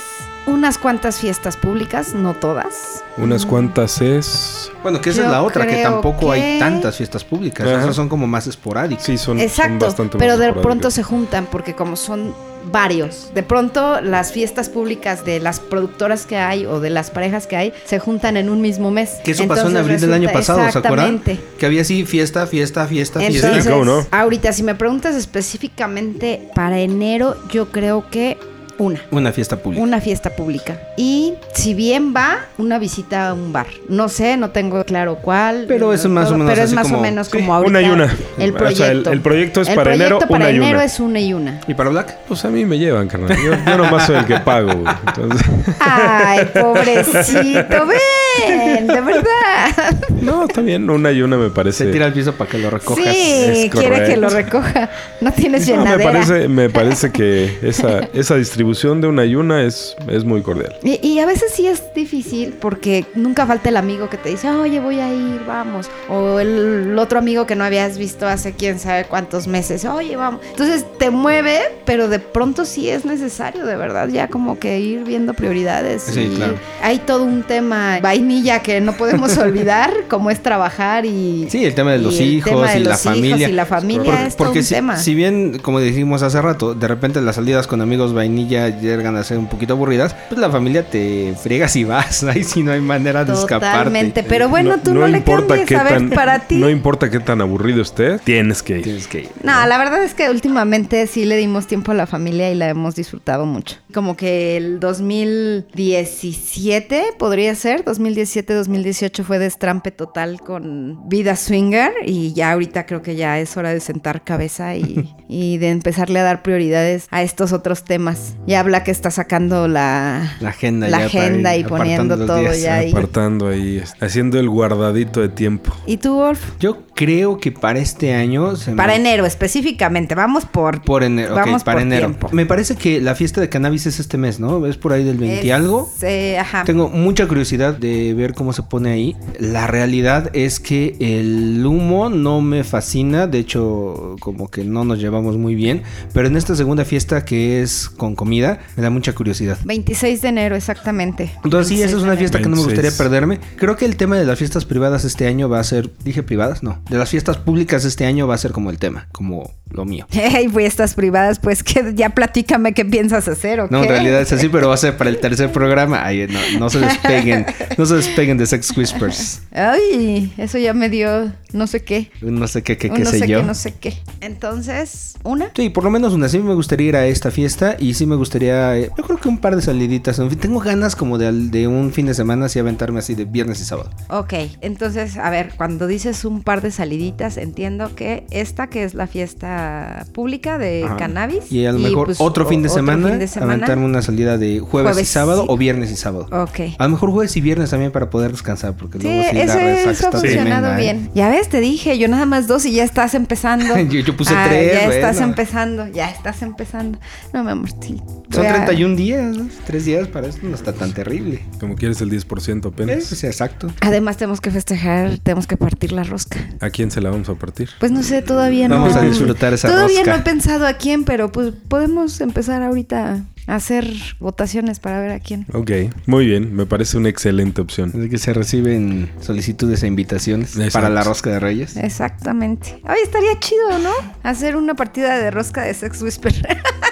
unas 0.49 0.79
cuantas 0.79 1.19
fiestas 1.19 1.57
públicas, 1.57 2.15
no 2.15 2.35
todas. 2.35 3.05
Unas 3.17 3.45
cuantas 3.47 4.01
es. 4.01 4.71
Bueno, 4.83 5.01
que 5.01 5.11
esa 5.11 5.19
Yo 5.21 5.25
es 5.27 5.31
la 5.33 5.43
otra, 5.43 5.67
que 5.67 5.83
tampoco 5.83 6.31
que- 6.31 6.41
hay 6.41 6.59
tantas 6.59 6.97
fiestas 6.97 7.25
públicas. 7.25 7.67
Ajá. 7.67 7.81
Esas 7.83 7.97
son 7.97 8.09
como 8.09 8.27
más 8.27 8.47
esporádicas. 8.47 9.05
Sí, 9.05 9.19
son, 9.19 9.39
son 9.39 9.41
Exacto, 9.41 9.87
bastante 9.87 10.19
pero 10.19 10.37
más 10.37 10.41
de 10.41 10.53
pronto 10.55 10.91
se 10.91 11.03
juntan 11.03 11.47
porque 11.51 11.75
como 11.75 11.97
son 11.97 12.35
varios, 12.71 13.31
de 13.35 13.43
pronto 13.43 14.01
las 14.01 14.33
fiestas 14.33 14.69
públicas 14.69 15.25
de 15.25 15.41
las 15.41 15.59
productoras 15.59 16.27
que 16.27 16.37
hay 16.37 16.67
o 16.67 16.81
de 16.81 16.91
las 16.91 17.11
parejas 17.11 17.47
que 17.47 17.57
hay 17.57 17.73
se 17.85 17.99
juntan 17.99 18.37
en 18.37 18.51
un 18.51 18.61
mismo 18.61 18.91
mes. 18.91 19.11
Que 19.25 19.31
eso 19.33 19.47
pasó 19.49 19.69
en 19.69 19.77
abril 19.77 20.01
del 20.01 20.13
año 20.13 20.31
pasado, 20.33 20.59
¿se 20.71 20.79
acuerdan? 20.79 21.15
Exactamente. 21.17 21.41
Que 21.59 21.67
había 21.67 21.83
así 21.83 22.05
fiesta, 22.05 22.47
fiesta, 22.47 22.87
fiesta, 22.87 23.21
fiesta. 23.21 23.47
Entonces, 23.49 23.65
Sí, 23.65 23.71
cómo 23.71 23.85
no. 23.85 24.07
ahorita 24.11 24.53
si 24.53 24.63
me 24.63 24.75
preguntas 24.75 25.15
específicamente 25.15 26.51
para 26.55 26.79
enero, 26.79 27.37
yo 27.51 27.71
creo 27.71 28.09
que 28.11 28.37
una. 28.79 29.01
Una 29.11 29.33
fiesta 29.33 29.57
pública. 29.57 29.83
Una 29.83 30.01
fiesta 30.01 30.31
pública. 30.31 30.79
Y 30.97 31.35
si 31.53 31.75
bien 31.75 32.14
va, 32.17 32.38
una 32.59 32.79
visita 32.79 33.29
a 33.29 33.35
un 33.35 33.53
bar. 33.53 33.67
No 33.88 34.09
sé, 34.09 34.37
no 34.37 34.51
tengo 34.51 34.85
claro 34.85 35.17
cuál. 35.17 35.64
Pero 35.69 35.93
eso 35.93 36.09
es 36.09 36.14
más 36.14 36.31
o 36.31 36.38
menos 36.38 36.53
Pero 36.53 36.62
es 36.62 36.73
más 36.73 36.85
como- 36.87 36.99
o 36.99 37.03
menos 37.03 37.27
sí, 37.27 37.37
como 37.38 37.55
ahorita. 37.55 37.71
una 37.71 37.83
y 37.83 37.91
una. 37.91 38.05
El 38.38 38.51
O 38.51 38.53
sea, 38.53 38.59
proyecto. 38.59 39.11
el- 39.11 39.17
el 39.17 39.21
proyecto 39.21 39.61
es 39.62 39.69
El 39.69 39.75
para 39.75 39.95
enero, 39.95 40.19
proyecto 40.19 40.33
para 40.33 40.45
una 40.45 40.53
y 40.53 40.57
enero 40.57 40.77
una. 40.79 40.85
es 40.85 41.01
una 41.01 41.21
y 41.21 41.35
una. 41.35 41.61
¿Y 41.67 41.75
para 41.75 41.91
Black? 41.91 42.17
Pues 42.29 42.45
a 42.45 42.49
mí 42.49 42.64
me 42.64 42.79
llevan, 42.79 43.09
carnal. 43.09 43.37
Yo, 43.37 43.53
yo 43.67 43.77
nomás 43.77 44.07
soy 44.07 44.17
el 44.17 44.25
que 44.27 44.38
pago, 44.41 44.73
güey. 44.75 44.95
Entonces, 45.07 45.47
Ay, 45.81 46.41
pobrecito, 46.55 47.87
ven, 48.47 48.87
de 48.87 49.01
verdad. 49.01 49.97
no, 50.23 50.38
está 50.49 50.61
bien. 50.61 50.89
Una 50.89 51.13
y 51.13 51.23
una 51.23 51.37
me 51.37 51.51
parece. 51.51 51.85
Se 51.85 51.93
tira 51.93 52.07
al 52.07 52.13
piso 52.13 52.33
para 52.35 52.51
que 52.51 52.59
lo 52.59 52.71
recojas. 52.71 53.05
Sí, 53.05 53.71
quiere 53.71 54.05
que 54.05 54.17
lo 54.17 54.29
recoja. 54.29 54.91
No 55.21 55.33
tienes 55.33 55.69
No, 55.69 55.85
me 55.85 55.99
parece, 55.99 56.49
me 56.49 56.71
parece 56.71 57.13
que 57.13 57.59
esa, 57.63 58.01
esa 58.13 58.37
distribución 58.37 59.01
de 59.01 59.09
una 59.09 59.25
y 59.25 59.35
una 59.35 59.63
es, 59.63 59.97
es 60.09 60.25
muy 60.25 60.43
cordial. 60.43 60.77
Y, 60.83 61.07
y 61.07 61.19
a 61.21 61.27
veces 61.27 61.53
sí 61.53 61.67
es 61.67 61.83
difícil 61.95 62.55
porque 62.61 63.05
nunca 63.15 63.47
falta 63.47 63.69
el 63.69 63.77
amigo 63.77 64.09
que 64.09 64.17
te 64.17 64.31
dice, 64.31 64.49
oye, 64.51 64.81
voy 64.81 65.01
a 65.01 65.13
ir, 65.13 65.41
vamos. 65.47 65.91
O 66.09 66.39
el, 66.41 66.97
otro 66.99 67.19
amigo 67.19 67.47
que 67.47 67.57
no 67.57 67.65
habías 67.65 67.99
visto 67.99 68.27
hace 68.27 68.53
quién 68.53 68.79
sabe 68.79 69.05
cuántos 69.05 69.47
meses, 69.47 69.85
oye, 69.85 70.17
vamos. 70.17 70.41
Entonces 70.51 70.85
te 70.99 71.11
mueve, 71.11 71.61
pero 71.85 72.09
de 72.09 72.19
pronto 72.19 72.65
sí 72.65 72.89
es 72.89 73.05
necesario, 73.05 73.67
de 73.67 73.77
verdad, 73.77 74.09
ya 74.09 74.29
como 74.29 74.59
que 74.59 74.79
ir 74.79 75.05
viendo 75.05 75.35
prioridades. 75.35 76.03
Sí, 76.03 76.21
y 76.33 76.37
claro. 76.37 76.55
Hay 76.83 76.99
todo 76.99 77.25
un 77.25 77.43
tema 77.43 78.01
vainilla 78.01 78.61
que 78.61 78.81
no 78.81 78.93
podemos 78.93 79.37
olvidar, 79.39 79.93
como 80.09 80.31
es 80.31 80.38
trabajar 80.42 81.05
y... 81.07 81.46
Sí, 81.51 81.64
el 81.64 81.74
tema 81.74 81.92
de 81.92 81.98
los 81.98 82.20
hijos 82.20 82.70
de 82.72 82.81
y 82.81 82.85
la 82.85 82.90
los 82.90 83.05
hijos 83.05 83.16
familia. 83.16 83.48
y 83.48 83.53
la 83.53 83.66
familia 83.66 84.05
Porque, 84.12 84.27
es 84.27 84.37
todo 84.37 84.46
porque 84.46 84.59
un 84.61 84.64
si, 84.64 84.74
tema. 84.74 84.96
si 84.96 85.14
bien, 85.14 85.59
como 85.61 85.81
dijimos 85.81 86.22
hace 86.22 86.40
rato, 86.42 86.74
de 86.74 86.88
repente 86.88 87.20
las 87.20 87.37
salidas 87.37 87.66
con 87.66 87.81
amigos 87.81 88.12
vainilla 88.14 88.68
llegan 88.81 89.16
a 89.16 89.24
ser 89.24 89.38
un 89.38 89.48
poquito 89.48 89.74
aburridas, 89.74 90.14
pues 90.29 90.40
la 90.40 90.51
familia 90.51 90.88
te 90.88 91.35
friegas 91.42 91.74
y 91.77 91.85
vas. 91.85 92.22
Ahí 92.24 92.44
sí 92.44 92.62
no 92.62 92.72
hay 92.72 92.81
manera 92.81 93.24
de 93.24 93.33
Totalmente, 93.33 94.20
escaparte. 94.20 94.24
pero 94.29 94.48
bueno, 94.48 94.77
tú 94.83 94.94
no, 94.94 95.07
le 95.09 95.22
cambies, 95.22 95.72
a 95.72 95.83
ver, 95.85 95.92
tan, 95.94 96.11
para 96.11 96.40
ti. 96.40 96.57
no 96.57 96.68
importa 96.70 97.11
qué 97.11 97.20
tan 97.20 97.40
aburrido 97.40 97.83
esté, 97.83 98.18
tienes 98.18 98.62
que 98.62 98.79
ir. 98.79 98.85
Tienes 98.85 99.07
que 99.07 99.20
ir. 99.20 99.29
No, 99.42 99.66
la 99.66 99.79
verdad 99.79 100.03
es 100.03 100.14
que 100.14 100.31
últimamente 100.31 101.07
sí 101.07 101.24
le 101.24 101.37
dimos 101.37 101.66
tiempo 101.66 101.92
a 101.92 101.94
la 101.94 102.07
familia 102.07 102.51
y 102.51 102.55
la 102.55 102.68
hemos 102.68 102.94
disfrutado 102.94 103.46
mucho. 103.46 103.77
Como 103.92 104.16
que 104.16 104.57
el 104.57 104.81
2017 104.81 107.03
podría 107.18 107.55
ser, 107.55 107.85
2017-2018 107.85 109.24
fue 109.24 109.38
destrampe 109.38 109.90
total 109.90 110.28
con 110.37 111.09
vida 111.09 111.35
swinger 111.37 111.93
y 112.05 112.33
ya 112.35 112.53
ahorita 112.53 112.85
creo 112.87 113.01
que 113.03 113.17
ya 113.17 113.38
es 113.38 113.57
hora 113.57 113.71
de 113.73 113.81
sentar 113.81 114.23
cabeza 114.25 114.77
y, 114.77 115.14
y 115.29 115.57
de 115.59 115.71
empezarle 115.71 116.19
a 116.21 116.23
dar 116.25 116.43
prioridades 116.43 117.07
a 117.11 117.23
estos 117.23 117.53
otros 117.53 117.85
temas. 117.85 118.35
Ya 118.47 118.61
habla 118.61 118.85
que 118.85 118.91
está 118.91 119.11
sacando 119.11 119.69
la, 119.69 120.37
La 120.41 120.51
agenda 120.51 120.88
la 120.88 120.99
ya 121.01 121.07
agenda 121.07 121.57
y 121.57 121.64
poniendo 121.64 122.17
todo 122.27 122.38
días. 122.41 122.61
ya 122.62 122.75
ahí. 122.77 122.91
Apartando 122.91 123.49
ahí, 123.49 123.83
haciendo 124.01 124.38
el 124.38 124.49
guardadito 124.49 125.21
de 125.21 125.29
tiempo. 125.31 125.73
¿Y 125.87 125.97
tú, 125.97 126.14
Wolf? 126.17 126.41
Yo 126.61 126.83
creo 126.95 127.38
que 127.38 127.53
para 127.53 127.79
este 127.79 128.12
año... 128.14 128.57
se 128.57 128.73
me- 128.73 128.77
Para 128.77 128.95
enero 128.97 129.25
específicamente, 129.27 130.14
vamos 130.14 130.45
por... 130.45 130.83
Por 130.83 131.03
enero, 131.03 131.35
Vamos 131.35 131.64
para 131.64 131.77
por 131.79 131.83
enero. 131.87 132.07
tiempo. 132.09 132.29
Me 132.33 132.45
parece 132.47 132.77
que 132.77 133.01
la 133.01 133.14
fiesta 133.14 133.41
de 133.41 133.49
cannabis 133.49 133.87
es 133.87 134.01
este 134.01 134.19
mes, 134.19 134.41
¿no? 134.41 134.67
Es 134.67 134.77
por 134.77 134.93
ahí 134.93 135.05
del 135.05 135.17
20 135.17 135.45
y 135.47 135.49
Es, 135.51 135.55
algo. 135.55 135.91
eh, 136.03 136.38
ajá. 136.38 136.64
Tengo 136.64 136.88
mucha 136.88 137.27
curiosidad 137.29 137.75
de 137.77 138.14
ver 138.14 138.35
cómo 138.35 138.53
se 138.53 138.62
pone 138.62 138.91
ahí. 138.91 139.17
La 139.38 139.67
realidad 139.67 140.17
es 140.33 140.61
que 140.61 140.96
el 141.00 141.64
humo 141.64 142.09
no 142.09 142.40
me 142.40 142.64
fascina, 142.64 143.26
de 143.26 143.38
hecho 143.38 144.16
como 144.20 144.50
que 144.50 144.64
no 144.64 144.85
nos 144.85 144.98
llevamos 144.98 145.37
muy 145.37 145.54
bien, 145.54 145.83
pero 146.12 146.28
en 146.28 146.37
esta 146.37 146.54
segunda 146.54 146.85
fiesta 146.85 147.24
que 147.24 147.62
es 147.62 147.88
con 147.88 148.14
comida 148.14 148.61
me 148.76 148.83
da 148.83 148.90
mucha 148.90 149.14
curiosidad. 149.14 149.59
26 149.64 150.22
de 150.22 150.28
enero, 150.28 150.57
exactamente. 150.57 151.33
Entonces 151.44 151.68
sí, 151.68 151.83
esa 151.83 151.96
es 151.96 152.02
una 152.02 152.16
fiesta 152.16 152.38
que 152.38 152.44
no 152.44 152.57
me 152.57 152.62
26. 152.62 152.83
gustaría 152.83 152.98
perderme. 152.98 153.40
Creo 153.57 153.76
que 153.76 153.85
el 153.85 153.96
tema 153.96 154.16
de 154.16 154.24
las 154.24 154.38
fiestas 154.38 154.64
privadas 154.64 155.04
este 155.04 155.26
año 155.26 155.48
va 155.48 155.61
a 155.61 155.64
ser, 155.64 155.90
dije 156.04 156.22
privadas, 156.22 156.62
no, 156.62 156.81
de 156.90 156.98
las 156.98 157.11
fiestas 157.11 157.37
públicas 157.37 157.85
este 157.85 158.07
año 158.07 158.26
va 158.26 158.35
a 158.35 158.38
ser 158.38 158.52
como 158.52 158.70
el 158.70 158.78
tema, 158.78 159.09
como 159.12 159.50
lo 159.70 159.85
mío. 159.85 160.07
Hey, 160.31 160.48
fiestas 160.54 160.94
privadas, 160.94 161.38
pues 161.38 161.62
que 161.62 161.94
ya 161.94 162.11
platícame 162.11 162.74
qué 162.74 162.85
piensas 162.85 163.28
hacer, 163.28 163.61
¿o 163.61 163.68
No, 163.70 163.83
en 163.83 163.88
realidad 163.88 164.20
es 164.20 164.33
así, 164.33 164.48
pero 164.48 164.68
va 164.68 164.74
a 164.74 164.76
ser 164.76 164.96
para 164.96 165.09
el 165.09 165.18
tercer 165.18 165.50
programa. 165.50 166.04
Ay, 166.04 166.26
no, 166.28 166.59
no 166.59 166.70
se 166.70 166.78
despeguen. 166.81 167.46
No 167.76 167.87
se 167.87 167.96
despeguen 167.96 168.37
de 168.37 168.46
Sex 168.46 168.76
Whispers. 168.76 169.42
Ay, 169.52 170.08
eso 170.37 170.59
ya 170.59 170.75
me 170.75 170.88
dio 170.88 171.33
no 171.53 171.66
sé 171.66 171.83
qué. 171.83 172.11
No 172.21 172.47
sé 172.49 172.62
qué, 172.62 172.77
qué, 172.77 172.88
Un 172.90 172.97
qué 172.97 173.05
no 173.05 173.11
sé, 173.11 173.18
sé 173.21 173.29
yo. 173.29 173.40
qué, 173.40 173.47
no 173.47 173.55
sé 173.55 173.75
qué. 173.75 173.94
Entonces, 174.21 175.14
¿una? 175.25 175.51
Sí, 175.55 175.71
por 175.71 175.85
lo 175.85 175.90
menos 175.90 176.12
una. 176.12 176.29
Sí 176.29 176.38
me 176.38 176.55
gustaría 176.55 176.88
ir 176.88 176.97
a 176.97 177.07
esta 177.07 177.31
fiesta 177.31 177.77
y 177.79 177.94
sí 177.94 178.07
me 178.07 178.16
gustaría, 178.16 178.77
eh, 178.77 178.90
yo 178.97 179.05
creo 179.05 179.18
que 179.18 179.29
un 179.29 179.38
par 179.38 179.57
de 179.57 179.62
saliditas. 179.62 180.18
En 180.18 180.29
fin, 180.31 180.38
tengo 180.38 180.61
ganas 180.61 180.94
como 180.94 181.18
de, 181.18 181.33
de 181.33 181.66
un 181.66 181.92
fin 181.92 182.07
de 182.07 182.14
semana 182.14 182.47
así 182.47 182.59
aventarme 182.59 182.99
así 182.99 183.14
de 183.14 183.25
viernes 183.25 183.61
y 183.61 183.64
sábado. 183.64 183.90
Ok, 184.11 184.35
entonces, 184.61 185.16
a 185.16 185.31
ver, 185.31 185.53
cuando 185.57 185.87
dices 185.87 186.25
un 186.25 186.42
par 186.42 186.61
de 186.61 186.71
saliditas, 186.71 187.37
entiendo 187.37 187.94
que 187.94 188.27
esta 188.31 188.68
que 188.68 188.85
es 188.85 188.94
la 188.94 189.07
fiesta 189.07 190.07
pública 190.12 190.59
de 190.59 190.85
Ajá. 190.85 190.97
cannabis. 190.97 191.51
Y 191.51 191.66
a 191.66 191.73
lo 191.73 191.79
mejor 191.79 192.07
pues, 192.07 192.21
otro, 192.21 192.47
fin 192.47 192.62
de, 192.62 192.68
semana, 192.68 193.09
fin 193.09 193.18
de 193.18 193.27
semana. 193.29 193.55
aventarme 193.55 193.85
una 193.85 194.03
salida 194.03 194.38
de 194.38 194.61
jueves, 194.61 194.99
y 195.01 195.05
sábado 195.05 195.42
sí. 195.42 195.47
o 195.51 195.57
viernes 195.57 195.90
y 195.90 195.97
sábado. 195.97 196.27
Ok. 196.31 196.61
A 196.79 196.85
lo 196.85 196.90
mejor 196.90 197.11
jueves 197.11 197.37
y 197.37 197.40
viernes 197.40 197.71
también 197.71 197.90
para 197.90 198.11
poder 198.11 198.33
descansar, 198.33 198.77
porque 198.77 198.99
Sí, 198.99 199.05
luego 199.05 199.23
sí 199.23 199.37
resaca 199.37 199.88
eso 199.90 200.07
ha 200.07 200.09
está 200.09 200.20
funcionado 200.20 200.66
tremenda, 200.68 200.74
¿eh? 200.74 200.94
bien. 200.94 201.11
Ya 201.14 201.29
ves, 201.31 201.48
te 201.48 201.61
dije, 201.61 201.98
yo 201.98 202.09
nada 202.09 202.27
más 202.27 202.46
dos 202.46 202.64
y 202.66 202.72
ya 202.72 202.85
estás 202.85 203.14
empezando. 203.14 203.77
Yo- 203.88 204.01
yo 204.01 204.16
puse 204.16 204.33
Ah, 204.35 204.46
tres, 204.48 204.72
Ya 204.72 204.87
estás 204.94 205.20
empezando, 205.20 205.87
ya 205.88 206.11
estás 206.11 206.42
empezando. 206.42 206.98
No, 207.33 207.44
mi 207.44 207.51
amor, 207.51 207.68
sí. 207.81 208.01
Son 208.31 208.46
a- 208.46 208.53
31 208.55 208.96
días, 208.96 209.37
¿no? 209.37 209.48
Tres 209.66 209.85
días 209.85 210.09
para 210.09 210.27
esto 210.29 210.46
no 210.46 210.55
está 210.55 210.72
tan 210.72 210.92
terrible. 210.92 211.42
Como 211.61 211.74
quieres 211.77 212.01
el 212.01 212.11
10% 212.11 212.68
Eh, 212.68 212.72
apenas. 212.72 213.05
sí, 213.05 213.27
exacto. 213.27 213.70
Además, 213.81 214.16
tenemos 214.16 214.40
que 214.40 214.51
festejar, 214.51 215.18
tenemos 215.18 215.46
que 215.46 215.57
partir 215.57 215.92
la 215.92 216.05
rosca. 216.05 216.38
¿A 216.61 216.70
quién 216.70 216.90
se 216.90 217.01
la 217.01 217.11
vamos 217.11 217.29
a 217.29 217.35
partir? 217.35 217.68
Pues 217.81 217.90
no 217.92 218.03
sé, 218.03 218.22
todavía 218.22 218.68
no. 218.68 218.77
Vamos 218.81 218.96
a 218.96 219.03
disfrutar 219.03 219.53
esa 219.55 219.68
Todavía 219.68 219.98
rosca. 220.01 220.12
no 220.12 220.18
he 220.18 220.22
pensado 220.22 220.67
a 220.67 220.75
quién, 220.75 221.04
pero 221.04 221.33
pues 221.33 221.52
podemos 221.69 222.21
empezar 222.21 222.63
ahorita 222.63 223.25
hacer 223.49 223.87
votaciones 224.21 224.79
para 224.79 225.01
ver 225.01 225.11
a 225.11 225.21
quién. 225.21 225.46
Ok, 225.53 225.71
muy 226.07 226.27
bien. 226.27 226.55
Me 226.55 226.67
parece 226.67 226.96
una 226.96 227.09
excelente 227.09 227.61
opción. 227.61 227.92
Así 227.94 228.09
que 228.09 228.19
se 228.19 228.33
reciben 228.33 229.11
solicitudes 229.21 229.83
e 229.83 229.87
invitaciones 229.87 230.51
Exacto. 230.51 230.73
para 230.73 230.90
la 230.90 231.03
rosca 231.03 231.31
de 231.31 231.40
Reyes. 231.40 231.77
Exactamente. 231.77 232.81
Ay, 232.85 233.01
estaría 233.03 233.38
chido, 233.40 233.79
¿no? 233.79 233.90
Hacer 234.23 234.57
una 234.57 234.75
partida 234.75 235.19
de 235.19 235.31
rosca 235.31 235.63
de 235.63 235.75
Sex 235.75 236.03
Whisper. 236.03 236.35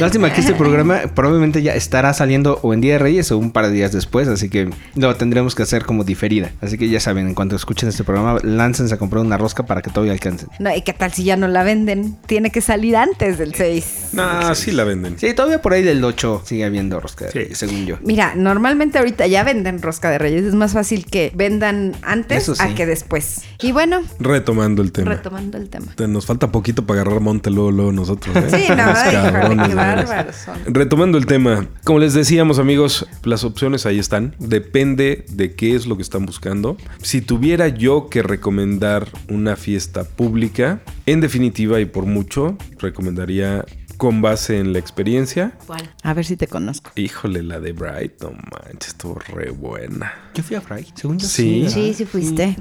Lástima 0.00 0.32
que 0.32 0.40
este 0.40 0.54
programa 0.64 1.00
probablemente 1.14 1.62
ya 1.62 1.74
estará 1.74 2.12
saliendo 2.14 2.58
o 2.62 2.72
en 2.74 2.80
Día 2.80 2.94
de 2.94 2.98
Reyes 2.98 3.30
o 3.32 3.38
un 3.38 3.50
par 3.50 3.66
de 3.66 3.72
días 3.72 3.92
después, 3.92 4.28
así 4.28 4.48
que 4.48 4.70
lo 4.94 5.14
tendremos 5.16 5.54
que 5.54 5.62
hacer 5.62 5.84
como 5.84 6.04
diferida. 6.04 6.50
Así 6.60 6.78
que 6.78 6.88
ya 6.88 7.00
saben, 7.00 7.26
en 7.28 7.34
cuanto 7.34 7.56
escuchen 7.56 7.88
este 7.88 8.04
programa, 8.04 8.38
láncense 8.42 8.94
a 8.94 8.98
comprar 8.98 9.22
una 9.24 9.36
rosca 9.36 9.64
para 9.66 9.82
que 9.82 9.90
todavía 9.90 10.12
alcancen. 10.12 10.48
no, 10.58 10.74
¿y 10.74 10.82
qué 10.82 10.92
tal 10.92 11.12
si 11.12 11.24
ya 11.24 11.36
no 11.36 11.48
la 11.48 11.62
venden? 11.62 12.16
Tiene 12.26 12.50
que 12.50 12.60
salir 12.60 12.96
antes 12.96 13.38
del 13.38 13.54
6. 13.54 14.10
No, 14.12 14.54
sí 14.54 14.72
la 14.72 14.84
venden. 14.84 15.18
Sí, 15.18 15.32
todavía 15.34 15.60
por 15.62 15.72
ahí 15.72 15.82
del 15.82 16.02
8 16.04 16.42
sigue 16.44 16.64
habiendo 16.64 17.00
rosca 17.00 17.26
de 17.26 17.32
Sí. 17.32 17.38
Reyes, 17.38 17.58
según 17.58 17.86
yo. 17.86 17.96
Mira, 18.02 18.34
normalmente 18.34 18.98
ahorita 18.98 19.26
ya 19.26 19.44
venden 19.44 19.82
rosca 19.82 20.10
de 20.10 20.18
reyes. 20.18 20.44
Es 20.44 20.54
más 20.54 20.72
fácil 20.72 21.06
que 21.06 21.32
vendan 21.34 21.92
antes 22.02 22.44
sí. 22.44 22.52
a 22.58 22.74
que 22.74 22.86
después. 22.86 23.42
Y 23.60 23.72
bueno, 23.72 24.02
Retomando 24.18 24.82
el 24.82 24.92
tema. 24.92 25.10
retomando 25.12 25.58
el 25.58 25.68
tema. 25.68 25.86
Te- 25.96 26.08
Nos 26.08 26.26
falta 26.26 26.50
poquito 26.52 26.86
para 26.86 27.00
agarrar 27.02 27.20
monte 27.20 27.50
luego, 27.50 27.70
luego 27.70 27.92
nosotros. 27.92 28.34
¿eh? 28.36 28.48
Sí, 28.50 28.72
no, 28.72 28.94
qué 29.74 29.80
de 29.80 29.86
veras. 29.86 30.08
bárbaros 30.08 30.36
son. 30.36 30.58
Retomando 30.66 31.18
el 31.18 31.26
tema, 31.26 31.66
como 31.84 31.98
les 31.98 32.14
decíamos 32.14 32.58
amigos, 32.58 33.06
las 33.22 33.44
opciones 33.44 33.86
ahí 33.86 33.98
están. 33.98 34.34
Depende 34.38 35.24
de 35.30 35.54
qué 35.54 35.74
es 35.74 35.86
lo 35.86 35.96
que 35.96 36.02
están 36.02 36.26
buscando. 36.26 36.76
Si 37.02 37.20
tuviera 37.20 37.68
yo 37.68 38.08
que 38.08 38.22
recomendar 38.22 39.08
una 39.28 39.56
fiesta 39.56 40.04
pública, 40.04 40.80
en 41.06 41.20
definitiva 41.20 41.80
y 41.80 41.84
por 41.84 42.06
mucho, 42.06 42.56
recomendaría 42.78 43.64
con 44.04 44.20
base 44.20 44.58
en 44.58 44.72
la 44.74 44.78
experiencia. 44.78 45.52
¿Cuál? 45.66 45.90
A 46.02 46.12
ver 46.12 46.24
si 46.26 46.36
te 46.36 46.46
conozco. 46.46 46.90
Híjole, 46.96 47.42
la 47.42 47.58
de 47.58 47.72
Bright, 47.72 48.20
no 48.22 48.32
manches, 48.32 48.88
estuvo 48.88 49.14
re 49.18 49.50
buena. 49.50 50.12
Yo 50.34 50.42
fui 50.42 50.56
a 50.56 50.60
Fry, 50.60 50.86
según 50.94 51.18
yo 51.18 51.26
Sí. 51.26 51.66
Sí, 51.70 51.94
sí 51.94 52.04
fuiste. 52.04 52.56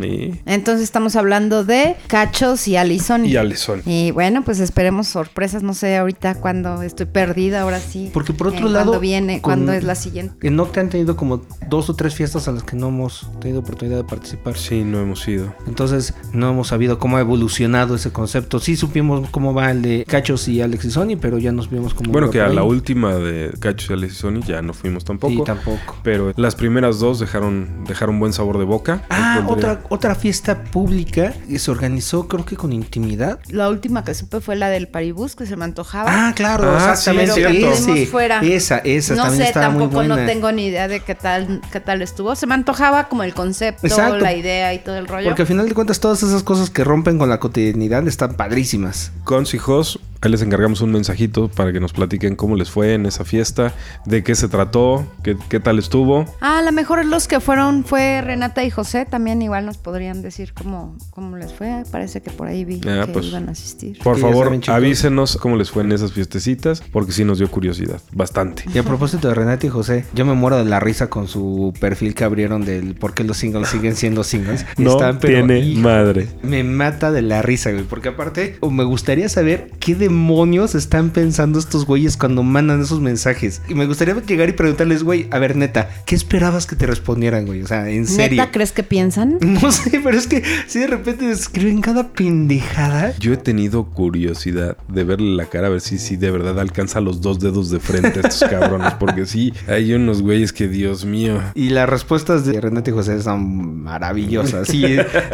Entonces 0.45 0.83
estamos 0.83 1.15
hablando 1.15 1.63
de 1.65 1.95
Cachos 2.07 2.67
y 2.67 2.77
Alison. 2.77 3.25
y 3.25 3.35
Alison. 3.35 3.81
Y 3.85 4.11
bueno, 4.11 4.43
pues 4.43 4.59
esperemos 4.59 5.07
sorpresas. 5.07 5.63
No 5.63 5.73
sé 5.73 5.97
ahorita 5.97 6.35
cuando 6.35 6.81
estoy 6.81 7.07
perdida, 7.07 7.61
ahora 7.61 7.79
sí. 7.79 8.09
Porque 8.13 8.31
por 8.33 8.47
otro 8.47 8.67
Eh, 8.67 8.71
lado, 8.71 8.85
¿Cuándo 8.91 8.99
viene? 8.99 9.41
con- 9.41 9.53
¿Cuándo 9.53 9.73
es 9.73 9.83
la 9.83 9.95
siguiente? 9.95 10.47
En 10.47 10.55
Nocte 10.55 10.79
han 10.79 10.89
tenido 10.89 11.15
como 11.15 11.41
dos 11.69 11.89
o 11.89 11.95
tres 11.95 12.15
fiestas 12.15 12.47
a 12.47 12.51
las 12.51 12.63
que 12.63 12.75
no 12.75 12.87
hemos 12.89 13.27
tenido 13.41 13.59
oportunidad 13.59 13.97
de 13.97 14.03
participar. 14.03 14.55
Sí, 14.57 14.83
no 14.83 14.99
hemos 15.01 15.27
ido. 15.27 15.53
Entonces 15.67 16.13
no 16.31 16.49
hemos 16.49 16.67
sabido 16.69 16.99
cómo 16.99 17.17
ha 17.17 17.21
evolucionado 17.21 17.95
ese 17.95 18.11
concepto. 18.11 18.59
Sí 18.59 18.75
supimos 18.75 19.29
cómo 19.31 19.53
va 19.53 19.71
el 19.71 19.81
de 19.81 20.05
Cachos 20.07 20.47
y 20.47 20.61
Alex 20.61 20.85
y 20.85 20.91
Sony, 20.91 21.17
pero 21.19 21.32
ya 21.38 21.51
nos 21.51 21.69
vimos 21.69 21.93
cómo 21.93 22.11
Bueno, 22.11 22.29
que 22.29 22.41
a 22.41 22.47
la 22.49 22.63
última 22.63 23.15
de 23.15 23.51
Cachos 23.59 23.89
y 23.89 23.93
Alison 23.93 24.38
y 24.38 24.41
Sony 24.41 24.45
ya 24.47 24.61
no 24.61 24.73
fuimos 24.73 25.05
tampoco. 25.05 25.34
Sí, 25.34 25.43
tampoco. 25.45 25.97
Pero 26.03 26.34
las 26.36 26.55
primeras 26.55 26.99
dos 26.99 27.19
dejaron, 27.19 27.84
dejaron 27.88 28.19
buen 28.19 28.34
sabor 28.34 28.57
de 28.57 28.65
boca. 28.65 29.03
Ah, 29.09 29.43
otra, 29.47 29.81
otra 29.89 30.15
fiesta 30.15 30.63
pública 30.63 31.34
que 31.47 31.59
se 31.59 31.71
organizó 31.71 32.27
creo 32.27 32.45
que 32.45 32.55
con 32.55 32.73
intimidad. 32.73 33.39
La 33.49 33.69
última 33.69 34.03
que 34.03 34.13
supe 34.13 34.39
fue 34.41 34.55
la 34.55 34.69
del 34.69 34.88
Paribus, 34.88 35.36
que 35.36 35.45
se 35.45 35.55
me 35.55 35.65
antojaba. 35.65 36.09
Ah, 36.27 36.34
claro, 36.36 36.65
Ah, 36.69 36.91
exactamente. 36.91 37.34
sí, 37.34 37.63
es 37.65 37.79
ese, 37.88 38.05
fuera. 38.07 38.39
Esa, 38.41 38.77
esa 38.79 39.15
no 39.15 39.23
también 39.23 39.43
sé, 39.43 39.47
estaba 39.49 39.69
muy 39.69 39.84
tampoco 39.84 40.03
no 40.03 40.15
tengo 40.25 40.51
ni 40.51 40.67
idea 40.67 40.88
de 40.88 40.99
qué 40.99 41.15
tal, 41.15 41.61
qué 41.71 41.79
tal 41.79 42.01
estuvo. 42.01 42.36
Se 42.36 42.47
me 42.47 42.53
antojaba 42.53 43.07
como 43.09 43.23
el 43.23 43.34
concepto, 43.34 43.88
Exacto. 43.88 44.17
la 44.19 44.34
idea 44.34 44.73
y 44.73 44.79
todo 44.79 44.97
el 44.97 45.07
rollo. 45.07 45.27
Porque 45.29 45.43
al 45.43 45.47
final 45.47 45.67
de 45.67 45.73
cuentas 45.75 45.99
todas 45.99 46.23
esas 46.23 46.43
cosas 46.43 46.69
que 46.69 46.84
rompen 46.84 47.17
con 47.17 47.29
la 47.29 47.39
cotidianidad 47.39 48.07
están 48.07 48.36
padrísimas. 48.36 49.11
Cons 49.23 49.53
y 49.53 49.57
Jos, 49.57 49.99
ahí 50.24 50.32
les 50.32 50.41
encargamos 50.41 50.82
un 50.82 50.91
mensajito 50.91 51.49
para 51.49 51.71
que 51.74 51.80
nos 51.80 51.93
platiquen 51.93 52.36
cómo 52.36 52.55
les 52.55 52.69
fue 52.71 52.93
en 52.93 53.05
esa 53.05 53.26
fiesta, 53.26 53.74
de 54.05 54.24
qué 54.24 54.36
se 54.36 54.47
trató, 54.47 55.05
qué, 55.24 55.36
qué 55.49 55.59
tal 55.59 55.80
estuvo. 55.80 56.26
Ah, 56.41 56.59
a 56.59 56.61
lo 56.61 56.71
mejor 56.71 57.03
los 57.05 57.28
que 57.28 57.39
fueron 57.39 57.84
fue 57.84 58.21
Renata 58.21 58.63
y 58.63 58.69
José, 58.69 59.05
también 59.05 59.41
igual 59.41 59.65
nos 59.65 59.78
podrían 59.78 60.21
decir 60.21 60.53
cómo, 60.53 60.95
cómo 61.09 61.38
les 61.38 61.53
fue. 61.53 61.84
Parece 61.91 62.21
que 62.21 62.32
por 62.32 62.47
ahí 62.47 62.63
vi 62.65 62.82
Ah, 62.88 63.03
que 63.05 63.13
pues. 63.13 63.26
iban 63.28 63.49
a 63.49 63.51
asistir. 63.51 63.97
Por 64.03 64.15
Sí, 64.15 64.21
favor, 64.21 64.59
avísenos 64.67 65.38
cómo 65.38 65.55
les 65.55 65.71
fue 65.71 65.84
en 65.84 65.91
esas 65.91 66.13
fiestecitas, 66.13 66.82
porque 66.91 67.11
sí 67.11 67.24
nos 67.26 67.38
dio 67.39 67.49
curiosidad, 67.49 68.01
bastante. 68.11 68.63
Y 68.74 68.78
a 68.78 68.84
propósito 68.93 69.28
de 69.28 69.34
Renata 69.36 69.65
y 69.65 69.69
José, 69.69 70.05
yo 70.13 70.26
me 70.26 70.34
muero 70.34 70.57
de 70.57 70.65
la 70.65 70.80
risa 70.80 71.09
con 71.09 71.28
su 71.28 71.74
perfil 71.80 72.15
que 72.15 72.24
abrieron 72.24 72.65
del 72.65 72.95
por 72.95 73.13
qué 73.13 73.24
los 73.24 73.38
singles 73.38 73.67
siguen 73.69 73.95
siendo 73.95 74.24
singles. 74.24 74.65
No 74.78 74.91
Están, 74.93 75.19
pero, 75.19 75.34
tiene 75.45 75.59
hijo, 75.59 75.82
madre. 75.82 76.28
Me 76.41 76.63
mata 76.63 77.11
de 77.11 77.21
la 77.21 77.41
risa, 77.41 77.71
güey. 77.71 77.84
Porque 77.84 78.09
aparte, 78.09 78.57
o 78.59 78.69
me 78.69 78.84
gustaría 78.84 79.30
saber 79.30 79.71
qué 79.80 79.95
demonios 80.14 80.76
están 80.76 81.09
pensando 81.09 81.57
estos 81.57 81.88
güeyes 81.88 82.18
cuando 82.18 82.43
mandan 82.43 82.82
esos 82.82 83.01
mensajes. 83.01 83.64
Y 83.68 83.74
me 83.74 83.88
gustaría 83.88 84.14
llegar 84.14 84.47
y 84.47 84.51
preguntarles, 84.51 85.01
güey, 85.01 85.28
a 85.32 85.39
ver, 85.39 85.55
neta, 85.55 85.89
¿qué 86.05 86.14
esperabas 86.14 86.68
que 86.68 86.76
te 86.76 86.86
respondieran, 86.86 87.47
güey? 87.47 87.64
O 87.64 87.68
sea, 87.68 87.89
en 87.89 88.05
serio. 88.05 88.38
¿Neta 88.38 88.51
crees 88.51 88.72
que 88.72 88.84
piensan? 88.84 89.39
No 89.64 89.72
sé, 89.72 90.01
pero 90.03 90.18
es 90.18 90.28
que 90.28 90.43
si 90.68 90.80
de 90.80 90.88
repente 90.88 91.32
escriben 91.32 91.80
cada 91.80 92.09
pendejada. 92.09 93.14
Yo 93.20 93.34
he 93.34 93.38
tenido 93.38 93.86
curiosidad 93.86 94.78
de 94.88 95.03
verle 95.03 95.36
la 95.36 95.45
cara 95.45 95.68
a 95.68 95.70
ver 95.70 95.80
si, 95.80 95.97
si 95.99 96.18
de 96.18 96.32
verdad 96.32 96.59
alcanza 96.59 96.99
los 96.99 97.22
dos 97.22 97.39
dedos 97.39 97.70
de 97.70 97.80
frente 97.80 98.20
a 98.20 98.28
estos 98.28 98.49
cabrones, 98.49 98.93
porque 98.95 99.26
sí, 99.26 99.53
hay 99.68 99.93
unos 99.93 100.22
güeyes 100.22 100.51
que, 100.51 100.68
Dios 100.68 101.05
mío. 101.05 101.39
Y 101.55 101.70
las 101.70 101.88
respuestas 101.88 102.45
de 102.45 102.59
Renata 102.59 102.89
y 102.89 102.93
José 102.93 103.22
son 103.22 103.82
maravillosas. 103.84 104.68
Sí, 104.68 104.84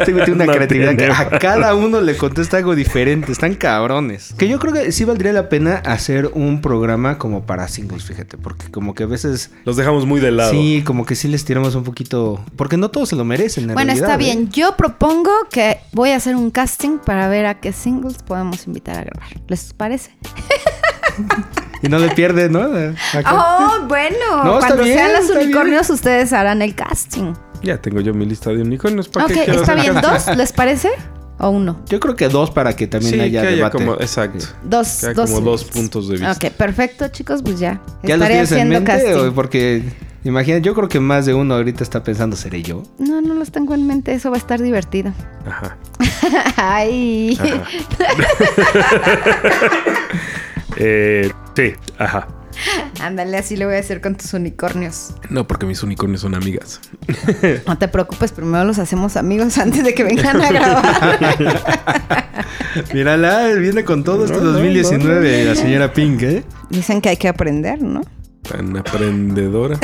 tiene 0.04 0.22
una 0.32 0.46
No 0.46 0.52
creatividad 0.52 0.96
que 0.96 1.06
a 1.06 1.38
cada 1.38 1.74
uno 1.74 2.00
le 2.00 2.16
contesta 2.16 2.58
algo 2.58 2.74
diferente. 2.74 3.32
Están 3.32 3.54
cabrones. 3.54 4.34
Que 4.36 4.48
yo 4.48 4.58
creo 4.58 4.69
que 4.72 4.92
sí 4.92 5.04
valdría 5.04 5.32
la 5.32 5.48
pena 5.48 5.76
hacer 5.76 6.30
un 6.34 6.60
programa 6.60 7.18
como 7.18 7.46
para 7.46 7.68
singles, 7.68 8.04
fíjate. 8.04 8.36
Porque 8.36 8.70
como 8.70 8.94
que 8.94 9.04
a 9.04 9.06
veces... 9.06 9.50
Los 9.64 9.76
dejamos 9.76 10.06
muy 10.06 10.20
de 10.20 10.30
lado. 10.30 10.50
Sí, 10.50 10.82
como 10.84 11.06
que 11.06 11.14
sí 11.14 11.28
les 11.28 11.44
tiramos 11.44 11.74
un 11.74 11.84
poquito... 11.84 12.44
Porque 12.56 12.76
no 12.76 12.90
todos 12.90 13.08
se 13.08 13.16
lo 13.16 13.24
merecen, 13.24 13.68
en 13.68 13.74
Bueno, 13.74 13.92
está 13.92 14.14
¿eh? 14.14 14.18
bien. 14.18 14.50
Yo 14.50 14.76
propongo 14.76 15.30
que 15.50 15.78
voy 15.92 16.10
a 16.10 16.16
hacer 16.16 16.36
un 16.36 16.50
casting 16.50 16.98
para 16.98 17.28
ver 17.28 17.46
a 17.46 17.60
qué 17.60 17.72
singles 17.72 18.22
podemos 18.22 18.66
invitar 18.66 18.98
a 18.98 19.04
grabar. 19.04 19.28
¿Les 19.48 19.72
parece? 19.72 20.10
Y 21.82 21.88
no 21.88 21.98
le 21.98 22.10
pierdes, 22.10 22.50
¿no? 22.50 22.60
Acá. 22.60 23.32
Oh, 23.32 23.86
bueno. 23.86 24.44
No, 24.44 24.58
Cuando 24.58 24.84
bien, 24.84 24.98
sean 24.98 25.12
los 25.14 25.30
unicornios, 25.30 25.88
ustedes 25.88 26.32
harán 26.32 26.60
el 26.62 26.74
casting. 26.74 27.32
Ya 27.62 27.80
tengo 27.80 28.00
yo 28.00 28.12
mi 28.12 28.26
lista 28.26 28.50
de 28.50 28.62
unicornios. 28.62 29.08
¿Para 29.08 29.26
Ok, 29.26 29.32
qué 29.32 29.50
está 29.50 29.74
bien. 29.74 29.94
¿Dos? 30.00 30.36
¿Les 30.36 30.52
parece? 30.52 30.90
¿O 31.42 31.48
uno? 31.50 31.80
Yo 31.88 31.98
creo 32.00 32.14
que 32.16 32.28
dos 32.28 32.50
para 32.50 32.74
que 32.76 32.86
también 32.86 33.14
Sí, 33.14 33.20
haya 33.20 33.40
que 33.40 33.46
haya 33.48 33.56
debate. 33.56 33.78
como, 33.78 33.94
exacto. 33.94 34.44
Dos. 34.62 34.98
Que 35.00 35.06
haya 35.06 35.14
dos 35.14 35.30
como 35.30 35.40
dos 35.50 35.64
puntos 35.64 36.08
de 36.08 36.16
vista. 36.18 36.32
Ok, 36.32 36.52
perfecto, 36.52 37.08
chicos. 37.08 37.42
Pues 37.42 37.58
ya. 37.58 37.80
¿Ya 38.02 38.16
los 38.18 38.28
tienes 38.28 38.52
en 38.52 38.58
haciendo 38.58 38.74
mente? 38.74 38.92
casting. 38.92 39.28
o 39.28 39.32
porque... 39.34 39.82
Imagina, 40.22 40.58
yo 40.58 40.74
creo 40.74 40.86
que 40.86 41.00
más 41.00 41.24
de 41.24 41.32
uno 41.32 41.54
ahorita 41.54 41.82
está 41.82 42.02
pensando, 42.02 42.36
¿seré 42.36 42.62
yo? 42.62 42.82
No, 42.98 43.22
no 43.22 43.32
los 43.32 43.50
tengo 43.50 43.72
en 43.74 43.86
mente. 43.86 44.12
Eso 44.12 44.28
va 44.30 44.36
a 44.36 44.38
estar 44.38 44.60
divertido. 44.60 45.14
Ajá. 45.46 45.78
Ay. 46.56 47.38
Ajá. 47.40 47.62
eh, 50.76 51.30
sí, 51.56 51.72
ajá. 51.98 52.28
Ándale, 53.00 53.36
así 53.38 53.56
le 53.56 53.66
voy 53.66 53.76
a 53.76 53.78
hacer 53.78 54.00
con 54.00 54.16
tus 54.16 54.32
unicornios. 54.34 55.14
No, 55.28 55.46
porque 55.46 55.66
mis 55.66 55.82
unicornios 55.82 56.20
son 56.22 56.34
amigas. 56.34 56.80
No 57.66 57.78
te 57.78 57.88
preocupes, 57.88 58.32
primero 58.32 58.64
los 58.64 58.78
hacemos 58.78 59.16
amigos 59.16 59.56
antes 59.58 59.84
de 59.84 59.94
que 59.94 60.04
vengan 60.04 60.40
a 60.40 60.50
grabar. 60.50 62.46
Mírala, 62.94 63.46
viene 63.54 63.84
con 63.84 64.04
todo 64.04 64.24
este 64.24 64.36
No, 64.38 64.44
no, 64.44 64.52
2019, 64.52 65.44
la 65.44 65.54
señora 65.54 65.92
Pink, 65.92 66.22
¿eh? 66.22 66.44
Dicen 66.68 67.00
que 67.00 67.08
hay 67.10 67.16
que 67.16 67.28
aprender, 67.28 67.82
¿no? 67.82 68.00
Tan 68.42 68.76
aprendedora. 68.76 69.78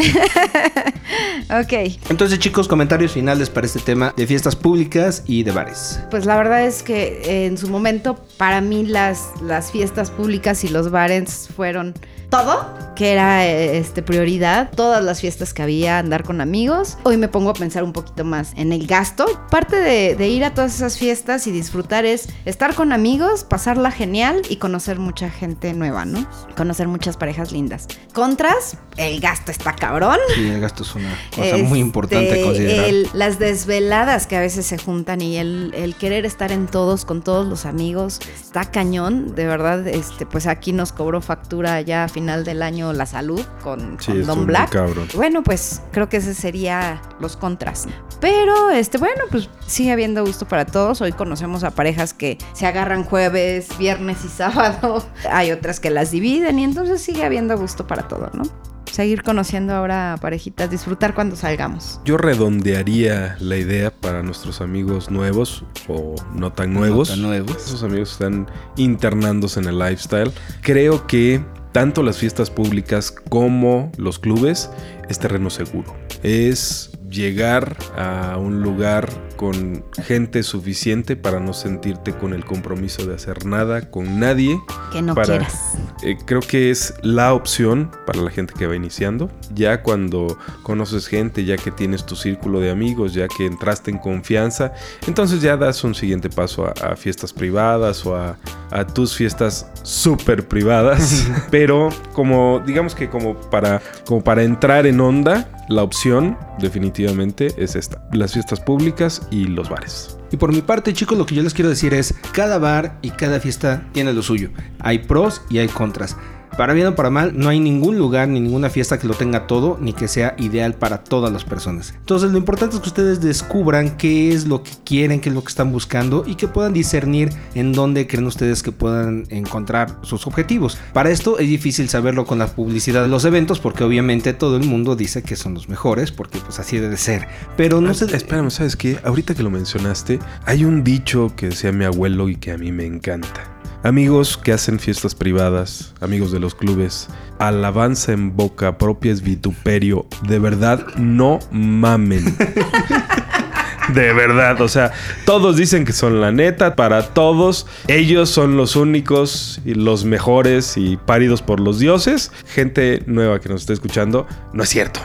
Ok, 1.51 1.73
Entonces, 2.11 2.39
chicos, 2.41 2.67
comentarios 2.67 3.13
finales 3.13 3.49
para 3.51 3.67
este 3.67 3.79
tema 3.79 4.13
de 4.17 4.27
fiestas 4.27 4.57
públicas 4.57 5.23
y 5.27 5.43
de 5.45 5.53
bares. 5.53 6.01
pues 6.11 6.27
la 6.27 6.37
verdad 6.37 6.65
es 6.67 6.83
que 6.83 7.21
eh, 7.25 7.47
en 7.47 7.57
su 7.59 7.69
momento 7.69 8.17
para 8.37 8.61
mí 8.61 8.85
las, 8.85 9.29
las 9.43 9.71
fiestas 9.71 10.11
públicas 10.11 10.65
y 10.65 10.69
los 10.69 10.91
bares 10.91 11.49
fueron 11.55 11.95
todo, 12.31 12.67
que 12.97 13.13
era 13.13 13.47
eh, 13.47 13.79
este, 13.79 14.03
prioridad, 14.03 14.71
todas 14.75 15.05
las 15.05 15.21
fiestas 15.21 15.53
que 15.55 15.63
había, 15.63 15.99
andar 15.99 16.23
con 16.25 16.41
amigos. 16.41 16.97
Hoy 17.05 17.17
me 17.17 17.29
pongo 17.29 17.51
a 17.51 17.55
pensar 17.55 17.85
un 17.85 17.93
poquito 17.93 18.25
más 18.25 18.53
en 18.57 18.73
el 18.73 18.87
gasto. 18.87 19.27
Parte 19.51 19.77
de, 19.77 20.17
de 20.17 20.29
ir 20.29 20.45
a 20.45 20.55
todas 20.55 20.75
esas 20.75 20.99
fiestas 20.99 21.47
y 21.47 21.53
disfrutar 21.53 22.05
es 22.05 22.29
estar 22.45 22.75
con 22.75 22.93
amigos, 22.93 23.45
pasarla 23.45 23.91
genial 23.91 24.43
y 24.49 24.57
conocer 24.57 24.99
mucha 24.99 25.31
gente 25.31 25.73
nueva, 25.75 26.05
¿no? 26.05 26.27
Conocer 26.57 26.89
muchas 26.89 27.17
parejas 27.17 27.53
lindas. 27.53 27.87
Contras, 28.15 28.79
el 28.97 29.21
gasto 29.21 29.51
está 29.51 29.75
cabrón. 29.75 30.19
Y 30.39 30.49
el 30.49 30.61
gasto 30.61 30.83
es 30.83 30.95
una 30.95 31.15
cosa 31.31 31.57
muy 31.59 31.63
Este, 31.65 31.79
importante 31.79 32.41
a 32.41 32.45
considerar. 32.45 32.85
el- 32.87 33.09
las 33.13 33.39
desveladas 33.39 34.27
que 34.27 34.37
a 34.37 34.41
veces 34.41 34.67
se 34.67 34.79
juntan 34.79 35.21
y 35.21 35.37
el, 35.37 35.73
el 35.77 35.95
querer 35.95 36.25
estar 36.27 36.51
en 36.51 36.67
todos, 36.67 37.05
con 37.05 37.23
todos 37.23 37.47
los 37.47 37.67
amigos, 37.67 38.21
está 38.35 38.71
cañón. 38.71 39.35
De 39.35 39.47
verdad, 39.47 39.87
este, 39.87 40.25
pues 40.27 40.47
aquí 40.47 40.73
nos 40.73 40.93
cobró 40.93 41.21
factura 41.21 41.81
ya 41.83 42.09
final 42.17 42.45
del 42.45 42.63
año 42.63 42.95
la 42.95 43.05
salud 43.05 43.43
con, 43.63 43.99
Sí, 44.01 44.07
con 44.07 44.21
estuvo 44.21 44.37
Don 44.37 44.47
Black. 44.47 44.71
cabrón. 44.71 45.07
Bueno, 45.15 45.43
pues 45.43 45.83
creo 45.93 46.09
que 46.09 46.17
ese 46.17 46.33
sería 46.33 47.03
los 47.21 47.37
contras. 47.37 47.87
Pero, 48.23 48.71
este, 48.71 48.97
bueno, 48.97 49.25
pues 49.31 49.51
sigue 49.67 49.93
habiendo 49.93 50.25
gusto 50.25 50.49
para 50.49 50.65
todos. 50.65 51.03
Hoy 51.03 51.13
conocemos 51.13 51.63
a 51.63 51.73
parejas 51.73 52.15
que 52.15 52.39
se 52.55 52.67
agarran 52.67 53.05
jueves, 53.05 53.69
viernes 53.77 54.25
y 54.25 54.29
sábado. 54.29 55.05
Hay 55.31 55.51
otras 55.53 55.79
que 55.79 55.91
las 55.91 56.11
dividen 56.11 56.59
y 56.59 56.65
entonces 56.65 57.03
sigue 57.03 57.23
habiendo 57.23 57.59
gusto 57.59 57.87
para 57.87 58.09
todo, 58.09 58.31
¿no? 58.33 58.45
Seguir 58.91 59.23
conociendo 59.23 59.75
ahora 59.75 60.15
a 60.15 60.17
parejitas, 60.17 60.71
disfrutar 60.71 61.13
cuando 61.15 61.37
salgamos. 61.37 62.01
Yo 62.07 62.17
redondearía 62.17 63.37
la 63.41 63.59
idea 63.59 63.91
para 63.91 64.23
nuestros 64.23 64.63
amigos 64.63 65.11
nuevos 65.11 65.65
o 65.87 66.15
no 66.33 66.51
tan 66.55 66.73
nuevos. 66.73 67.11
tan 67.11 67.21
nuevos. 67.21 67.57
Esos 67.67 67.83
amigos 67.83 68.13
están 68.13 68.47
internándose 68.77 69.61
en 69.61 69.67
el 69.67 69.79
lifestyle. 69.79 70.33
Creo 70.63 71.07
que 71.07 71.45
tanto 71.77 72.03
las 72.03 72.17
fiestas 72.17 72.49
públicas 72.49 73.11
como 73.29 73.93
los 73.99 74.19
clubes 74.19 74.71
es 75.11 75.19
terreno 75.19 75.51
seguro. 75.51 75.95
Es 76.23 76.96
llegar 77.11 77.77
a 77.97 78.37
un 78.39 78.63
lugar 78.63 79.09
con 79.37 79.85
gente 80.03 80.43
suficiente 80.43 81.15
para 81.15 81.41
no 81.41 81.53
sentirte 81.53 82.13
con 82.13 82.33
el 82.33 82.45
compromiso 82.45 83.07
de 83.07 83.15
hacer 83.15 83.45
nada 83.45 83.91
con 83.91 84.19
nadie. 84.19 84.59
Que 84.93 85.03
no 85.03 85.15
Para- 85.15 85.27
quieras. 85.39 85.75
Eh, 86.03 86.17
creo 86.25 86.41
que 86.41 86.71
es 86.71 86.95
la 87.03 87.35
opción 87.35 87.91
para 88.07 88.21
la 88.23 88.31
gente 88.31 88.55
que 88.57 88.67
va 88.67 88.77
iniciando. 88.77 89.31
Ya 89.55 89.83
cuando 89.83 90.39
conoces 90.63 91.07
gente, 91.07 91.45
ya 91.45 91.57
que 91.57 91.71
tienes 91.71 92.05
tu 92.07 92.17
círculo 92.17 92.61
de 92.61 92.71
amigos, 92.71 93.13
ya 93.15 93.29
que 93.29 93.47
entraste 93.47 93.91
en 93.91 93.99
confianza, 93.99 94.73
entonces 95.07 95.41
ya 95.43 95.57
das 95.57 95.85
un 95.85 95.95
siguiente 95.95 96.29
paso 96.31 96.67
a, 96.67 96.71
a 96.93 96.97
fiestas 96.97 97.33
privadas 97.33 98.05
o 98.07 98.17
a, 98.17 98.39
a 98.71 98.87
tus 98.87 99.15
fiestas 99.15 99.71
súper 99.83 100.49
privadas. 100.49 101.27
Pero 101.51 101.91
como, 102.15 102.63
digamos 102.67 102.95
que 102.95 103.09
como 103.11 103.35
para, 103.51 103.81
como 104.07 104.23
para 104.25 104.43
entrar 104.43 104.87
en 104.87 105.01
onda, 105.01 105.49
la 105.69 105.83
opción 105.83 106.39
definitivamente 106.59 107.49
es 107.57 107.77
esta. 107.77 108.07
Las 108.13 108.33
fiestas 108.33 108.61
públicas 108.61 109.27
y 109.31 109.45
los 109.45 109.69
bares. 109.69 110.17
Y 110.31 110.37
por 110.37 110.53
mi 110.53 110.63
parte, 110.63 110.93
chicos, 110.93 111.17
lo 111.17 111.27
que 111.27 111.35
yo 111.35 111.43
les 111.43 111.55
quiero 111.55 111.71
decir 111.71 111.95
es, 111.95 112.15
cada 112.33 112.59
bar 112.59 112.99
y 113.03 113.11
cada 113.11 113.41
fiesta 113.41 113.87
tiene 113.93 114.13
lo 114.13 114.23
suyo. 114.23 114.51
Hay 114.81 115.01
pros 115.01 115.43
y 115.49 115.59
hay 115.59 115.69
contras. 115.69 116.17
Para 116.57 116.73
bien 116.73 116.87
o 116.87 116.95
para 116.95 117.11
mal, 117.11 117.33
no 117.37 117.49
hay 117.51 117.61
ningún 117.61 117.99
lugar 117.99 118.29
ni 118.29 118.41
ninguna 118.41 118.71
fiesta 118.71 118.99
que 118.99 119.07
lo 119.07 119.15
tenga 119.15 119.47
todo 119.47 119.77
ni 119.81 119.93
que 119.93 120.09
sea 120.09 120.35
ideal 120.39 120.75
para 120.75 121.05
todas 121.05 121.33
las 121.33 121.45
personas. 121.45 121.93
Entonces 121.99 122.31
lo 122.31 122.39
importante 122.39 122.77
es 122.77 122.83
que 122.83 122.89
ustedes 122.89 123.21
descubran 123.21 123.97
qué 123.99 124.33
es 124.33 124.47
lo 124.47 124.63
que 124.63 124.71
quieren, 124.85 125.21
qué 125.21 125.29
es 125.29 125.35
lo 125.35 125.43
que 125.43 125.49
están 125.49 125.71
buscando 125.71 126.25
y 126.27 126.37
que 126.37 126.49
puedan 126.49 126.73
discernir 126.73 127.31
en 127.55 127.73
dónde 127.73 128.07
creen 128.07 128.27
ustedes 128.27 128.63
que 128.63 128.73
puedan 128.73 129.27
encontrar 129.29 129.99
sus 130.03 130.27
objetivos. 130.27 130.79
Para 130.93 131.11
esto 131.11 131.39
es 131.39 131.49
difícil 131.49 131.89
saberlo 131.89 132.25
con 132.25 132.39
la 132.39 132.47
publicidad 132.47 133.03
de 133.03 133.09
los 133.09 133.25
eventos 133.25 133.61
porque 133.61 133.85
obviamente 133.85 134.33
todo 134.33 134.57
el 134.57 134.65
mundo 134.65 134.97
dice 134.97 135.23
que 135.23 135.37
son 135.37 135.53
los 135.53 135.69
mejores 135.69 136.11
porque 136.11 136.39
pues 136.39 136.59
así 136.59 136.79
debe 136.79 136.97
ser. 136.97 137.29
Pero 137.57 137.81
no 137.81 137.93
se... 137.93 138.07
Espérame, 138.17 138.51
¿sabes 138.51 138.77
qué? 138.77 138.99
Ahorita 139.05 139.35
que 139.35 139.43
lo 139.43 139.51
mencionaste, 139.51 140.19
hay 140.47 140.65
un 140.65 140.83
dicho 140.83 141.33
que 141.37 141.49
decía 141.49 141.73
mi 141.73 141.85
abuelo 141.85 142.29
y 142.29 142.37
que 142.37 142.53
a 142.53 142.59
mí 142.59 142.73
me 142.73 142.87
encanta. 142.87 143.56
Amigos 143.83 144.37
que 144.37 144.53
hacen 144.53 144.81
fiestas 144.81 145.15
privadas, 145.15 145.95
amigos 146.01 146.33
de 146.33 146.41
los 146.41 146.55
clubes, 146.55 147.09
alabanza 147.39 148.13
en 148.13 148.37
boca 148.37 148.79
propia 148.79 149.13
es 149.13 149.23
vituperio. 149.23 150.07
De 150.27 150.39
verdad, 150.39 150.87
no 150.97 151.39
mamen. 151.51 152.37
De 153.95 154.13
verdad, 154.13 154.61
o 154.61 154.69
sea, 154.69 154.93
todos 155.25 155.57
dicen 155.57 155.85
que 155.85 155.93
son 155.93 156.21
la 156.21 156.33
neta, 156.33 156.75
para 156.75 157.03
todos, 157.15 157.67
ellos 157.89 158.29
son 158.31 158.57
los 158.57 158.77
únicos 158.77 159.61
y 159.65 159.75
los 159.75 160.05
mejores 160.05 160.77
y 160.77 160.97
páridos 160.97 161.43
por 161.43 161.61
los 161.61 161.79
dioses. 161.79 162.33
Gente 162.47 163.03
nueva 163.07 163.41
que 163.41 163.49
nos 163.49 163.63
está 163.63 163.73
escuchando, 163.73 164.27
no 164.53 164.63
es 164.63 164.69
cierto. 164.69 165.01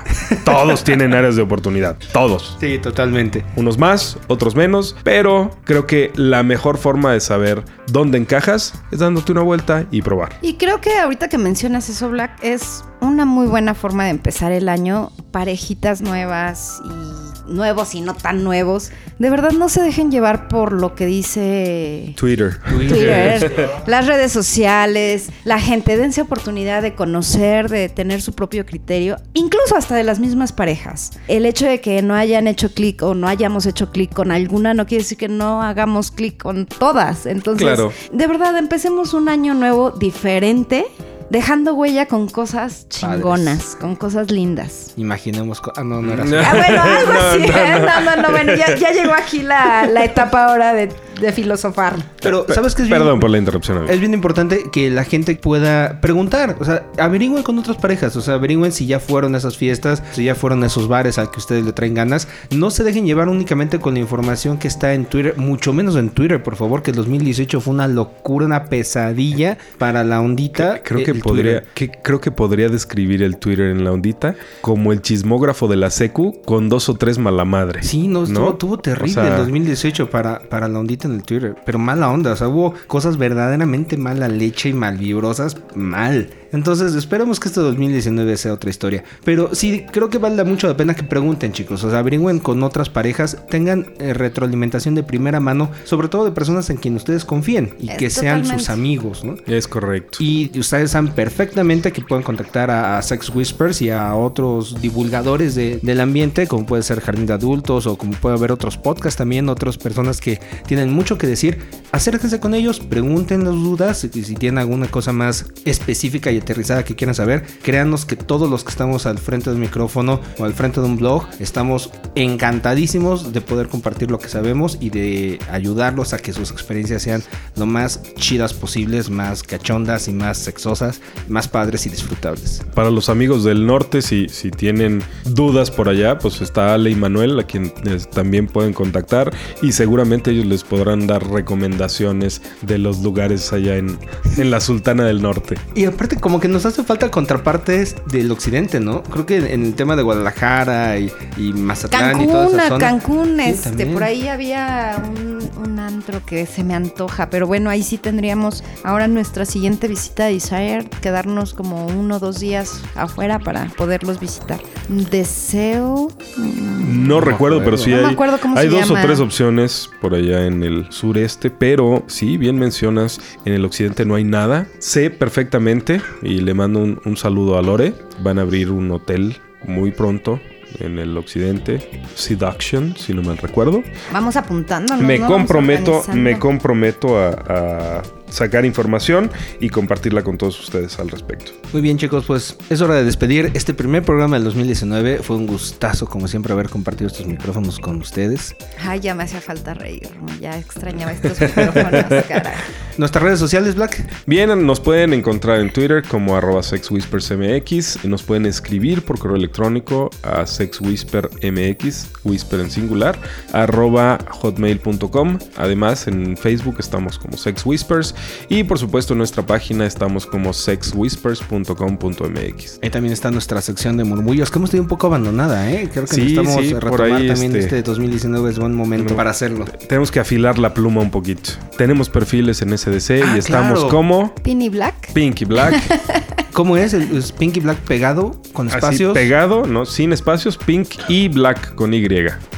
Todos 0.45 0.83
tienen 0.83 1.13
áreas 1.13 1.35
de 1.35 1.41
oportunidad, 1.41 1.97
todos. 2.13 2.57
Sí, 2.59 2.79
totalmente. 2.79 3.45
Unos 3.55 3.77
más, 3.77 4.17
otros 4.27 4.55
menos, 4.55 4.95
pero 5.03 5.51
creo 5.63 5.85
que 5.85 6.11
la 6.15 6.43
mejor 6.43 6.77
forma 6.77 7.13
de 7.13 7.19
saber 7.19 7.63
dónde 7.87 8.17
encajas 8.17 8.73
es 8.91 8.99
dándote 8.99 9.31
una 9.31 9.41
vuelta 9.41 9.85
y 9.91 10.01
probar. 10.01 10.37
Y 10.41 10.55
creo 10.55 10.81
que 10.81 10.97
ahorita 10.97 11.29
que 11.29 11.37
mencionas 11.37 11.89
eso, 11.89 12.09
Black, 12.09 12.39
es 12.41 12.83
una 13.01 13.25
muy 13.25 13.47
buena 13.47 13.73
forma 13.73 14.05
de 14.05 14.11
empezar 14.11 14.51
el 14.51 14.69
año. 14.69 15.11
Parejitas 15.31 16.01
nuevas 16.01 16.81
y 16.85 17.30
nuevos 17.47 17.95
y 17.95 18.01
no 18.01 18.13
tan 18.13 18.43
nuevos. 18.43 18.91
De 19.19 19.29
verdad 19.29 19.51
no 19.51 19.69
se 19.69 19.81
dejen 19.81 20.11
llevar 20.11 20.47
por 20.47 20.71
lo 20.73 20.95
que 20.95 21.05
dice 21.05 22.13
Twitter. 22.17 22.59
Twitter, 22.69 23.69
las 23.87 24.07
redes 24.07 24.31
sociales, 24.31 25.29
la 25.43 25.59
gente, 25.59 25.97
dense 25.97 26.21
oportunidad 26.21 26.81
de 26.81 26.95
conocer, 26.95 27.69
de 27.69 27.89
tener 27.89 28.21
su 28.21 28.33
propio 28.33 28.65
criterio, 28.65 29.17
incluso 29.33 29.75
hasta 29.75 29.95
de 29.95 30.03
las 30.03 30.19
mismas 30.19 30.51
parejas. 30.51 31.11
El 31.27 31.45
hecho 31.45 31.65
de 31.67 31.81
que 31.81 32.01
no 32.01 32.15
hayan 32.15 32.47
hecho 32.47 32.73
clic 32.73 33.01
o 33.03 33.13
no 33.13 33.27
hayamos 33.27 33.65
hecho 33.65 33.91
clic 33.91 34.13
con 34.13 34.31
alguna 34.31 34.73
no 34.73 34.85
quiere 34.85 35.03
decir 35.03 35.17
que 35.17 35.27
no 35.27 35.61
hagamos 35.61 36.11
clic 36.11 36.41
con 36.41 36.65
todas. 36.65 37.25
Entonces, 37.25 37.67
Claro. 37.67 37.91
de 38.11 38.27
verdad, 38.27 38.57
empecemos 38.57 39.13
un 39.13 39.29
año 39.29 39.53
nuevo 39.53 39.91
diferente. 39.91 40.85
Dejando 41.31 41.73
huella 41.75 42.07
con 42.07 42.27
cosas 42.27 42.89
chingonas, 42.89 43.77
con 43.79 43.95
cosas 43.95 44.29
lindas. 44.31 44.91
Imaginemos. 44.97 45.61
Ah, 45.77 45.81
no, 45.85 46.01
no 46.01 46.11
era 46.21 46.23
así. 46.23 46.35
Ah, 46.35 46.53
bueno, 46.53 46.81
algo 46.83 47.13
No, 47.13 47.19
así. 47.21 47.39
no, 47.39 47.57
¿eh? 47.57 47.79
no. 47.79 48.01
No, 48.01 48.01
no, 48.17 48.21
no, 48.23 48.31
bueno, 48.31 48.53
ya, 48.53 48.75
ya 48.75 48.91
llegó 48.91 49.13
aquí 49.13 49.41
la, 49.41 49.85
la 49.87 50.03
etapa 50.03 50.47
ahora 50.47 50.73
de, 50.73 50.89
de 51.19 51.31
filosofar. 51.31 51.95
Pero, 52.21 52.45
¿sabes 52.49 52.75
qué 52.75 52.83
es 52.83 52.87
bien? 52.87 52.99
Perdón 52.99 53.19
por 53.19 53.29
la 53.29 53.37
interrupción. 53.37 53.77
amigo. 53.77 53.91
Es 53.91 53.99
bien 53.99 54.13
importante 54.13 54.63
que 54.71 54.89
la 54.89 55.03
gente 55.03 55.35
pueda 55.35 55.99
preguntar, 56.01 56.57
o 56.59 56.65
sea, 56.65 56.85
averigüen 56.97 57.43
con 57.43 57.57
otras 57.59 57.77
parejas, 57.77 58.15
o 58.15 58.21
sea, 58.21 58.35
averigüen 58.35 58.71
si 58.71 58.85
ya 58.85 58.99
fueron 58.99 59.35
a 59.35 59.37
esas 59.37 59.57
fiestas, 59.57 60.03
si 60.11 60.25
ya 60.25 60.35
fueron 60.35 60.63
a 60.63 60.67
esos 60.67 60.87
bares 60.87 61.17
al 61.17 61.31
que 61.31 61.39
ustedes 61.39 61.65
le 61.65 61.73
traen 61.73 61.93
ganas. 61.93 62.27
No 62.51 62.69
se 62.71 62.83
dejen 62.83 63.05
llevar 63.05 63.29
únicamente 63.29 63.79
con 63.79 63.93
la 63.93 63.99
información 63.99 64.57
que 64.57 64.67
está 64.67 64.93
en 64.93 65.05
Twitter, 65.05 65.37
mucho 65.37 65.73
menos 65.73 65.95
en 65.95 66.09
Twitter, 66.09 66.41
por 66.41 66.55
favor, 66.55 66.81
que 66.81 66.91
el 66.91 66.97
2018 66.97 67.61
fue 67.61 67.73
una 67.73 67.87
locura, 67.87 68.45
una 68.45 68.65
pesadilla 68.65 69.57
para 69.77 70.03
la 70.03 70.21
ondita. 70.21 70.81
Creo 70.83 71.01
eh, 71.01 71.03
que 71.03 71.11
el 71.11 71.19
podría, 71.19 71.63
que, 71.73 71.91
creo 71.91 72.21
que 72.21 72.31
podría 72.31 72.69
describir 72.69 73.23
el 73.23 73.37
Twitter 73.37 73.67
en 73.67 73.83
la 73.83 73.91
ondita 73.91 74.35
como 74.61 74.91
el 74.91 75.01
chismógrafo 75.01 75.67
de 75.67 75.77
la 75.77 75.89
secu 75.89 76.41
con 76.45 76.69
dos 76.69 76.89
o 76.89 76.95
tres 76.95 77.17
malamadres. 77.17 77.87
Sí, 77.87 78.07
no, 78.07 78.23
estuvo, 78.23 78.45
¿no? 78.45 78.51
estuvo 78.51 78.79
terrible 78.79 79.11
O 79.11 79.13
sea, 79.13 79.27
el 79.27 79.37
2018 79.37 80.09
para, 80.09 80.39
para 80.49 80.67
la 80.67 80.79
ondita 80.79 81.00
en 81.07 81.15
el 81.15 81.23
Twitter, 81.23 81.55
pero 81.65 81.79
mala 81.79 82.09
onda, 82.09 82.33
o 82.33 82.35
sea, 82.35 82.47
hubo 82.47 82.73
cosas 82.87 83.17
verdaderamente 83.17 83.97
mala 83.97 84.27
leche 84.27 84.69
y 84.69 84.73
malvibrosas, 84.73 85.57
mal. 85.75 86.29
Entonces, 86.51 86.93
esperemos 86.95 87.39
que 87.39 87.47
este 87.47 87.61
2019 87.61 88.37
sea 88.37 88.53
otra 88.53 88.69
historia. 88.69 89.03
Pero 89.23 89.53
sí, 89.53 89.85
creo 89.91 90.09
que 90.09 90.17
vale 90.17 90.43
mucho 90.43 90.67
la 90.67 90.77
pena 90.77 90.93
que 90.95 91.03
pregunten, 91.03 91.51
chicos. 91.53 91.83
O 91.83 91.89
sea, 91.89 91.99
averigüen 91.99 92.39
con 92.39 92.61
otras 92.63 92.89
parejas, 92.89 93.37
tengan 93.49 93.93
eh, 93.99 94.13
retroalimentación 94.13 94.95
de 94.95 95.03
primera 95.03 95.39
mano, 95.39 95.71
sobre 95.85 96.07
todo 96.07 96.25
de 96.25 96.31
personas 96.31 96.69
en 96.69 96.77
quien 96.77 96.95
ustedes 96.95 97.25
confíen 97.25 97.75
y 97.79 97.89
Es 97.89 97.97
que 97.97 98.09
sean 98.09 98.45
sus 98.45 98.69
amigos, 98.69 99.23
¿no? 99.23 99.35
Es 99.47 99.67
correcto. 99.67 100.17
Y 100.21 100.51
ustedes 100.59 100.91
saben 100.91 101.11
perfectamente 101.13 101.91
que 101.91 102.01
pueden 102.01 102.23
contactar 102.23 102.69
a, 102.71 102.97
a 102.97 103.01
Sex 103.01 103.29
Whispers 103.29 103.81
y 103.81 103.89
a 103.89 104.13
otros 104.15 104.81
divulgadores 104.81 105.55
de- 105.55 105.79
del 105.81 105.99
ambiente, 106.01 106.47
como 106.47 106.65
puede 106.65 106.83
ser 106.83 106.99
Jardín 107.01 107.25
de 107.25 107.33
Adultos 107.33 107.87
o 107.87 107.97
como 107.97 108.13
puede 108.13 108.35
haber 108.35 108.51
otros 108.51 108.77
podcasts 108.77 109.17
también, 109.17 109.47
otras 109.49 109.77
personas 109.77 110.19
que 110.19 110.39
tienen 110.67 110.91
mucho 110.91 111.17
que 111.17 111.27
decir. 111.27 111.59
Acérquense 111.91 112.39
con 112.39 112.53
ellos, 112.55 112.79
pregunten 112.79 113.43
las 113.45 113.53
dudas 113.53 114.03
y 114.03 114.23
si 114.23 114.35
tienen 114.35 114.57
alguna 114.59 114.87
cosa 114.87 115.11
más 115.13 115.45
específica 115.65 116.31
y 116.31 116.40
aterrizada 116.41 116.83
que 116.83 116.95
quieran 116.95 117.15
saber, 117.15 117.45
créanos 117.63 118.05
que 118.05 118.15
todos 118.15 118.49
los 118.49 118.63
que 118.63 118.69
estamos 118.69 119.05
al 119.05 119.17
frente 119.17 119.49
del 119.49 119.59
micrófono 119.59 120.19
o 120.37 120.45
al 120.45 120.53
frente 120.53 120.81
de 120.81 120.85
un 120.85 120.97
blog 120.97 121.25
estamos 121.39 121.91
encantadísimos 122.15 123.33
de 123.33 123.41
poder 123.41 123.67
compartir 123.67 124.11
lo 124.11 124.19
que 124.19 124.27
sabemos 124.27 124.77
y 124.79 124.89
de 124.89 125.39
ayudarlos 125.51 126.13
a 126.13 126.17
que 126.17 126.33
sus 126.33 126.51
experiencias 126.51 127.03
sean 127.03 127.23
lo 127.55 127.65
más 127.65 128.01
chidas 128.15 128.53
posibles, 128.53 129.09
más 129.09 129.43
cachondas 129.43 130.07
y 130.07 130.13
más 130.13 130.37
sexosas, 130.37 131.01
más 131.27 131.47
padres 131.47 131.85
y 131.85 131.89
disfrutables. 131.89 132.61
Para 132.73 132.89
los 132.89 133.09
amigos 133.09 133.43
del 133.43 133.65
norte, 133.65 134.01
si, 134.01 134.27
si 134.29 134.51
tienen 134.51 135.01
dudas 135.25 135.71
por 135.71 135.89
allá, 135.89 136.17
pues 136.17 136.41
está 136.41 136.73
Ale 136.73 136.91
y 136.91 136.95
Manuel, 136.95 137.39
a 137.39 137.43
quien 137.43 137.65
eh, 137.85 137.99
también 138.13 138.47
pueden 138.47 138.73
contactar 138.73 139.31
y 139.61 139.71
seguramente 139.71 140.31
ellos 140.31 140.45
les 140.45 140.63
podrán 140.63 141.07
dar 141.07 141.27
recomendaciones 141.29 142.41
de 142.61 142.77
los 142.77 142.99
lugares 142.99 143.53
allá 143.53 143.77
en, 143.77 143.97
en 144.37 144.51
la 144.51 144.59
Sultana 144.59 145.05
del 145.05 145.21
Norte. 145.21 145.55
Y 145.75 145.85
aparte 145.85 146.17
como 146.17 146.30
que 146.39 146.47
nos 146.47 146.65
hace 146.65 146.83
falta 146.83 147.09
contrapartes 147.11 147.95
del 148.07 148.31
occidente, 148.31 148.79
¿no? 148.79 149.03
Creo 149.03 149.25
que 149.25 149.37
en 149.53 149.65
el 149.65 149.73
tema 149.75 149.95
de 149.95 150.03
Guadalajara 150.03 150.97
y, 150.99 151.11
y 151.37 151.53
Mazatlán 151.53 152.21
y 152.21 152.27
toda 152.27 152.43
Cancún, 152.45 152.59
esa 152.59 152.67
zona. 152.69 152.79
Cancún, 152.87 153.35
Sí, 153.37 153.49
este, 153.49 153.69
también. 153.69 153.93
por 153.93 154.03
ahí 154.03 154.27
había 154.27 155.03
un, 155.07 155.49
un 155.63 155.79
antro 155.79 156.21
que 156.25 156.45
se 156.45 156.63
me 156.63 156.73
antoja, 156.75 157.29
pero 157.29 157.47
bueno, 157.47 157.69
ahí 157.69 157.83
sí 157.83 157.97
tendríamos 157.97 158.63
ahora 158.83 159.07
nuestra 159.07 159.45
siguiente 159.45 159.87
visita 159.87 160.25
a 160.25 160.27
Desire, 160.27 160.87
quedarnos 161.01 161.53
como 161.53 161.87
uno 161.87 162.15
o 162.15 162.19
dos 162.19 162.39
días 162.39 162.81
afuera 162.95 163.39
para 163.39 163.65
poderlos 163.77 164.19
visitar. 164.19 164.59
Deseo. 164.89 166.09
mm, 166.37 167.07
No, 167.07 167.21
recuerdo, 167.21 167.63
pero 167.63 167.77
sí 167.77 167.91
No 167.91 168.01
me 168.03 168.07
acuerdo 168.09 168.39
cómo 168.39 168.57
hay 168.57 168.69
se 168.69 168.75
dos 168.75 168.87
llama. 168.87 168.99
o 169.01 169.03
tres 169.05 169.19
opciones 169.19 169.89
por 170.01 170.13
allá 170.15 170.45
en 170.45 170.63
el 170.63 170.87
sureste, 170.91 171.49
pero 171.51 172.03
sí, 172.07 172.37
bien 172.37 172.57
mencionas, 172.57 173.19
en 173.45 173.53
el 173.53 173.65
occidente 173.65 174.05
no 174.05 174.15
hay 174.15 174.23
nada. 174.23 174.67
Sé 174.79 175.09
perfectamente 175.09 176.01
y 176.21 176.39
le 176.39 176.53
mando 176.53 176.79
un, 176.79 177.01
un 177.05 177.17
saludo 177.17 177.57
a 177.57 177.61
Lore. 177.61 177.93
Van 178.21 178.39
a 178.39 178.41
abrir 178.41 178.71
un 178.71 178.91
hotel 178.91 179.37
muy 179.63 179.91
pronto 179.91 180.39
en 180.79 180.99
el 180.99 181.17
occidente, 181.17 181.79
Seduction, 182.15 182.95
si 182.97 183.13
no 183.13 183.21
mal 183.21 183.37
recuerdo. 183.37 183.83
Vamos 184.11 184.35
apuntándonos. 184.35 185.03
me 185.03 185.19
comprometo, 185.19 186.03
me 186.13 186.39
comprometo 186.39 187.19
a 187.19 188.01
sacar 188.31 188.65
información 188.65 189.29
y 189.59 189.69
compartirla 189.69 190.23
con 190.23 190.37
todos 190.37 190.59
ustedes 190.59 190.97
al 190.99 191.09
respecto. 191.09 191.51
Muy 191.73 191.81
bien 191.81 191.97
chicos, 191.97 192.25
pues 192.25 192.57
es 192.69 192.81
hora 192.81 192.95
de 192.95 193.03
despedir 193.03 193.51
este 193.53 193.73
primer 193.73 194.03
programa 194.03 194.37
del 194.37 194.45
2019. 194.45 195.19
Fue 195.19 195.35
un 195.35 195.47
gustazo 195.47 196.07
como 196.07 196.27
siempre 196.27 196.53
haber 196.53 196.69
compartido 196.69 197.07
estos 197.07 197.25
micrófonos 197.25 197.79
con 197.79 197.97
ustedes. 197.97 198.55
Ay, 198.79 198.99
ya 198.99 199.13
me 199.13 199.23
hacía 199.23 199.41
falta 199.41 199.73
reírme. 199.73 200.31
Ya 200.39 200.57
extrañaba 200.57 201.11
estos 201.11 201.39
micrófonos, 201.39 202.05
caray. 202.27 202.53
Nuestras 202.97 203.23
redes 203.23 203.39
sociales, 203.39 203.75
Black. 203.75 204.05
Bien, 204.25 204.65
nos 204.65 204.79
pueden 204.79 205.13
encontrar 205.13 205.59
en 205.59 205.71
Twitter 205.71 206.03
como 206.07 206.35
arroba 206.35 206.61
sexwhispersmx 206.61 208.03
y 208.03 208.07
nos 208.07 208.23
pueden 208.23 208.45
escribir 208.45 209.03
por 209.03 209.17
correo 209.17 209.37
electrónico 209.37 210.09
a 210.23 210.45
sexwhispermx, 210.45 212.09
whisper 212.23 212.59
en 212.59 212.71
singular, 212.71 213.17
arroba 213.53 214.19
hotmail.com. 214.29 215.39
Además, 215.55 216.07
en 216.07 216.37
Facebook 216.37 216.75
estamos 216.79 217.17
como 217.17 217.37
Sex 217.37 217.65
Whispers 217.65 218.13
y 218.49 218.63
por 218.63 218.79
supuesto 218.79 219.13
en 219.13 219.19
nuestra 219.19 219.45
página 219.45 219.85
estamos 219.85 220.25
como 220.25 220.53
sexwhispers.com.mx. 220.53 222.79
Ahí 222.81 222.89
también 222.89 223.13
está 223.13 223.31
nuestra 223.31 223.61
sección 223.61 223.97
de 223.97 224.03
murmullos 224.03 224.49
que 224.51 224.57
hemos 224.59 224.69
tenido 224.71 224.83
un 224.83 224.89
poco 224.89 225.07
abandonada, 225.07 225.71
¿eh? 225.71 225.89
Creo 225.91 226.05
que 226.05 226.15
Sí, 226.15 226.21
necesitamos 226.21 226.55
sí, 226.65 226.73
retomar 226.73 227.01
ahí, 227.01 227.27
también 227.27 227.55
este- 227.55 227.77
este 227.77 227.83
2019 227.83 228.49
es 228.49 228.59
buen 228.59 228.75
momento 228.75 229.15
para 229.15 229.31
hacerlo. 229.31 229.65
Tenemos 229.87 230.11
que 230.11 230.19
afilar 230.19 230.59
la 230.59 230.73
pluma 230.73 231.01
un 231.01 231.11
poquito. 231.11 231.51
Tenemos 231.77 232.09
perfiles 232.09 232.61
en 232.61 232.73
SDC 232.77 233.23
Ah, 233.23 233.33
y 233.35 233.39
estamos 233.39 233.79
claro. 233.79 233.89
como 233.89 234.35
Pinny 234.35 234.69
Black. 234.69 235.11
Pinky 235.13 235.45
Black. 235.45 235.81
¿Cómo 236.53 236.77
es? 236.77 236.93
¿El, 236.93 237.17
es 237.17 237.31
Pinky 237.31 237.59
Black 237.61 237.77
pegado 237.79 238.41
con 238.53 238.67
Así 238.67 238.77
espacios? 238.77 239.13
pegado, 239.13 239.65
¿no? 239.65 239.85
Sin 239.85 240.11
espacios, 240.13 240.57
Pink 240.57 240.89
y 241.07 241.27
Black 241.29 241.75
con 241.75 241.93
Y. 241.93 242.01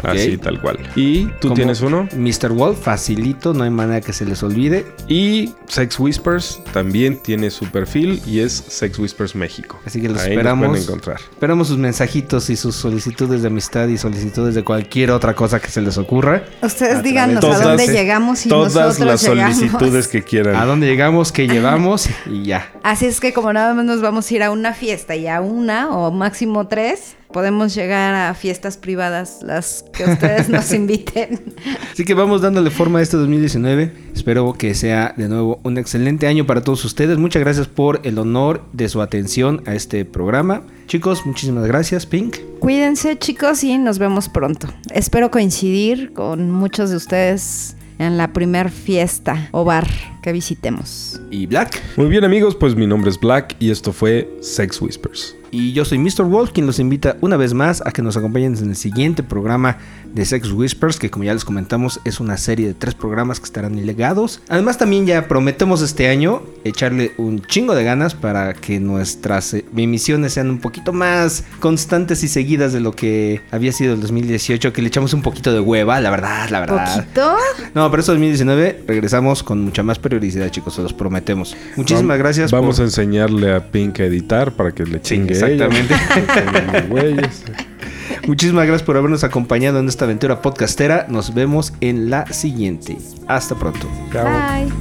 Así 0.04 0.38
tal 0.38 0.60
cual. 0.62 0.80
Y 0.96 1.26
tú 1.40 1.50
Como 1.50 1.56
tienes 1.56 1.82
uno. 1.82 2.08
Mr. 2.16 2.50
Wolf, 2.50 2.80
facilito, 2.82 3.54
no 3.54 3.64
hay 3.64 3.70
manera 3.70 4.02
que 4.02 4.14
se 4.14 4.26
les 4.26 4.42
olvide. 4.44 4.86
Y 5.08 5.52
Sex 5.68 6.00
Whispers 6.00 6.62
también 6.74 7.18
tiene 7.18 7.52
su 7.52 7.66
perfil 7.66 8.22
y 8.26 8.40
es 8.40 8.52
Sex 8.68 8.98
Whispers 9.00 9.36
México. 9.36 9.80
Así 9.86 10.02
que 10.02 10.10
los 10.10 10.22
Ahí 10.22 10.32
esperamos. 10.32 10.68
Nos 10.68 10.70
pueden 10.72 10.84
encontrar. 10.84 11.20
Esperamos 11.32 11.68
sus 11.68 11.78
mensajitos 11.78 12.50
y 12.50 12.56
sus 12.56 12.76
solicitudes 12.76 13.42
de 13.42 13.48
amistad 13.48 13.88
y 13.88 13.98
solicitudes 13.98 14.56
de 14.56 14.64
cualquier 14.64 15.12
otra 15.12 15.36
cosa 15.36 15.60
que 15.60 15.68
se 15.70 15.82
les 15.82 15.98
ocurra. 15.98 16.44
Ustedes 16.62 16.98
A 16.98 17.02
díganos 17.02 17.44
a 17.44 17.60
dónde 17.60 17.88
llegamos 17.88 18.46
y 18.46 18.50
Todas 18.50 18.74
nosotros 18.74 19.08
las 19.08 19.22
llegamos. 19.24 19.58
solicitudes 19.58 20.08
que 20.08 20.24
quieran. 20.24 20.56
A 20.64 20.66
dónde 20.66 20.88
llegamos, 20.88 21.32
qué 21.32 21.48
llevamos 21.48 22.08
y 22.26 22.44
ya. 22.44 22.72
Así 22.84 23.06
es 23.06 23.20
que 23.20 23.34
como 23.34 23.52
nada 23.54 23.74
más 23.74 23.83
nos 23.84 24.02
vamos 24.02 24.30
a 24.30 24.34
ir 24.34 24.44
a 24.44 24.52
una 24.52 24.74
fiesta 24.74 25.16
y 25.16 25.28
a 25.28 25.42
una 25.42 25.92
o 25.92 26.12
máximo 26.12 26.68
tres, 26.68 27.16
podemos 27.32 27.76
llegar 27.76 28.14
a 28.14 28.34
fiestas 28.34 28.78
privadas, 28.78 29.40
las 29.44 29.84
que 29.94 30.06
ustedes 30.12 30.50
nos 30.50 30.72
inviten. 30.72 31.54
Así 31.92 32.06
que 32.06 32.14
vamos 32.14 32.42
dándole 32.42 32.70
forma 32.72 33.00
a 33.00 33.02
este 33.02 33.18
2019. 33.18 33.92
Espero 34.16 34.54
que 34.54 34.74
sea 34.76 35.14
de 35.18 35.28
nuevo 35.28 35.60
un 35.64 35.78
excelente 35.78 36.28
año 36.28 36.46
para 36.46 36.62
todos 36.62 36.86
ustedes. 36.86 37.18
Muchas 37.18 37.42
gracias 37.42 37.68
por 37.68 38.00
el 38.04 38.18
honor 38.20 38.64
de 38.72 38.88
su 38.88 39.02
atención 39.02 39.64
a 39.66 39.76
este 39.76 40.06
programa. 40.06 40.64
Chicos, 40.88 41.26
muchísimas 41.26 41.66
gracias, 41.66 42.06
Pink. 42.06 42.38
Cuídense 42.60 43.18
chicos 43.18 43.64
y 43.64 43.78
nos 43.78 44.00
vemos 44.00 44.30
pronto. 44.30 44.68
Espero 44.92 45.32
coincidir 45.32 46.14
con 46.14 46.52
muchos 46.52 46.90
de 46.92 46.98
ustedes 46.98 47.76
en 48.04 48.18
la 48.18 48.34
primer 48.34 48.70
fiesta 48.70 49.50
o 49.52 49.66
bar 49.66 49.88
que 50.22 50.32
visitemos. 50.32 51.20
Y 51.32 51.46
Black. 51.48 51.82
Muy 51.98 52.08
bien 52.08 52.24
amigos, 52.24 52.56
pues 52.56 52.76
mi 52.76 52.88
nombre 52.88 53.10
es 53.10 53.20
Black 53.20 53.56
y 53.60 53.72
esto 53.72 53.92
fue 53.92 54.30
Sex 54.42 54.82
Whispers. 54.82 55.36
Y 55.56 55.72
yo 55.74 55.86
soy 55.86 56.00
Mr. 56.00 56.24
Wolf, 56.24 56.50
quien 56.52 56.66
los 56.66 56.80
invita 56.80 57.16
una 57.22 57.38
vez 57.38 57.54
más 57.54 57.84
a 57.86 57.92
que 57.92 58.02
nos 58.02 58.18
acompañen 58.18 58.58
en 58.58 58.70
el 58.72 58.76
siguiente 58.76 59.22
programa 59.22 59.78
de 60.12 60.26
Sex 60.26 60.52
Whispers, 60.52 60.98
que 60.98 61.12
como 61.12 61.26
ya 61.26 61.34
les 61.36 61.46
comentamos 61.46 62.00
es 62.06 62.20
una 62.20 62.38
serie 62.38 62.66
de 62.66 62.74
tres 62.74 62.96
programas 62.96 63.40
que 63.40 63.46
estarán 63.46 63.78
ilegados. 63.78 64.42
Además 64.50 64.80
también 64.80 65.06
ya 65.06 65.28
prometemos 65.28 65.84
este 65.84 66.08
año 66.10 66.42
echarle 66.64 67.12
un 67.18 67.44
chingo 67.44 67.76
de 67.76 67.84
ganas 67.84 68.16
para 68.16 68.56
que 68.56 68.80
nuestras 68.80 69.54
eh, 69.54 69.64
emisiones 69.78 70.34
sean 70.34 70.50
un 70.50 70.58
poquito 70.60 70.92
más 70.92 71.44
constantes 71.60 72.24
y 72.24 72.28
seguidas 72.30 72.74
de 72.74 72.80
lo 72.80 72.92
que 72.94 73.42
había 73.52 73.72
sido 73.74 73.94
el 73.94 74.02
2018, 74.02 74.74
que 74.74 74.82
le 74.82 74.88
echamos 74.88 75.14
un 75.14 75.22
poquito 75.22 75.54
de 75.54 75.60
hueva, 75.60 76.02
la 76.02 76.10
verdad, 76.10 76.50
la 76.50 76.62
verdad. 76.62 76.96
¿Poquito? 76.98 77.36
No, 77.76 77.90
pero 77.90 78.02
este 78.02 78.12
2019 78.12 78.84
regresamos 78.88 79.42
con 79.44 79.64
mucha 79.64 79.82
más 79.84 79.98
prioridad, 80.00 80.50
chicos, 80.50 80.76
se 80.76 80.82
los 80.82 80.94
prometemos. 80.94 81.56
Muchísimas 81.76 82.18
gracias. 82.18 82.52
Vamos 82.52 82.76
por- 82.76 82.84
a 82.84 82.86
enseñarle 82.86 83.54
a 83.54 83.72
Pink 83.72 84.00
a 84.00 84.06
editar 84.06 84.52
para 84.52 84.72
que 84.72 84.84
le 84.86 85.02
chingue. 85.02 85.43
Exactamente. 85.48 85.96
Muchísimas 88.28 88.66
gracias 88.66 88.84
por 88.84 88.98
habernos 88.98 89.24
acompañado 89.24 89.80
en 89.80 89.88
esta 89.88 90.04
aventura 90.06 90.42
podcastera. 90.42 91.06
Nos 91.10 91.34
vemos 91.34 91.74
en 91.82 92.10
la 92.10 92.26
siguiente. 92.28 92.98
Hasta 93.28 93.56
pronto. 93.56 93.88
Chao. 94.12 94.26
Bye. 94.26 94.72